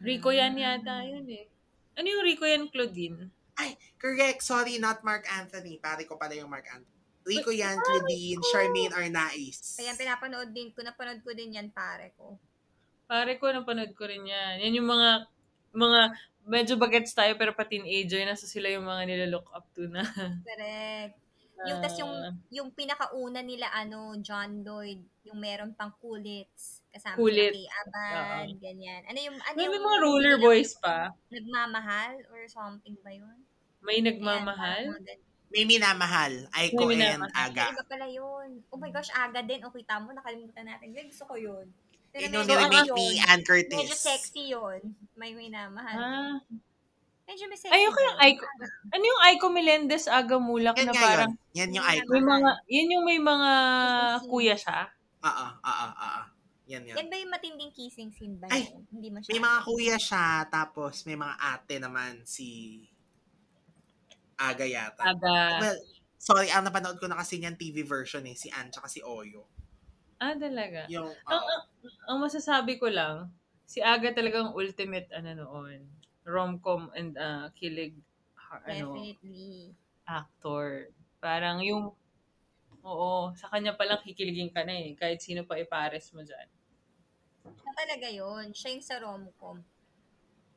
Rico 0.00 0.28
yan 0.34 0.56
yata 0.58 1.04
yun 1.04 1.24
eh. 1.30 1.48
Ano 1.94 2.06
yung 2.10 2.24
Rico 2.26 2.44
yan, 2.44 2.66
Claudine? 2.68 3.30
Ay, 3.54 3.78
correct. 4.02 4.42
Sorry, 4.42 4.82
not 4.82 5.06
Mark 5.06 5.22
Anthony. 5.30 5.78
Pare 5.78 6.02
ko 6.04 6.18
pala 6.18 6.34
yung 6.34 6.50
Mark 6.50 6.66
Anthony. 6.66 6.90
Rico 7.24 7.54
yan, 7.54 7.78
Ah, 7.78 7.84
Claudine, 7.86 8.36
Rico. 8.42 8.48
Charmaine 8.50 8.92
Arnaiz. 8.92 9.78
Kaya 9.78 9.94
pinapanood 9.96 10.50
din 10.52 10.74
ko, 10.74 10.82
napanood 10.82 11.22
ko 11.24 11.30
din 11.32 11.56
yan 11.56 11.70
pare 11.70 12.12
ko. 12.18 12.36
Pare 13.06 13.38
ko, 13.40 13.48
napanood 13.48 13.94
ko 13.94 14.04
rin 14.04 14.26
yan. 14.26 14.60
Yan 14.60 14.76
yung 14.82 14.90
mga, 14.90 15.08
mga, 15.72 16.00
medyo 16.44 16.74
bagets 16.76 17.16
tayo 17.16 17.32
pero 17.40 17.56
pa 17.56 17.64
teenager 17.64 18.20
na 18.28 18.36
so 18.36 18.44
sila 18.44 18.68
yung 18.68 18.84
mga 18.84 19.08
nilalook 19.08 19.48
up 19.56 19.64
to 19.72 19.88
na. 19.88 20.04
Correct. 20.44 21.16
Yung 21.64 21.78
tas 21.78 21.94
yung 21.96 22.10
Ah. 22.10 22.32
yung 22.50 22.68
pinakauna 22.70 23.40
nila 23.40 23.70
ano 23.70 24.18
John 24.18 24.60
Lloyd, 24.60 24.98
yung 25.22 25.38
meron 25.38 25.72
pang 25.72 25.94
kulits 25.96 26.82
kasama 26.90 27.16
Kulit. 27.16 27.54
kay 27.54 27.66
Aban, 27.80 28.58
ganyan. 28.58 29.02
Ano 29.06 29.18
yung 29.18 29.36
ano 29.38 29.54
may, 29.54 29.64
yung 29.64 29.74
may 29.74 29.82
mga 29.82 29.98
roller 30.02 30.34
yung 30.36 30.44
boys 30.44 30.74
pa. 30.76 31.14
nagmamahal 31.30 32.14
or 32.28 32.44
something 32.46 32.98
ba 33.00 33.10
yun? 33.10 33.38
May 33.80 34.00
nagmamahal. 34.00 34.98
May 35.54 35.62
minamahal. 35.64 36.50
Aiko 36.50 36.90
May 36.90 36.98
and 36.98 37.22
minamahal. 37.22 37.46
Aga. 37.46 37.64
Iba 37.70 37.84
pala 37.86 38.06
yun. 38.10 38.48
Oh 38.68 38.80
my 38.80 38.90
gosh, 38.90 39.12
aga 39.14 39.38
din. 39.38 39.62
O 39.62 39.70
kita 39.70 40.02
mo, 40.02 40.10
nakalimutan 40.10 40.66
natin. 40.66 40.90
Yun, 40.90 41.06
gusto 41.06 41.30
ko 41.30 41.38
yun. 41.38 41.70
Pero 42.10 42.26
Yun 42.26 42.34
yung 42.34 42.46
niremake 42.48 42.90
ni 42.90 43.06
Ann 43.22 43.42
Curtis. 43.42 43.70
Medyo 43.76 43.94
sexy 43.94 44.50
yun. 44.50 44.82
May 45.14 45.30
minamahal. 45.30 45.94
Ah. 45.94 46.36
Medyo 47.24 47.44
may 47.48 47.56
sexy. 47.56 47.72
Ayoko 47.72 47.98
yung. 48.04 48.18
Aiko. 48.20 48.44
Ano 48.92 49.04
yung 49.04 49.22
Aiko 49.24 49.46
Melendez 49.48 50.04
Aga 50.12 50.36
Mulak 50.36 50.76
Yan 50.76 50.88
na 50.92 50.94
parang 50.94 51.32
yun. 51.32 51.56
Yan 51.56 51.70
yung 51.72 51.86
icon. 51.88 52.12
may 52.12 52.24
mga, 52.24 52.50
yan 52.68 52.88
yung 52.92 53.04
may 53.08 53.20
mga 53.20 53.50
kuya 54.28 54.56
siya. 54.60 54.80
Oo, 55.24 55.46
oo, 55.64 55.86
oo. 55.88 56.22
Yan 56.68 56.82
yan. 56.84 56.96
Yan 57.00 57.08
ba 57.08 57.16
yung 57.16 57.32
matinding 57.32 57.72
kissing 57.72 58.12
scene 58.12 58.36
ba 58.36 58.48
Ay, 58.52 58.68
yun? 58.68 58.84
Hindi 58.92 59.08
masyado. 59.08 59.32
May 59.32 59.40
mga 59.40 59.58
kuya 59.64 59.96
siya, 59.96 60.26
tapos 60.52 60.94
may 61.08 61.16
mga 61.16 61.34
ate 61.40 61.74
naman 61.80 62.12
si 62.28 62.48
Aga 64.36 64.66
yata. 64.68 65.02
Aga. 65.08 65.36
Well, 65.64 65.78
sorry, 66.20 66.48
ang 66.52 66.68
napanood 66.68 67.00
ko 67.00 67.08
na 67.08 67.16
kasi 67.16 67.40
niyan 67.40 67.56
TV 67.56 67.86
version 67.88 68.24
eh, 68.28 68.36
si 68.36 68.52
Ann 68.52 68.68
tsaka 68.68 68.90
si 68.92 69.00
Oyo. 69.00 69.48
Ah, 70.20 70.36
talaga. 70.36 70.84
Yung, 70.92 71.08
Ang, 71.08 71.40
oo. 71.40 71.48
ang, 71.48 71.62
ang 72.10 72.18
masasabi 72.20 72.76
ko 72.76 72.92
lang, 72.92 73.32
si 73.64 73.80
Aga 73.80 74.12
talagang 74.12 74.52
ultimate 74.52 75.08
ano 75.16 75.32
noon. 75.40 75.88
Rom-com 76.24 76.90
and 76.96 77.16
ah, 77.20 77.48
kilig 77.56 77.94
ha- 78.36 78.64
ano, 78.64 78.96
Definitely. 78.96 79.72
actor. 80.08 80.88
Parang 81.20 81.60
yung 81.64 81.92
Oo, 82.84 83.32
sa 83.32 83.48
kanya 83.48 83.72
palang 83.72 84.04
kikiligin 84.04 84.52
ka 84.52 84.60
na 84.60 84.76
eh. 84.76 84.92
Kahit 84.92 85.24
sino 85.24 85.40
pa 85.48 85.56
ipares 85.56 86.12
mo 86.12 86.20
dyan. 86.20 86.48
Siya 87.40 87.72
talaga 87.72 88.08
yun. 88.12 88.52
Siya 88.52 88.76
yung 88.76 88.84
sa 88.84 89.00
rom-com. 89.00 89.56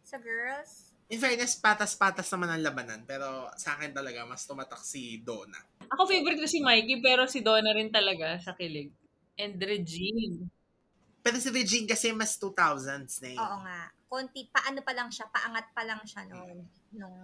Sa 0.04 0.20
girls, 0.20 0.92
in 1.08 1.20
fairness, 1.24 1.56
patas-patas 1.56 2.28
naman 2.36 2.52
ang 2.52 2.64
labanan. 2.64 3.02
Pero 3.08 3.48
sa 3.56 3.80
akin 3.80 3.96
talaga, 3.96 4.28
mas 4.28 4.44
tumatak 4.44 4.84
si 4.84 5.24
Donna. 5.24 5.60
Ako 5.88 6.04
favorite 6.04 6.44
ko 6.44 6.48
si 6.48 6.60
Mikey, 6.60 7.00
pero 7.00 7.24
si 7.32 7.40
Donna 7.40 7.72
rin 7.72 7.88
talaga 7.88 8.36
sa 8.44 8.52
kilig. 8.52 8.92
And 9.40 9.56
Regine. 9.56 10.52
Pero 11.24 11.40
si 11.40 11.48
Regine 11.48 11.88
kasi 11.88 12.12
mas 12.12 12.36
2000s 12.36 13.24
na 13.24 13.30
eh. 13.32 13.40
oo 13.40 13.58
nga. 13.64 13.82
Konti, 14.08 14.48
paano 14.48 14.80
pa 14.82 14.96
lang 14.96 15.12
siya, 15.12 15.28
paangat 15.28 15.76
pa 15.76 15.84
lang 15.84 16.00
siya 16.08 16.24
noon. 16.32 16.64
Nung, 16.96 17.18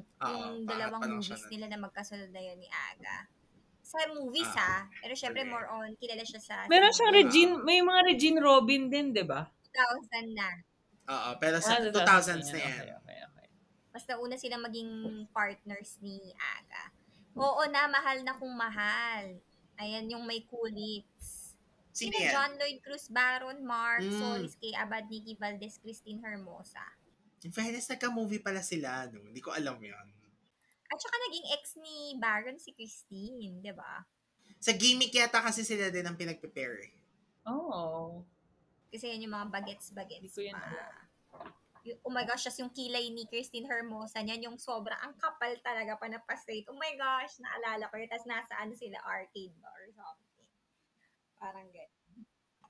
Oo, 0.00 0.28
yung 0.28 0.64
dalawang 0.64 1.20
movies 1.20 1.44
nila 1.52 1.68
na 1.68 1.76
magkasunod 1.76 2.32
na 2.32 2.40
yun 2.40 2.56
ni 2.56 2.68
Aga. 2.68 3.28
Sa 3.84 4.00
movies 4.16 4.48
Ah, 4.56 4.88
ha, 4.88 5.02
pero 5.04 5.12
syempre 5.12 5.44
more 5.44 5.68
on, 5.68 5.92
kilala 6.00 6.24
siya 6.24 6.40
sa... 6.40 6.54
Meron 6.70 6.94
sa 6.94 7.08
siyang. 7.10 7.16
Regine, 7.16 7.52
may 7.60 7.84
mga 7.84 8.00
Regine 8.08 8.38
Robin 8.40 8.88
din, 8.88 9.12
di 9.12 9.24
ba? 9.26 9.50
2000 9.74 10.32
na. 10.32 10.48
Oo, 11.10 11.30
pero 11.36 11.60
sa 11.60 11.76
Ah, 11.76 11.84
2000s 11.84 12.48
na 12.54 12.58
yan. 12.60 12.72
Okay, 12.72 12.92
okay, 12.96 13.18
okay. 13.26 13.46
Mas 13.90 14.04
nauna 14.06 14.36
silang 14.38 14.62
maging 14.64 14.90
partners 15.34 15.98
ni 16.00 16.32
Aga. 16.38 16.84
Oo 17.36 17.62
na, 17.68 17.84
mahal 17.90 18.22
na 18.24 18.38
kung 18.38 18.54
mahal. 18.54 19.36
Ayan 19.76 20.08
yung 20.08 20.24
may 20.24 20.44
kulits. 20.46 21.39
Sino 21.90 22.14
Sina 22.14 22.18
yan? 22.22 22.32
John 22.32 22.52
Lloyd 22.56 22.78
Cruz 22.82 23.06
Baron, 23.10 23.58
Mark 23.66 24.02
Mm. 24.06 24.14
Solis, 24.14 24.54
kay 24.56 24.72
Abad, 24.78 25.10
Nikki 25.10 25.34
Valdez, 25.34 25.78
Christine 25.82 26.22
Hermosa. 26.22 26.84
In 27.42 27.50
fairness, 27.50 27.88
nagka-movie 27.88 28.42
pala 28.44 28.62
sila. 28.62 29.08
No? 29.10 29.26
Hindi 29.26 29.40
ko 29.42 29.50
alam 29.50 29.80
yan. 29.80 30.06
At 30.90 30.98
saka 30.98 31.16
naging 31.30 31.46
ex 31.54 31.62
ni 31.78 31.96
Baron 32.18 32.58
si 32.58 32.74
Christine, 32.74 33.62
di 33.62 33.72
ba? 33.72 34.02
Sa 34.60 34.74
gimmick 34.74 35.14
yata 35.14 35.40
kasi 35.40 35.62
sila 35.62 35.88
din 35.88 36.04
ang 36.04 36.18
pinagpe-pair 36.18 36.74
eh. 36.84 36.92
Oh. 37.46 38.22
Kasi 38.90 39.08
yan 39.08 39.24
yung 39.24 39.34
mga 39.34 39.46
Hindi 39.48 39.54
bagets-bagets 39.56 40.34
ko 40.34 40.42
yan 40.42 40.58
alam. 40.58 40.94
yung, 41.80 41.98
oh 42.04 42.12
my 42.12 42.28
gosh, 42.28 42.44
just 42.44 42.60
yung 42.60 42.74
kilay 42.74 43.08
ni 43.08 43.24
Christine 43.24 43.64
Hermosa 43.64 44.20
niyan, 44.20 44.52
yung 44.52 44.58
sobra, 44.60 44.98
ang 45.00 45.16
kapal 45.16 45.56
talaga 45.64 45.96
pa 45.96 46.10
na 46.12 46.20
pa-straight. 46.20 46.68
Oh 46.68 46.76
my 46.76 46.92
gosh, 46.98 47.40
naalala 47.40 47.88
ko 47.88 47.96
yun. 47.96 48.10
Tapos 48.10 48.28
nasa 48.28 48.52
ano 48.60 48.76
sila, 48.76 49.00
arcade 49.00 49.56
ba 49.64 49.70
or 49.72 49.88
something. 49.96 50.29
Parang 51.40 51.66
get. 51.72 51.88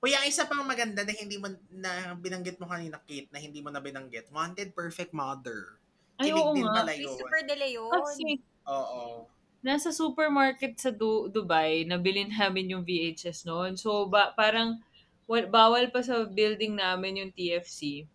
Uy, 0.01 0.16
ang 0.16 0.25
isa 0.25 0.49
pang 0.49 0.64
maganda 0.64 1.05
na 1.05 1.12
hindi 1.12 1.37
mo 1.37 1.51
na 1.68 2.16
binanggit 2.16 2.57
mo 2.57 2.64
kanina, 2.64 2.97
Kate, 3.05 3.29
na 3.29 3.37
hindi 3.37 3.61
mo 3.61 3.68
na 3.68 3.85
binanggit. 3.85 4.33
Wanted 4.33 4.73
Perfect 4.73 5.12
Mother. 5.12 5.77
Ay, 6.16 6.33
Kilig 6.33 6.41
oo 6.41 6.57
din 6.57 6.64
nga. 6.64 6.77
pala 6.81 6.93
yun. 6.97 7.05
Christopher 7.12 7.43
De 7.45 7.57
Leon. 7.59 7.93
Kasi, 7.93 8.27
Oo. 8.64 9.29
nasa 9.61 9.93
supermarket 9.93 10.81
sa 10.81 10.89
Du- 10.89 11.29
Dubai, 11.29 11.85
nabilin 11.85 12.33
namin 12.33 12.73
yung 12.73 12.81
VHS 12.81 13.45
noon. 13.45 13.77
So, 13.77 14.09
ba, 14.09 14.33
parang, 14.33 14.81
wa- 15.29 15.51
bawal 15.53 15.93
pa 15.93 16.01
sa 16.01 16.25
building 16.25 16.81
namin 16.81 17.21
yung 17.21 17.33
TFC. 17.37 18.09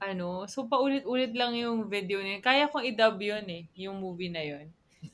Ano, 0.00 0.44
so 0.48 0.64
paulit-ulit 0.64 1.32
lang 1.32 1.52
yung 1.52 1.84
video 1.84 2.20
na 2.20 2.36
yun. 2.36 2.42
Kaya 2.44 2.68
kong 2.68 2.84
i-dub 2.84 3.16
yun 3.20 3.44
eh, 3.48 3.64
yung 3.76 4.00
movie 4.00 4.32
na 4.32 4.40
yun. 4.40 4.68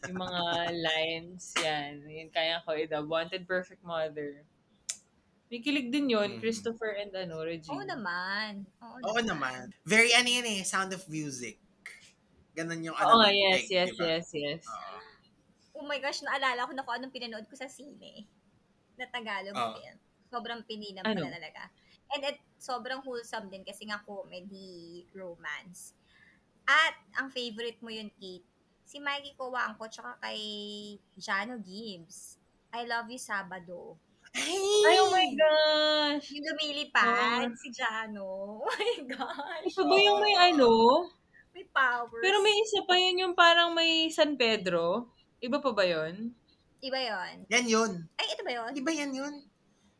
Yung 0.07 0.19
mga 0.19 0.43
lines, 0.87 1.51
yan. 1.59 1.99
Yun, 2.07 2.31
kaya 2.31 2.63
ko 2.63 2.75
i-dub. 2.75 3.07
Wanted 3.07 3.43
Perfect 3.43 3.83
Mother. 3.83 4.47
May 5.51 5.59
kilig 5.59 5.91
din 5.91 6.07
yun, 6.07 6.39
Mhm. 6.39 6.41
Christopher 6.41 6.95
and 6.95 7.11
ano, 7.11 7.43
Regine. 7.43 7.75
Oo 7.75 7.83
naman. 7.83 8.63
Oo, 8.79 8.97
Oo 9.03 9.21
naman. 9.21 9.67
Very 9.83 10.15
ano 10.15 10.31
yun 10.31 10.47
eh, 10.47 10.63
Sound 10.63 10.95
of 10.95 11.03
Music. 11.11 11.59
Ganon 12.55 12.87
yung 12.87 12.95
Oo 12.95 13.03
ano. 13.03 13.19
nga, 13.19 13.31
ng 13.31 13.37
yes, 13.37 13.67
yes, 13.67 13.89
diba? 13.91 14.05
yes, 14.07 14.27
yes. 14.31 14.63
Oo. 14.63 14.99
Oh 15.83 15.87
my 15.87 15.99
gosh, 15.99 16.23
naalala 16.23 16.71
ko 16.71 16.73
na 16.73 16.87
kung 16.87 16.95
anong 16.95 17.11
pinanood 17.11 17.51
ko 17.51 17.59
sa 17.59 17.67
sine 17.67 18.31
na 18.95 19.11
Tagalog 19.11 19.51
Ah. 19.53 19.75
film. 19.75 19.99
Sobrang 20.31 20.63
pininam 20.63 21.03
Ano? 21.03 21.19
pala 21.19 21.35
talaga. 21.35 21.63
And 22.15 22.23
it, 22.23 22.39
sobrang 22.55 23.03
wholesome 23.03 23.51
din 23.51 23.67
kasi 23.67 23.91
nga 23.91 23.99
comedy, 24.01 25.03
romance. 25.11 25.99
At 26.63 26.95
ang 27.17 27.35
favorite 27.35 27.83
mo 27.83 27.91
yun, 27.91 28.07
Kate, 28.15 28.47
si 28.87 29.03
Mikey 29.03 29.35
Coangco 29.35 29.91
tsaka 29.91 30.15
kay 30.21 30.39
Jano 31.19 31.59
Gibbs. 31.59 32.39
I 32.71 32.87
Love 32.87 33.11
You 33.11 33.19
Sabado. 33.19 33.99
Ay! 34.31 34.57
Ay, 34.87 34.97
oh 34.99 35.11
my 35.11 35.29
gosh! 35.35 36.27
Yung 36.31 36.47
lumilipad, 36.47 37.03
Ah. 37.03 37.51
si 37.59 37.69
Jano. 37.71 38.31
Oh 38.61 38.71
my 38.71 38.95
gosh. 39.05 39.67
Ito 39.69 39.83
ba 39.83 39.97
yung 39.97 40.21
may 40.21 40.35
ano? 40.35 40.71
May 41.51 41.67
powers. 41.67 42.23
Pero 42.23 42.39
may 42.41 42.55
isa 42.57 42.81
pa 42.85 42.95
yun 42.95 43.17
yung 43.21 43.35
parang 43.35 43.75
may 43.75 44.07
San 44.09 44.39
Pedro. 44.39 45.11
Iba 45.39 45.59
pa 45.59 45.73
ba 45.73 45.83
yun? 45.83 46.31
Iba 46.79 46.97
yon. 46.97 47.45
Yan 47.49 47.67
yun. 47.67 47.91
Ay, 48.17 48.27
ito 48.31 48.41
ba 48.41 48.53
yon? 48.53 48.71
Di 48.73 48.81
ba 48.81 48.93
yan 48.93 49.11
yun? 49.11 49.35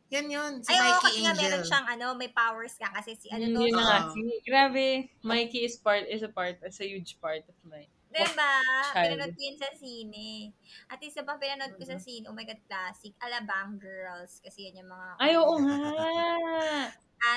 Yan 0.09 0.27
yun. 0.27 0.51
Si 0.59 0.69
Ay, 0.69 0.79
oo, 0.79 0.83
Mikey 0.87 1.01
kasi 1.01 1.19
nga 1.21 1.31
Angel. 1.31 1.43
meron 1.45 1.63
siyang 1.63 1.87
ano, 1.87 2.05
may 2.15 2.29
powers 2.29 2.75
ka 2.75 2.87
kasi 2.91 3.15
si 3.15 3.27
ano 3.29 3.43
Yun, 3.43 3.53
to, 3.53 3.61
yun 3.61 3.75
na 3.75 3.79
si- 3.79 3.85
nga. 3.85 3.99
Si- 4.11 4.41
Grabe, 4.43 4.87
Mikey 5.21 5.61
is 5.61 5.75
part, 5.77 6.03
is 6.05 6.19
a 6.19 6.27
part, 6.27 6.55
is 6.61 6.79
a 6.79 6.87
huge 6.87 7.15
part 7.17 7.43
of 7.43 7.55
my... 7.63 7.83
Diba? 8.11 8.55
Child. 8.91 9.03
Pinanood 9.07 9.33
ko 9.33 9.41
yun 9.41 9.57
sa 9.57 9.69
sine. 9.71 10.51
At 10.91 10.99
isa 10.99 11.23
pang 11.23 11.39
pinanood 11.39 11.79
ko 11.79 11.83
sa 11.87 11.95
scene, 11.95 12.27
oh 12.27 12.35
my 12.35 12.43
God, 12.43 12.59
classic, 12.67 13.15
Alabang 13.23 13.79
Girls. 13.79 14.43
Kasi 14.43 14.67
yan 14.67 14.83
yung 14.83 14.91
mga... 14.91 15.09
Ay, 15.15 15.33
oo 15.39 15.55
nga! 15.63 15.79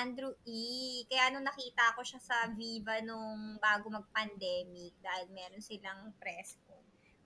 Andrew 0.01 0.33
E. 0.49 1.05
Kaya 1.07 1.31
nung 1.31 1.45
nakita 1.45 1.93
ko 1.95 2.01
siya 2.03 2.18
sa 2.18 2.51
Viva 2.57 2.99
nung 3.05 3.61
bago 3.61 3.93
mag-pandemic, 3.93 4.97
dahil 4.99 5.29
meron 5.31 5.61
silang 5.61 6.11
press 6.16 6.57
ko, 6.64 6.81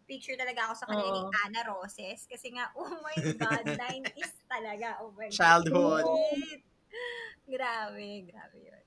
picture 0.08 0.34
talaga 0.34 0.68
ako 0.68 0.74
sa 0.74 0.86
kanila 0.90 1.08
ni 1.12 1.22
Oo. 1.22 1.32
Ana 1.46 1.60
Roses. 1.68 2.26
Kasi 2.26 2.52
nga, 2.52 2.68
oh 2.74 2.98
my 3.00 3.16
God, 3.38 3.64
90s 4.10 4.34
talaga. 4.50 4.98
Oh 5.00 5.14
my 5.14 5.30
God. 5.30 5.38
Childhood. 5.38 6.04
Grabe, 7.48 8.28
grabe 8.28 8.58
yun. 8.60 8.77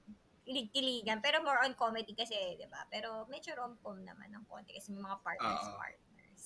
Kilig-kiligan. 0.52 1.24
Pero 1.24 1.40
more 1.40 1.64
on 1.64 1.72
comedy 1.80 2.12
kasi, 2.12 2.36
di 2.60 2.68
ba? 2.68 2.84
Pero 2.92 3.24
medyo 3.32 3.56
rom-com 3.56 4.04
naman 4.04 4.28
ng 4.36 4.44
konti 4.52 4.76
kasi 4.76 4.92
may 4.92 5.00
mga 5.00 5.24
partners, 5.24 5.64
Oo. 5.64 5.80
partners. 5.80 6.44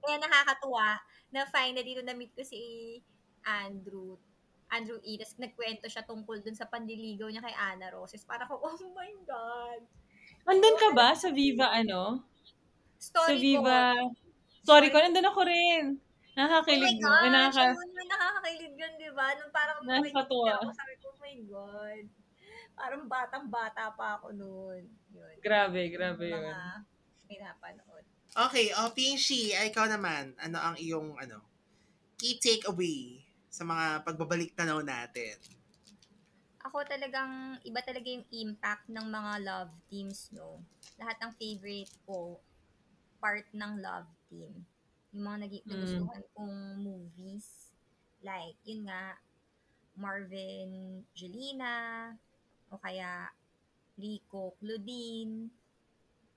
Kaya 0.00 0.16
nakakatuwa 0.16 0.96
na 1.28 1.44
finally 1.52 1.92
nung 1.92 2.08
na-meet 2.08 2.32
ko 2.32 2.40
si 2.40 2.96
Andrew, 3.44 4.16
Andrew 4.72 4.96
E. 5.04 5.20
Tapos 5.20 5.36
nagkwento 5.36 5.86
siya 5.92 6.08
tungkol 6.08 6.40
dun 6.40 6.56
sa 6.56 6.64
pandiligaw 6.64 7.28
niya 7.28 7.44
kay 7.44 7.52
Ana 7.52 7.92
Roses. 7.92 8.24
Para 8.24 8.48
ko, 8.48 8.56
oh 8.64 8.80
my 8.96 9.12
God. 9.28 9.84
Nandun 10.48 10.80
ka 10.80 10.88
ba 10.96 11.12
sa 11.12 11.28
Viva, 11.28 11.68
ano? 11.68 12.24
Sa 12.96 13.20
Story 13.28 13.36
Viva... 13.36 13.92
ko. 13.92 14.16
Sorry 14.64 14.88
ko, 14.88 14.96
nandun 14.96 15.28
ako 15.28 15.44
rin. 15.44 15.84
Oh 15.96 16.00
my 16.00 16.08
Nakakakilig 16.40 16.96
mo. 17.04 17.10
Ay, 17.12 17.28
gosh, 17.28 17.34
nakaka... 17.36 17.64
nakakakilig 18.08 18.74
yun, 18.80 18.92
di 18.96 19.10
ba? 19.12 19.26
Nung 19.36 19.52
parang 19.52 19.78
Nakakatuwa. 19.84 20.56
sabi 20.72 20.94
ko, 21.02 21.12
oh 21.12 21.18
my 21.20 21.36
God. 21.44 22.04
Parang 22.80 23.04
batang-bata 23.04 23.92
pa 23.92 24.16
ako 24.16 24.32
noon. 24.32 24.88
Yun. 25.12 25.34
Grabe, 25.44 25.92
grabe 25.92 26.32
yun. 26.32 26.40
Mga 26.40 26.56
pinapanood. 27.28 28.04
Okay, 28.32 28.72
o 28.72 28.88
Pinshi, 28.96 29.52
ay, 29.52 29.68
ikaw 29.68 29.84
naman. 29.84 30.32
Ano 30.40 30.56
ang 30.56 30.80
iyong 30.80 31.12
ano, 31.20 31.44
key 32.16 32.40
takeaway 32.40 33.20
sa 33.52 33.68
mga 33.68 34.00
pagbabalik 34.00 34.56
tanaw 34.56 34.80
natin? 34.80 35.36
Ako 36.64 36.80
talagang, 36.88 37.60
iba 37.68 37.84
talaga 37.84 38.08
yung 38.08 38.24
impact 38.32 38.88
ng 38.88 39.06
mga 39.12 39.32
love 39.44 39.72
teams, 39.92 40.32
no? 40.32 40.64
Lahat 40.96 41.20
ng 41.20 41.32
favorite 41.36 41.92
ko, 42.08 42.40
part 43.20 43.44
ng 43.52 43.72
love 43.76 44.08
team. 44.32 44.64
Yung 45.12 45.24
mga 45.28 45.38
nag- 45.44 45.64
Mm. 45.66 45.68
nagustuhan 45.68 46.24
kong 46.32 46.56
movies. 46.80 47.74
Like, 48.24 48.56
yun 48.64 48.88
nga, 48.88 49.20
Marvin 49.96 51.02
Jelena, 51.12 51.74
o 52.70 52.78
kaya 52.78 53.28
Rico 53.98 54.54
Claudine, 54.62 55.50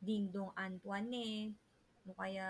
Dingdong 0.03 0.51
Antoinette, 0.57 1.55
o 2.09 2.17
kaya, 2.17 2.47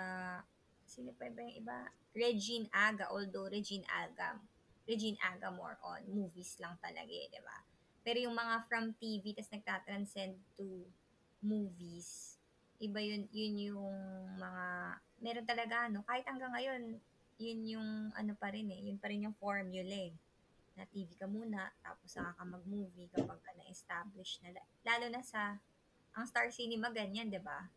sino 0.87 1.13
pa 1.13 1.29
ba 1.29 1.43
yung 1.45 1.57
iba? 1.59 1.77
Regine 2.15 2.65
Aga, 2.73 3.11
although 3.13 3.51
Regine 3.51 3.85
Aga, 3.91 4.39
Regine 4.87 5.19
Aga 5.21 5.53
more 5.53 5.77
on 5.85 6.01
movies 6.09 6.57
lang 6.57 6.73
talaga 6.81 7.11
eh, 7.11 7.29
di 7.29 7.41
ba? 7.43 7.57
Pero 8.03 8.19
yung 8.19 8.35
mga 8.35 8.67
from 8.67 8.91
TV 8.99 9.31
tas 9.31 9.47
nagtatranscend 9.53 10.35
to 10.57 10.83
movies, 11.43 12.35
iba 12.81 12.99
yun, 12.99 13.27
yun 13.31 13.53
yung 13.71 13.97
mga, 14.39 14.65
meron 15.23 15.45
talaga 15.47 15.87
ano, 15.87 16.03
kahit 16.03 16.25
hanggang 16.27 16.51
ngayon, 16.51 16.81
yun 17.39 17.59
yung 17.65 17.89
ano 18.13 18.33
pa 18.35 18.51
rin 18.51 18.67
eh, 18.71 18.91
yun 18.91 18.99
pa 18.99 19.07
rin 19.09 19.23
yung 19.23 19.37
formula 19.37 19.95
eh. 19.95 20.13
Na 20.73 20.89
TV 20.89 21.13
ka 21.17 21.29
muna, 21.29 21.69
tapos 21.85 22.09
saka 22.09 22.33
ka 22.33 22.43
mag-movie 22.45 23.09
kapag 23.13 23.39
ka 23.45 23.51
na-establish 23.57 24.41
na. 24.41 24.57
Lalo 24.81 25.05
na 25.13 25.21
sa, 25.21 25.61
ang 26.17 26.25
Star 26.25 26.49
Cinema 26.49 26.89
ganyan, 26.89 27.29
di 27.29 27.37
ba? 27.37 27.69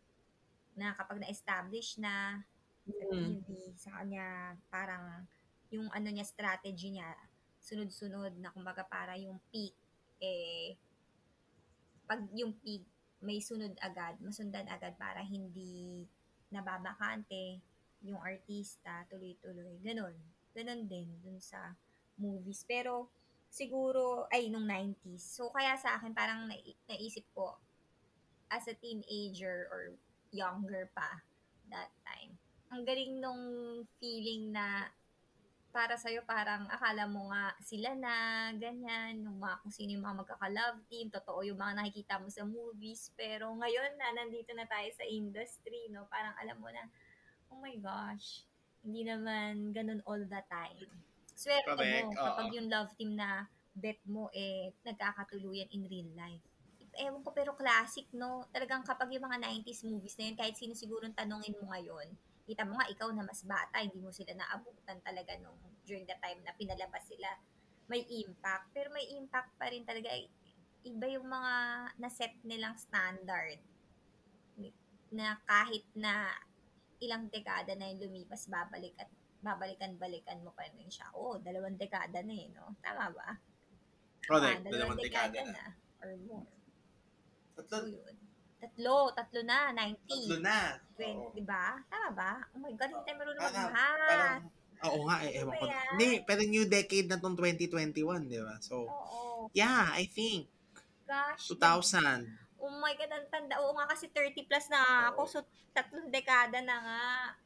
Na 0.73 0.97
kapag 0.97 1.21
na-establish 1.21 2.01
na 2.01 2.41
sa 2.87 3.03
Mm. 3.11 3.43
TV, 3.43 3.47
sa 3.75 3.89
kanya, 3.99 4.55
parang, 4.71 5.27
yung 5.69 5.91
ano 5.91 6.07
niya, 6.07 6.23
strategy 6.23 6.95
niya, 6.95 7.11
sunod-sunod 7.59 8.39
na 8.39 8.49
kumbaga 8.55 8.87
para 8.87 9.19
yung 9.19 9.37
peak, 9.51 9.75
eh, 10.23 10.79
pag 12.07 12.23
yung 12.31 12.55
peak, 12.63 12.87
may 13.19 13.41
sunod 13.43 13.75
agad, 13.83 14.15
masundan 14.23 14.69
agad 14.71 14.95
para 14.95 15.19
hindi 15.25 16.05
nababakante 16.47 17.59
yung 18.05 18.21
artista, 18.21 19.03
tuloy-tuloy. 19.09 19.81
Ganon. 19.83 20.15
Ganon 20.55 20.87
din 20.87 21.09
dun 21.19 21.41
sa 21.41 21.75
movies. 22.19 22.65
Pero, 22.67 23.09
siguro, 23.49 24.27
ay, 24.29 24.49
nung 24.51 24.67
90s. 24.67 25.23
So, 25.23 25.49
kaya 25.49 25.77
sa 25.79 25.97
akin, 25.97 26.11
parang 26.11 26.49
nai- 26.49 26.77
naisip 26.89 27.25
ko, 27.33 27.57
as 28.47 28.67
a 28.67 28.75
teenager 28.75 29.67
or 29.71 29.95
younger 30.31 30.91
pa, 30.95 31.19
that 31.71 31.91
time. 32.03 32.35
Ang 32.71 32.83
galing 32.83 33.19
nung 33.19 33.43
feeling 33.99 34.51
na 34.51 34.91
para 35.71 35.93
sa'yo 35.93 36.25
parang 36.25 36.65
akala 36.73 37.05
mo 37.05 37.29
nga 37.29 37.53
sila 37.61 37.93
na, 37.93 38.49
ganyan, 38.57 39.21
yung 39.21 39.37
mga, 39.37 39.61
kung 39.61 39.73
sino 39.73 39.93
yung 39.93 40.05
mga 40.09 40.19
magkaka-love 40.25 40.79
team, 40.89 41.07
totoo 41.13 41.45
yung 41.45 41.59
mga 41.59 41.77
nakikita 41.77 42.17
mo 42.17 42.27
sa 42.33 42.43
movies, 42.47 43.13
pero 43.13 43.51
ngayon 43.53 43.93
na 43.99 44.09
nandito 44.17 44.57
na 44.57 44.65
tayo 44.65 44.89
sa 44.95 45.05
industry, 45.05 45.91
no, 45.93 46.09
parang 46.09 46.33
alam 46.41 46.57
mo 46.57 46.71
na, 46.71 46.81
oh 47.53 47.61
my 47.61 47.77
gosh, 47.77 48.41
hindi 48.81 49.05
naman 49.05 49.69
ganun 49.69 50.01
all 50.09 50.23
the 50.23 50.41
time. 50.49 50.89
Swerte 51.37 51.69
Correct, 51.69 52.09
mo 52.09 52.17
oo. 52.17 52.25
kapag 52.25 52.49
yung 52.57 52.67
love 52.73 52.89
team 52.97 53.13
na 53.13 53.45
bet 53.77 54.01
mo 54.09 54.33
eh 54.33 54.73
nagkakatuluyan 54.81 55.69
in 55.69 55.85
real 55.85 56.09
life. 56.17 56.41
Ewan 56.97 57.21
ko 57.21 57.29
pero 57.29 57.53
classic 57.53 58.09
no. 58.17 58.49
Talagang 58.49 58.81
kapag 58.81 59.13
yung 59.13 59.29
mga 59.29 59.45
90s 59.45 59.85
movies 59.85 60.17
na 60.17 60.33
yun, 60.33 60.37
kahit 60.41 60.57
sino 60.57 60.73
siguro 60.73 61.05
tanongin 61.13 61.53
mo 61.61 61.69
ngayon, 61.69 62.09
kita 62.49 62.65
mo 62.65 62.73
nga 62.81 62.89
ikaw 62.89 63.13
na 63.13 63.21
mas 63.21 63.45
bata, 63.45 63.77
hindi 63.77 64.01
mo 64.01 64.09
sila 64.09 64.33
naabutan 64.33 64.97
talaga 65.05 65.37
nung 65.37 65.61
during 65.85 66.09
the 66.09 66.17
time 66.17 66.41
na 66.41 66.57
pinalabas 66.57 67.05
sila. 67.05 67.29
May 67.85 68.01
impact. 68.09 68.73
Pero 68.73 68.89
may 68.89 69.05
impact 69.13 69.53
pa 69.61 69.69
rin 69.69 69.85
talaga. 69.85 70.09
Iba 70.81 71.05
yung 71.05 71.29
mga 71.29 71.53
na-set 72.01 72.33
nilang 72.41 72.73
standard 72.81 73.61
na 75.13 75.39
kahit 75.45 75.85
na 75.93 76.33
ilang 76.97 77.29
dekada 77.29 77.77
na 77.77 77.93
yung 77.93 78.09
lumipas, 78.09 78.49
babalik 78.49 78.97
at 78.97 79.07
babalikan-balikan 79.41 80.41
mo 80.41 80.51
pa 80.51 80.65
rin 80.67 80.89
siya. 80.89 81.07
Oo, 81.13 81.37
dalawang 81.37 81.77
dekada 81.77 82.19
na 82.25 82.33
eh, 82.33 82.47
no? 82.51 82.73
Tama 82.81 83.13
ba? 83.13 83.29
Correct, 84.25 84.59
Ah, 84.59 84.63
dalawang 84.65 84.99
dekada 84.99 85.41
na. 85.45 85.65
Or 86.03 86.11
more. 86.25 86.47
So, 87.57 87.61
Tatlo, 87.65 87.89
yun. 87.89 88.15
Tatlo, 88.57 89.13
tatlo 89.13 89.39
na, 89.45 89.69
90. 89.73 90.09
tatlo 90.09 90.37
na. 90.41 90.59
Oo. 90.77 91.31
20, 91.33 91.37
di 91.37 91.43
ba? 91.45 91.77
Tama 91.89 92.09
ba? 92.13 92.31
Oh 92.53 92.59
my 92.61 92.73
God, 92.73 92.89
hindi 92.89 93.03
tayo 93.05 93.17
marunong 93.21 93.41
parang, 94.07 94.41
oo 94.77 94.99
nga, 95.05 95.17
eh, 95.25 95.29
Ano 95.29 95.39
ewan 95.45 95.53
ba 95.53 95.61
ko. 95.61 95.65
Hindi, 95.93 96.09
pero 96.25 96.41
new 96.45 96.65
decade 96.65 97.07
na 97.09 97.21
tong 97.21 97.37
2021, 97.37 98.25
di 98.25 98.41
ba? 98.41 98.57
So, 98.61 98.89
Oo. 98.89 99.49
yeah, 99.53 99.93
I 99.93 100.09
think, 100.09 100.49
Gosh. 101.07 101.53
2000. 101.55 102.46
Oh 102.57 102.73
my 102.73 102.93
God, 102.97 103.11
ang 103.13 103.27
tanda. 103.29 103.61
Oo 103.61 103.77
nga 103.77 103.85
kasi 103.85 104.09
30 104.09 104.49
plus 104.49 104.65
na 104.67 105.09
ako. 105.13 105.21
Oo. 105.21 105.29
So, 105.29 105.37
tatlong 105.71 106.09
dekada 106.09 106.57
na 106.61 106.77
nga. 106.81 107.01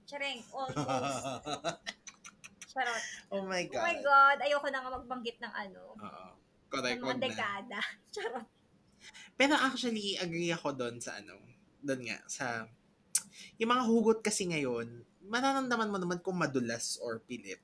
Chareng, 0.07 0.39
almost. 0.55 0.77
Charot. 2.71 3.03
oh 3.35 3.43
my 3.43 3.67
Oh 3.67 3.83
my 3.83 3.95
God. 3.99 4.07
God, 4.07 4.37
ayoko 4.47 4.67
na 4.71 4.79
nga 4.79 4.91
magbanggit 4.95 5.37
ng 5.43 5.53
ano. 5.53 5.83
Oo. 5.99 6.25
Ng 6.31 6.71
Correct, 6.71 6.99
mga 7.03 7.07
wag 7.11 7.19
na. 7.19 7.23
dekada. 7.27 7.79
Charot. 8.15 8.47
Pero 9.35 9.53
actually, 9.59 10.15
agree 10.15 10.53
ako 10.55 10.71
doon 10.71 11.03
sa 11.03 11.19
ano, 11.19 11.35
doon 11.81 12.07
nga, 12.07 12.17
sa, 12.29 12.69
yung 13.59 13.73
mga 13.73 13.83
hugot 13.89 14.19
kasi 14.21 14.47
ngayon, 14.47 15.03
mararamdaman 15.27 15.91
mo 15.91 15.97
naman 15.99 16.19
kung 16.23 16.37
madulas 16.39 16.95
or 17.01 17.19
pilit. 17.19 17.59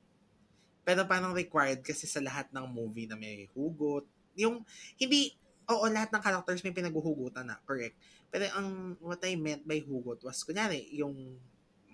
Pero 0.83 1.05
parang 1.05 1.31
required 1.31 1.83
kasi 1.83 2.03
sa 2.09 2.19
lahat 2.19 2.51
ng 2.51 2.65
movie 2.67 3.07
na 3.07 3.15
may 3.15 3.47
hugot. 3.53 4.03
Yung, 4.35 4.63
hindi, 4.97 5.35
oo, 5.67 5.85
lahat 5.91 6.09
ng 6.15 6.23
characters 6.23 6.63
may 6.63 6.71
pinaghuhugutan 6.71 7.43
na, 7.43 7.59
correct. 7.67 7.99
Pero 8.31 8.47
ang, 8.55 8.95
what 9.03 9.19
I 9.27 9.35
meant 9.35 9.67
by 9.67 9.83
hugot 9.83 10.23
was, 10.23 10.39
kunyari, 10.47 10.87
yung 10.95 11.35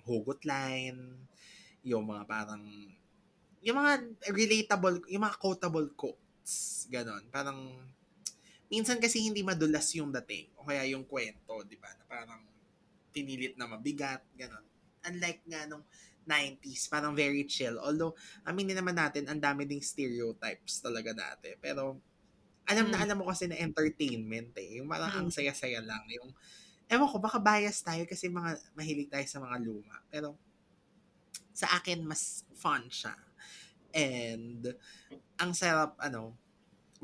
hugot 0.05 0.45
line, 0.45 1.25
yung 1.81 2.05
mga 2.05 2.23
parang, 2.29 2.63
yung 3.65 3.77
mga 3.81 3.91
relatable, 4.29 5.01
yung 5.09 5.23
mga 5.25 5.37
quotable 5.41 5.89
quotes, 5.97 6.85
ganon. 6.93 7.25
Parang, 7.33 7.57
minsan 8.69 9.01
kasi 9.01 9.25
hindi 9.25 9.41
madulas 9.41 9.89
yung 9.97 10.13
dating, 10.21 10.53
o 10.61 10.69
kaya 10.69 10.85
yung 10.93 11.09
kwento, 11.09 11.65
di 11.65 11.77
ba, 11.81 11.89
na 11.97 12.05
parang 12.05 12.41
pinilit 13.09 13.57
na 13.57 13.65
mabigat, 13.65 14.21
ganon. 14.37 14.65
Unlike 15.03 15.41
nga 15.49 15.65
nung 15.65 15.83
90s, 16.29 16.87
parang 16.87 17.17
very 17.17 17.43
chill. 17.49 17.81
Although, 17.81 18.15
aminin 18.47 18.77
naman 18.77 18.95
natin, 18.95 19.27
ang 19.27 19.41
dami 19.41 19.67
ding 19.67 19.83
stereotypes 19.83 20.79
talaga 20.79 21.11
dati. 21.11 21.57
Pero, 21.59 21.99
alam 22.69 22.87
na 22.91 22.97
Mm. 22.99 23.03
alam 23.05 23.17
mo 23.19 23.25
kasi 23.29 23.45
na 23.49 23.59
entertainment 23.59 24.51
eh. 24.59 24.79
Yung 24.79 24.87
parang 24.87 25.11
ang 25.11 25.27
Mm. 25.29 25.35
saya-saya 25.35 25.79
lang. 25.83 26.03
Yung, 26.09 26.31
ewan 26.87 27.09
ko, 27.09 27.17
baka 27.19 27.39
bias 27.41 27.83
tayo 27.83 28.03
kasi 28.07 28.29
mga 28.31 28.59
mahilig 28.77 29.09
tayo 29.11 29.25
sa 29.27 29.39
mga 29.43 29.57
luma. 29.63 29.97
Pero, 30.11 30.37
sa 31.53 31.67
akin, 31.77 32.01
mas 32.07 32.45
fun 32.55 32.87
siya. 32.89 33.13
And, 33.93 34.73
ang 35.37 35.51
sarap, 35.53 35.97
ano, 36.01 36.33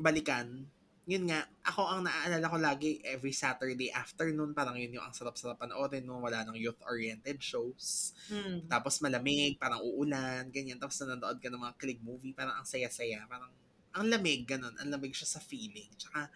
balikan, 0.00 0.66
yun 1.10 1.26
nga, 1.26 1.42
ako 1.66 1.82
ang 1.90 2.02
naaalala 2.06 2.46
ko 2.46 2.58
lagi 2.58 3.02
every 3.02 3.34
Saturday 3.34 3.90
afternoon, 3.90 4.54
parang 4.54 4.78
yun 4.78 4.94
yung 4.94 5.04
ang 5.06 5.14
sarap-sarap 5.14 5.58
panoorin 5.58 6.06
nung 6.06 6.22
wala 6.22 6.46
ng 6.46 6.54
youth-oriented 6.54 7.38
shows. 7.42 8.14
Mm. 8.30 8.70
Tapos 8.70 9.02
malamig, 9.02 9.58
parang 9.58 9.82
uulan, 9.82 10.46
ganyan. 10.54 10.78
Tapos 10.78 11.02
nanonood 11.02 11.42
ka 11.42 11.50
ng 11.50 11.58
mga 11.62 11.74
click 11.82 11.98
movie, 12.02 12.30
parang 12.34 12.54
ang 12.62 12.66
saya-saya. 12.68 13.26
Parang 13.26 13.50
ang 13.90 14.06
lamig, 14.06 14.46
ganun. 14.46 14.74
Ang 14.78 14.90
lamig 14.94 15.14
siya 15.14 15.26
sa 15.26 15.40
feeling. 15.42 15.90
Tsaka, 15.98 16.30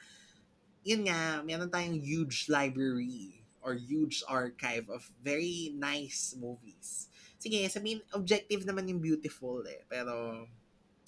yun 0.85 1.07
nga, 1.07 1.41
meron 1.47 1.71
tayong 1.71 1.99
huge 1.99 2.51
library 2.51 3.41
or 3.65 3.79
huge 3.79 4.21
archive 4.29 4.85
of 4.93 5.09
very 5.25 5.73
nice 5.73 6.37
movies. 6.37 7.09
Sige, 7.41 7.65
sabihin, 7.73 8.05
objective 8.13 8.69
naman 8.69 8.91
yung 8.91 9.01
beautiful 9.01 9.65
eh. 9.65 9.87
Pero, 9.89 10.45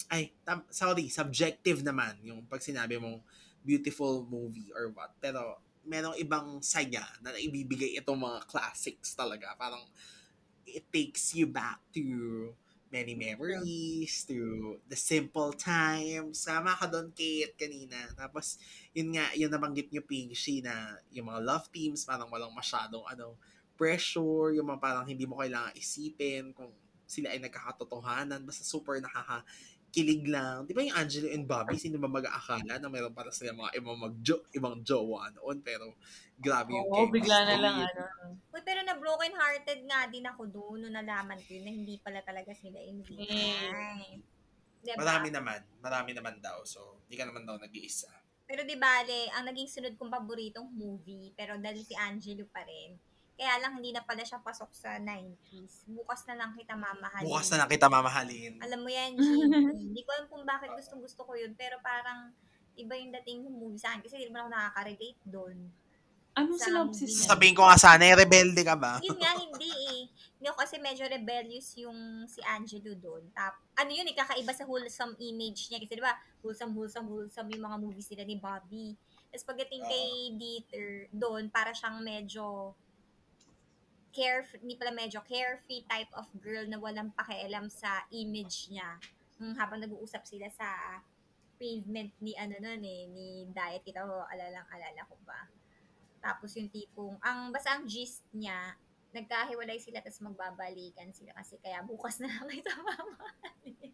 ay, 0.09 0.33
tam- 0.41 0.67
sorry, 0.73 1.11
subjective 1.11 1.85
naman 1.85 2.17
yung 2.25 2.41
pag 2.49 2.63
sinabi 2.63 2.97
mong 2.97 3.21
beautiful 3.61 4.25
movie 4.25 4.73
or 4.73 4.89
what. 4.95 5.13
Pero, 5.21 5.61
merong 5.87 6.17
ibang 6.19 6.59
saya 6.59 7.05
na 7.23 7.31
naibibigay 7.31 7.95
itong 8.01 8.19
mga 8.19 8.43
classics 8.49 9.13
talaga. 9.13 9.53
Parang, 9.55 9.83
it 10.67 10.83
takes 10.91 11.31
you 11.37 11.47
back 11.47 11.79
to 11.95 12.01
many 12.89 13.13
memories, 13.13 14.23
to 14.27 14.79
the 14.87 14.95
simple 14.95 15.51
times. 15.53 16.43
Sama 16.43 16.75
ka 16.75 16.87
doon, 16.87 17.11
Kate, 17.11 17.55
kanina. 17.59 17.97
Tapos, 18.15 18.57
yun 18.95 19.15
nga, 19.15 19.31
yun 19.35 19.51
nabanggit 19.51 19.91
nyo, 19.91 20.03
Pinchy, 20.03 20.63
na 20.63 20.97
yung 21.11 21.27
mga 21.27 21.41
love 21.43 21.67
teams, 21.71 22.07
parang 22.07 22.31
walang 22.31 22.55
masyadong, 22.55 23.03
ano, 23.07 23.35
pressure, 23.77 24.57
yung 24.57 24.73
mga 24.73 24.81
parang 24.81 25.05
hindi 25.05 25.29
mo 25.29 25.37
kailangan 25.37 25.77
isipin 25.77 26.49
kung 26.51 26.73
sila 27.07 27.31
ay 27.31 27.39
nagkakatotohanan. 27.39 28.43
Basta 28.43 28.65
super 28.65 28.99
nakakakilig 29.87 30.27
lang. 30.27 30.67
Di 30.67 30.73
ba 30.75 30.83
yung 30.83 30.97
Angelo 30.97 31.27
and 31.31 31.47
Bobby, 31.47 31.77
sino 31.79 31.97
ba 31.97 32.11
mag-aakala 32.11 32.77
na 32.77 32.89
meron 32.91 33.15
para 33.15 33.31
sila 33.31 33.55
mga 33.55 33.71
ibang, 33.79 33.97
magjo, 33.97 34.43
ibang 34.53 34.83
jowa 34.83 35.31
noon, 35.33 35.63
pero 35.63 35.95
grabe 36.37 36.75
yung 36.75 36.87
Oo, 36.91 37.09
bigla 37.09 37.37
na 37.47 37.55
lang 37.57 37.75
ano. 37.81 38.03
Uy, 38.53 38.61
pero 38.61 38.83
na 38.83 38.93
broken 38.99 39.33
hearted 39.33 39.81
nga 39.87 40.05
din 40.11 40.27
ako 40.27 40.43
doon 40.51 40.77
nung 40.85 40.95
nalaman 40.95 41.39
ko 41.41 41.57
yun 41.57 41.65
na 41.65 41.73
hindi 41.73 41.95
pala 42.03 42.21
talaga 42.21 42.53
sila 42.53 42.77
invite. 42.77 44.21
Diba? 44.83 45.01
Marami 45.01 45.33
naman. 45.33 45.59
Marami 45.81 46.11
naman 46.13 46.37
daw. 46.37 46.61
So, 46.63 47.01
hindi 47.07 47.17
ka 47.17 47.25
naman 47.25 47.47
daw 47.47 47.57
nag-iisa. 47.57 48.11
Pero 48.47 48.63
di 48.63 48.79
bale, 48.79 49.27
ang 49.35 49.43
naging 49.49 49.67
sunod 49.67 49.93
kong 49.99 50.13
paboritong 50.13 50.71
movie, 50.71 51.35
pero 51.35 51.59
dahil 51.59 51.83
si 51.83 51.91
Angelo 51.99 52.47
pa 52.47 52.63
rin, 52.63 52.95
kaya 53.37 53.61
lang 53.61 53.77
hindi 53.77 53.93
na 53.93 54.01
pala 54.01 54.25
siya 54.25 54.41
pasok 54.41 54.73
sa 54.73 54.97
90s. 54.97 55.85
Bukas 55.85 56.25
na 56.25 56.41
lang 56.41 56.57
kita 56.57 56.73
mamahalin. 56.73 57.29
Bukas 57.29 57.53
na 57.53 57.61
lang 57.61 57.69
kita 57.69 57.85
mamahalin. 57.85 58.57
Alam 58.65 58.81
mo 58.81 58.89
yan. 58.89 59.13
Hindi 59.93 60.01
ko 60.01 60.09
alam 60.17 60.25
kung 60.25 60.41
bakit 60.41 60.73
gustong 60.73 61.05
gusto 61.05 61.21
ko 61.21 61.37
yun, 61.37 61.53
pero 61.53 61.77
parang 61.85 62.33
iba 62.73 62.97
yung 62.97 63.13
dating 63.13 63.45
ng 63.45 63.53
movie 63.53 63.77
sa 63.77 63.93
akin 63.93 64.05
kasi 64.05 64.17
hindi 64.17 64.29
naman 64.29 64.45
ako 64.45 64.49
nakaka-relate 64.53 65.21
doon. 65.25 65.57
Anong 66.37 66.61
Sa 66.61 66.69
synopsis? 66.69 67.25
Sabihin 67.25 67.57
ko 67.57 67.65
nga 67.65 67.77
sana, 67.81 68.05
eh, 68.05 68.13
rebelde 68.13 68.61
ka 68.61 68.77
ba? 68.77 69.01
Yun 69.01 69.17
nga, 69.17 69.33
hindi 69.33 69.73
eh. 69.73 70.01
Hindi 70.37 70.49
kasi 70.53 70.77
medyo 70.77 71.09
rebellious 71.09 71.73
yung 71.81 72.29
si 72.29 72.37
Angelo 72.45 72.93
doon. 72.93 73.25
Tap, 73.33 73.57
ano 73.73 73.89
yun, 73.89 74.05
eh, 74.05 74.13
kakaiba 74.13 74.53
sa 74.53 74.69
wholesome 74.69 75.17
image 75.17 75.73
niya. 75.73 75.81
Kasi 75.81 75.97
di 75.97 76.05
ba, 76.05 76.13
wholesome, 76.45 76.77
wholesome, 76.77 77.09
wholesome 77.09 77.49
yung 77.57 77.65
mga 77.65 77.77
movies 77.81 78.09
nila 78.13 78.25
ni 78.29 78.37
Bobby. 78.37 78.93
Tapos 79.33 79.45
pagdating 79.49 79.81
kay 79.89 80.07
Dieter, 80.37 80.89
doon, 81.09 81.49
para 81.49 81.73
siyang 81.73 82.05
medyo 82.05 82.77
carefree, 84.17 84.65
hindi 84.65 84.73
pala 84.73 84.89
medyo 84.89 85.21
carefree 85.21 85.85
type 85.85 86.09
of 86.17 86.25
girl 86.41 86.65
na 86.65 86.81
walang 86.81 87.13
pakialam 87.13 87.69
sa 87.69 88.01
image 88.09 88.73
niya. 88.73 88.97
Hmm, 89.37 89.53
habang 89.53 89.77
nag-uusap 89.77 90.25
sila 90.25 90.49
sa 90.49 90.97
pavement 91.61 92.09
ni 92.17 92.33
ano 92.33 92.57
nun 92.57 92.81
eh, 92.81 93.01
ni 93.05 93.27
Diet. 93.53 93.85
Kita 93.85 94.01
ko, 94.01 94.25
alalang 94.25 94.65
alala 94.73 95.01
ko 95.05 95.13
ba. 95.21 95.45
Tapos 96.17 96.49
yung 96.57 96.73
tipong, 96.73 97.21
ang 97.21 97.53
basta 97.53 97.77
ang 97.77 97.85
gist 97.85 98.25
niya, 98.33 98.73
nagkahiwalay 99.13 99.77
sila 99.77 100.01
tapos 100.01 100.25
magbabalikan 100.25 101.13
sila 101.13 101.31
kasi 101.37 101.61
kaya 101.61 101.85
bukas 101.85 102.17
na 102.17 102.27
lang 102.27 102.49
ito 102.51 102.73
mamahalin. 102.73 103.93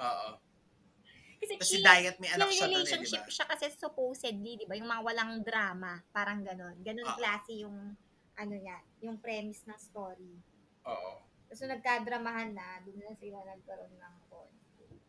Oo. 0.00 0.28
Kasi 1.40 1.56
Tapos 1.56 1.72
si 1.72 1.80
Diet 1.80 2.16
may 2.20 2.30
anak 2.36 2.52
siya 2.52 2.68
doon 2.68 2.84
eh, 2.84 2.84
relationship 2.84 3.24
ba? 3.24 3.32
siya 3.32 3.44
kasi 3.48 3.64
supposedly, 3.72 4.60
di 4.60 4.68
ba? 4.68 4.76
Yung 4.76 4.88
mga 4.88 5.02
walang 5.02 5.32
drama, 5.40 6.04
parang 6.12 6.44
ganon. 6.44 6.76
Ganon 6.84 7.08
Ah. 7.08 7.16
klase 7.16 7.64
yung, 7.64 7.96
ano 8.36 8.54
niya, 8.54 8.78
yung 9.00 9.18
premise 9.18 9.64
ng 9.66 9.78
story. 9.78 10.38
Oo. 10.86 11.12
Tapos 11.50 11.58
nung 11.60 11.74
nagkadramahan 11.74 12.50
na, 12.54 12.78
doon 12.86 13.02
na 13.02 13.14
sila 13.18 13.42
nagkaroon 13.42 13.94
ng 13.94 14.14
conflict. 14.30 15.02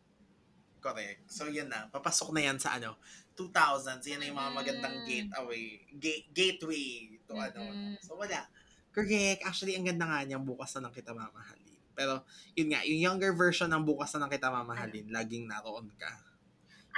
Correct. 0.82 1.22
So, 1.30 1.46
yan 1.46 1.70
na. 1.70 1.86
Papasok 1.86 2.34
na 2.34 2.42
yan 2.42 2.58
sa 2.58 2.74
ano, 2.74 2.98
2000s. 3.38 4.02
Yan 4.10 4.18
na 4.18 4.26
yung 4.26 4.40
mga 4.42 4.52
magandang 4.52 4.96
Mm. 4.98 5.06
gateway. 5.06 5.62
Ga- 5.94 6.26
gateway 6.34 6.86
to 7.22 7.38
ano. 7.38 7.60
Mm-mm. 7.62 7.94
So, 8.02 8.18
wala. 8.18 8.50
Correct. 8.90 9.46
Actually, 9.46 9.78
ang 9.78 9.86
ganda 9.86 10.04
nga 10.04 10.26
niyang 10.26 10.42
bukas 10.42 10.74
na 10.74 10.90
lang 10.90 10.92
kita 10.92 11.14
mamahalin. 11.14 11.78
Pero, 11.94 12.26
yun 12.58 12.74
nga, 12.74 12.82
yung 12.82 13.00
younger 13.00 13.32
version 13.32 13.70
ng 13.70 13.86
bukas 13.86 14.10
na 14.12 14.26
lang 14.26 14.32
kita 14.34 14.50
mamahalin, 14.50 15.06
laging 15.08 15.46
naroon 15.46 15.86
ka. 15.94 16.10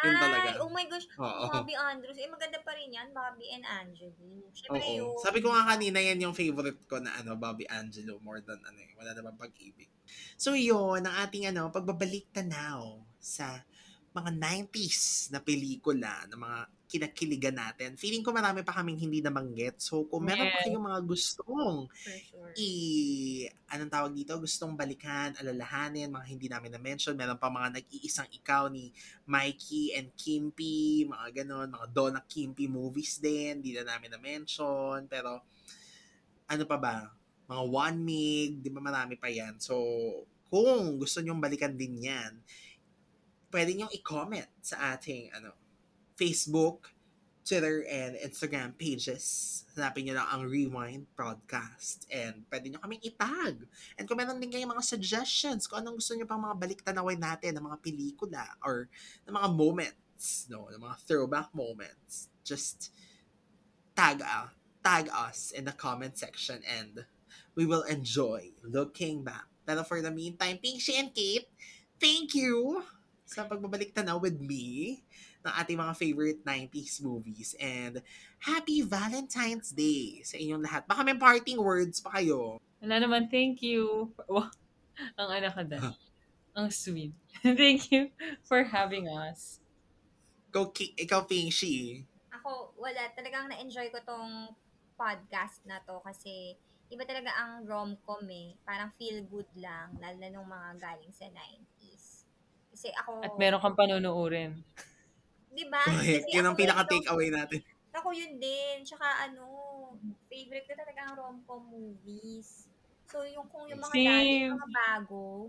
Yun 0.04 0.16
Ay, 0.16 0.22
talaga. 0.22 0.48
oh 0.60 0.70
my 0.70 0.86
gosh, 0.86 1.06
Oo. 1.16 1.44
Bobby 1.48 1.74
Andrews. 1.74 2.18
Eh, 2.20 2.28
maganda 2.28 2.60
pa 2.60 2.72
rin 2.76 2.92
yan, 2.92 3.08
Bobby 3.16 3.48
and 3.56 3.64
Angelo. 3.64 4.52
Siyempre 4.52 4.84
Oo. 4.84 4.96
yun. 5.00 5.16
Sabi 5.18 5.38
ko 5.40 5.48
nga 5.50 5.64
kanina, 5.64 5.98
yan 5.98 6.20
yung 6.20 6.36
favorite 6.36 6.84
ko 6.84 7.00
na 7.00 7.16
ano, 7.16 7.34
Bobby 7.40 7.64
Angelo 7.72 8.20
more 8.20 8.44
than 8.44 8.60
ano 8.62 8.78
eh. 8.78 8.92
Wala 9.00 9.16
naman 9.16 9.34
pag-ibig. 9.40 9.88
So 10.36 10.52
yun, 10.52 11.02
ang 11.08 11.16
ating 11.24 11.48
ano, 11.48 11.72
pagbabalik 11.72 12.28
tanaw 12.30 13.00
sa 13.16 13.64
mga 14.14 14.30
90s 14.36 15.32
na 15.34 15.42
pelikula, 15.42 16.28
na 16.30 16.36
mga 16.38 16.58
kinakiligan 16.94 17.58
natin. 17.58 17.98
Feeling 17.98 18.22
ko 18.22 18.30
marami 18.30 18.62
pa 18.62 18.70
kaming 18.70 18.94
hindi 19.02 19.18
nabanggit. 19.18 19.82
So 19.82 20.06
kung 20.06 20.22
meron 20.30 20.46
pa 20.46 20.62
Yes. 20.62 20.64
kayong 20.70 20.86
mga 20.86 21.00
gustong 21.02 21.76
For 21.90 22.14
sure. 22.22 22.52
i 22.54 22.70
anong 23.74 23.90
tawag 23.90 24.14
dito, 24.14 24.38
gustong 24.38 24.78
balikan, 24.78 25.34
alalahanin, 25.34 26.06
mga 26.14 26.26
hindi 26.30 26.46
namin 26.46 26.70
na-mention. 26.78 27.18
Meron 27.18 27.34
pa 27.34 27.50
mga 27.50 27.82
nag-iisang 27.82 28.30
ikaw 28.30 28.70
ni 28.70 28.94
Mikey 29.26 29.98
and 29.98 30.14
Kimpy, 30.14 31.10
mga 31.10 31.42
ganon, 31.42 31.74
mga 31.74 31.90
Donna 31.90 32.22
Kimpy 32.22 32.70
movies 32.70 33.18
din, 33.18 33.58
hindi 33.58 33.74
na 33.74 33.98
namin 33.98 34.14
na-mention. 34.14 35.10
Pero, 35.10 35.42
ano 36.46 36.62
pa 36.70 36.78
ba? 36.78 36.96
Mga 37.50 37.62
One 37.66 37.98
Mig, 37.98 38.50
di 38.62 38.70
ba 38.70 38.78
marami 38.78 39.18
pa 39.18 39.26
yan. 39.26 39.58
So, 39.58 39.74
kung 40.46 40.94
gusto 41.02 41.18
nyong 41.18 41.42
balikan 41.42 41.74
din 41.74 42.06
yan, 42.06 42.38
pwede 43.50 43.74
nyong 43.74 43.90
i-comment 43.90 44.50
sa 44.62 44.94
ating 44.94 45.34
ano, 45.34 45.50
Facebook 46.14 46.94
Twitter 47.44 47.84
and 47.92 48.16
Instagram 48.24 48.72
pages. 48.80 49.62
Hanapin 49.76 50.08
nyo 50.08 50.16
lang 50.16 50.28
ang 50.32 50.42
Rewind 50.48 51.04
Podcast. 51.12 52.08
And 52.08 52.48
pwede 52.48 52.72
nyo 52.72 52.80
kaming 52.80 53.04
itag. 53.04 53.68
And 54.00 54.08
kung 54.08 54.16
meron 54.16 54.40
din 54.40 54.48
kayong 54.48 54.72
mga 54.72 54.84
suggestions, 54.96 55.68
kung 55.68 55.84
anong 55.84 56.00
gusto 56.00 56.16
nyo 56.16 56.24
pang 56.24 56.40
mga 56.40 56.56
balik-tanawin 56.56 57.20
natin 57.20 57.60
ng 57.60 57.64
mga 57.68 57.78
pelikula 57.84 58.48
or 58.64 58.88
ng 59.28 59.34
mga 59.36 59.48
moments, 59.52 60.48
no, 60.48 60.72
ng 60.72 60.80
mga 60.80 60.96
throwback 61.04 61.52
moments, 61.52 62.32
just 62.40 62.88
tag, 63.92 64.24
uh, 64.24 64.48
tag 64.80 65.12
us 65.12 65.52
in 65.52 65.68
the 65.68 65.76
comment 65.76 66.16
section 66.16 66.64
and 66.64 67.04
we 67.52 67.68
will 67.68 67.84
enjoy 67.84 68.56
looking 68.64 69.20
back. 69.20 69.44
Pero 69.68 69.84
for 69.84 70.00
the 70.00 70.12
meantime, 70.12 70.56
Pinky 70.56 70.96
and 70.96 71.12
Kate, 71.12 71.48
thank 72.00 72.32
you 72.32 72.80
sa 73.28 73.44
pagbabalik 73.44 73.92
tanaw 73.92 74.20
with 74.20 74.40
me 74.40 75.00
ng 75.44 75.54
ating 75.60 75.76
mga 75.76 75.94
favorite 75.94 76.40
90s 76.42 77.04
movies. 77.04 77.52
And 77.60 78.00
happy 78.40 78.80
Valentine's 78.80 79.70
Day 79.70 80.24
sa 80.24 80.40
inyong 80.40 80.64
lahat. 80.64 80.82
Baka 80.88 81.04
may 81.04 81.16
parting 81.16 81.60
words 81.60 82.00
pa 82.00 82.16
kayo. 82.18 82.56
Wala 82.80 82.96
naman, 83.00 83.28
thank 83.28 83.60
you. 83.60 84.08
Wow, 84.24 84.48
ang 85.18 85.30
anak 85.42 85.58
ka 85.58 85.64
dahil. 85.66 85.90
ang 86.54 86.70
sweet. 86.70 87.10
thank 87.42 87.90
you 87.90 88.14
for 88.46 88.62
having 88.62 89.10
us. 89.10 89.58
Go, 90.54 90.70
Ki- 90.70 90.94
ikaw, 90.94 91.26
Pinky. 91.26 92.06
Ako, 92.30 92.78
wala. 92.78 93.10
Talagang 93.18 93.50
na-enjoy 93.50 93.90
ko 93.90 93.98
tong 94.06 94.54
podcast 94.94 95.66
na 95.66 95.82
to 95.82 95.98
kasi 96.06 96.54
iba 96.86 97.02
talaga 97.02 97.34
ang 97.34 97.66
rom-com 97.66 98.22
eh. 98.30 98.54
Parang 98.62 98.94
feel 98.94 99.26
good 99.26 99.50
lang, 99.58 99.98
lalo 99.98 100.14
na 100.14 100.30
nung 100.30 100.46
mga 100.46 100.78
galing 100.78 101.10
sa 101.10 101.26
90s. 101.26 102.22
Kasi 102.70 102.94
ako, 102.94 103.18
At 103.26 103.34
meron 103.34 103.58
kang 103.58 103.74
panunuorin. 103.74 104.62
Di 105.54 105.64
ba? 105.70 105.82
Correct. 105.86 106.26
Kasi 106.26 106.34
Yun 106.34 106.46
ang 106.50 106.58
pinaka-take 106.58 107.08
away 107.08 107.28
natin. 107.30 107.60
Ako 107.94 108.10
yun 108.10 108.36
din. 108.42 108.82
Tsaka 108.82 109.30
ano, 109.30 109.44
favorite 110.26 110.66
ko 110.66 110.74
talaga 110.74 111.00
ang 111.06 111.14
rom-com 111.14 111.62
movies. 111.70 112.66
So, 113.06 113.22
yung 113.22 113.46
kung 113.46 113.70
yung 113.70 113.78
mga 113.78 113.94
dati, 113.94 114.34
Same. 114.42 114.50
mga 114.50 114.68
bago, 114.74 115.48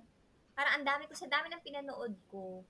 parang 0.54 0.74
ang 0.80 0.86
dami 0.86 1.10
ko, 1.10 1.14
sa 1.18 1.26
dami 1.26 1.50
ng 1.50 1.66
pinanood 1.66 2.14
ko, 2.30 2.62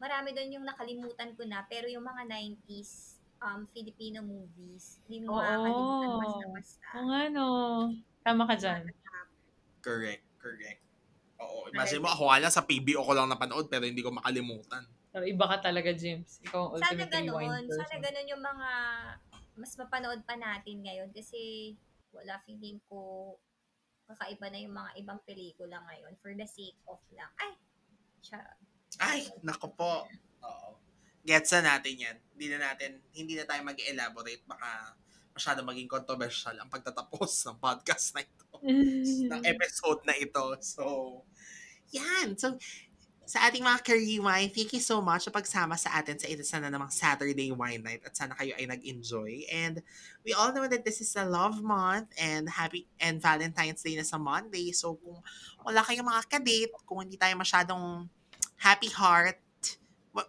marami 0.00 0.32
doon 0.32 0.56
yung 0.56 0.66
nakalimutan 0.66 1.36
ko 1.36 1.44
na, 1.44 1.60
pero 1.68 1.84
yung 1.90 2.06
mga 2.06 2.24
90s 2.24 3.20
um, 3.42 3.66
Filipino 3.70 4.24
movies, 4.24 4.98
hindi 5.06 5.26
mo 5.26 5.36
Oo. 5.36 5.42
makakalimutan 5.42 6.08
basta-basta. 6.18 6.86
Oo 6.96 7.06
nga 7.12 7.22
no. 7.28 7.46
Tama 8.24 8.42
ka 8.48 8.54
dyan. 8.56 8.82
Correct, 9.82 10.24
correct. 10.42 10.80
Oo, 11.38 11.70
imagine 11.70 12.02
mo, 12.02 12.10
ako 12.10 12.24
nga 12.28 12.38
lang 12.42 12.52
sa 12.54 12.66
PBO 12.66 13.06
ko 13.06 13.12
lang 13.14 13.30
napanood 13.30 13.70
pero 13.70 13.86
hindi 13.86 14.02
ko 14.02 14.10
makalimutan. 14.10 14.82
Pero 15.18 15.34
iba 15.34 15.50
ka 15.50 15.58
talaga, 15.58 15.90
James. 15.90 16.38
Ikaw 16.46 16.78
ang 16.78 16.78
Sana 16.78 16.94
ultimate 16.94 17.10
rewind 17.10 17.34
ganun. 17.34 17.66
person. 17.66 17.82
Sana 17.82 17.96
ganun 17.98 18.30
yung 18.30 18.44
mga 18.46 18.70
mas 19.58 19.72
mapanood 19.74 20.22
pa 20.22 20.38
natin 20.38 20.76
ngayon 20.86 21.10
kasi 21.10 21.74
wala 22.14 22.38
feeling 22.46 22.78
ko 22.86 23.34
kakaiba 24.06 24.46
na 24.46 24.62
yung 24.62 24.78
mga 24.78 24.94
ibang 25.02 25.18
pelikula 25.26 25.82
ngayon 25.90 26.14
for 26.22 26.30
the 26.38 26.46
sake 26.46 26.78
of 26.86 27.02
lang. 27.10 27.26
Ay! 27.42 27.58
Charot. 28.22 28.58
Ay, 29.02 29.26
nako 29.42 29.74
po. 29.74 30.06
Oo. 30.46 30.78
Gets 31.26 31.58
na 31.58 31.74
natin 31.74 31.98
yan. 31.98 32.16
Hindi 32.38 32.46
na 32.54 32.58
natin, 32.70 33.02
hindi 33.10 33.34
na 33.34 33.42
tayo 33.42 33.66
mag-elaborate. 33.66 34.46
Baka 34.46 34.94
masyado 35.34 35.66
maging 35.66 35.90
controversial 35.90 36.54
ang 36.62 36.70
pagtatapos 36.70 37.42
ng 37.50 37.58
podcast 37.58 38.14
na 38.14 38.22
ito. 38.22 38.46
ng 39.34 39.42
episode 39.42 40.06
na 40.06 40.14
ito. 40.14 40.54
So, 40.62 40.84
yan. 41.90 42.38
So, 42.38 42.54
sa 43.28 43.44
ating 43.44 43.60
mga 43.60 43.84
ka-rewind, 43.84 44.56
thank 44.56 44.72
you 44.72 44.80
so 44.80 45.04
much 45.04 45.28
sa 45.28 45.32
pagsama 45.32 45.76
sa 45.76 46.00
atin 46.00 46.16
sa 46.16 46.24
isa 46.24 46.56
na 46.64 46.72
namang 46.72 46.88
Saturday 46.88 47.52
wine 47.52 47.84
night 47.84 48.00
at 48.00 48.16
sana 48.16 48.32
kayo 48.32 48.56
ay 48.56 48.64
nag-enjoy. 48.64 49.44
And 49.52 49.84
we 50.24 50.32
all 50.32 50.48
know 50.56 50.64
that 50.64 50.80
this 50.80 51.04
is 51.04 51.12
a 51.12 51.28
love 51.28 51.60
month 51.60 52.08
and 52.16 52.48
happy 52.48 52.88
and 52.96 53.20
Valentine's 53.20 53.84
Day 53.84 54.00
na 54.00 54.08
sa 54.08 54.16
Monday. 54.16 54.72
So 54.72 54.96
kung 54.96 55.20
wala 55.60 55.84
kayong 55.84 56.08
mga 56.08 56.24
kadate, 56.24 56.72
kung 56.88 57.04
hindi 57.04 57.20
tayo 57.20 57.36
masyadong 57.36 58.08
happy 58.64 58.88
heart, 58.96 59.36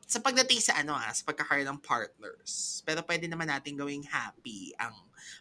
sa 0.06 0.20
pagdating 0.20 0.60
sa 0.60 0.84
ano 0.84 0.92
ah, 0.92 1.10
sa 1.16 1.24
pagkakaroon 1.24 1.72
ng 1.72 1.80
partners. 1.80 2.84
Pero 2.84 3.00
pwede 3.08 3.32
naman 3.32 3.48
natin 3.48 3.80
gawing 3.80 4.04
happy 4.06 4.76
ang 4.76 4.94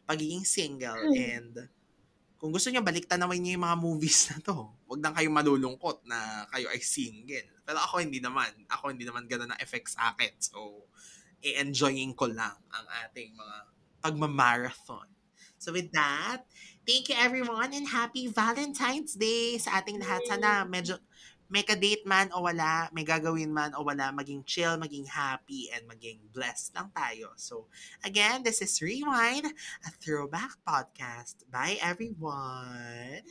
pagiging 0.06 0.46
single 0.46 1.10
and 1.10 1.68
kung 2.38 2.54
gusto 2.54 2.70
niyo 2.70 2.86
balik 2.86 3.10
tanawin 3.10 3.42
niyo 3.42 3.58
yung 3.58 3.66
mga 3.66 3.78
movies 3.82 4.30
na 4.30 4.38
to. 4.38 4.70
Huwag 4.86 5.02
lang 5.02 5.14
kayong 5.18 5.34
malulungkot 5.34 6.06
na 6.06 6.46
kayo 6.54 6.70
ay 6.70 6.78
single. 6.78 7.50
Pero 7.66 7.78
ako 7.82 7.98
hindi 7.98 8.22
naman. 8.22 8.48
Ako 8.70 8.94
hindi 8.94 9.02
naman 9.02 9.26
ganun 9.26 9.50
ang 9.50 9.60
effect 9.60 9.90
sa 9.90 10.14
akin. 10.14 10.32
So, 10.38 10.86
i-enjoying 11.42 12.14
ko 12.14 12.30
lang 12.30 12.54
ang 12.70 12.86
ating 13.06 13.34
mga 13.34 13.56
pagmamarathon. 14.02 15.10
So 15.58 15.74
with 15.74 15.90
that, 15.90 16.46
thank 16.86 17.10
you 17.10 17.18
everyone 17.18 17.74
and 17.74 17.90
happy 17.90 18.30
Valentine's 18.30 19.18
Day 19.18 19.58
sa 19.58 19.82
ating 19.82 19.98
lahat. 19.98 20.22
Sana 20.30 20.62
medyo 20.62 21.02
may 21.48 21.64
ka-date 21.64 22.04
man 22.04 22.28
o 22.36 22.44
wala, 22.44 22.92
may 22.92 23.04
gagawin 23.04 23.48
man 23.48 23.72
o 23.72 23.82
wala, 23.82 24.12
maging 24.12 24.44
chill, 24.44 24.76
maging 24.76 25.08
happy, 25.08 25.72
and 25.72 25.88
maging 25.88 26.20
blessed 26.32 26.76
lang 26.76 26.92
tayo. 26.92 27.32
So, 27.40 27.66
again, 28.04 28.44
this 28.44 28.60
is 28.60 28.80
Rewind, 28.84 29.48
a 29.84 29.90
throwback 29.96 30.60
podcast. 30.64 31.48
Bye, 31.48 31.80
everyone! 31.80 33.24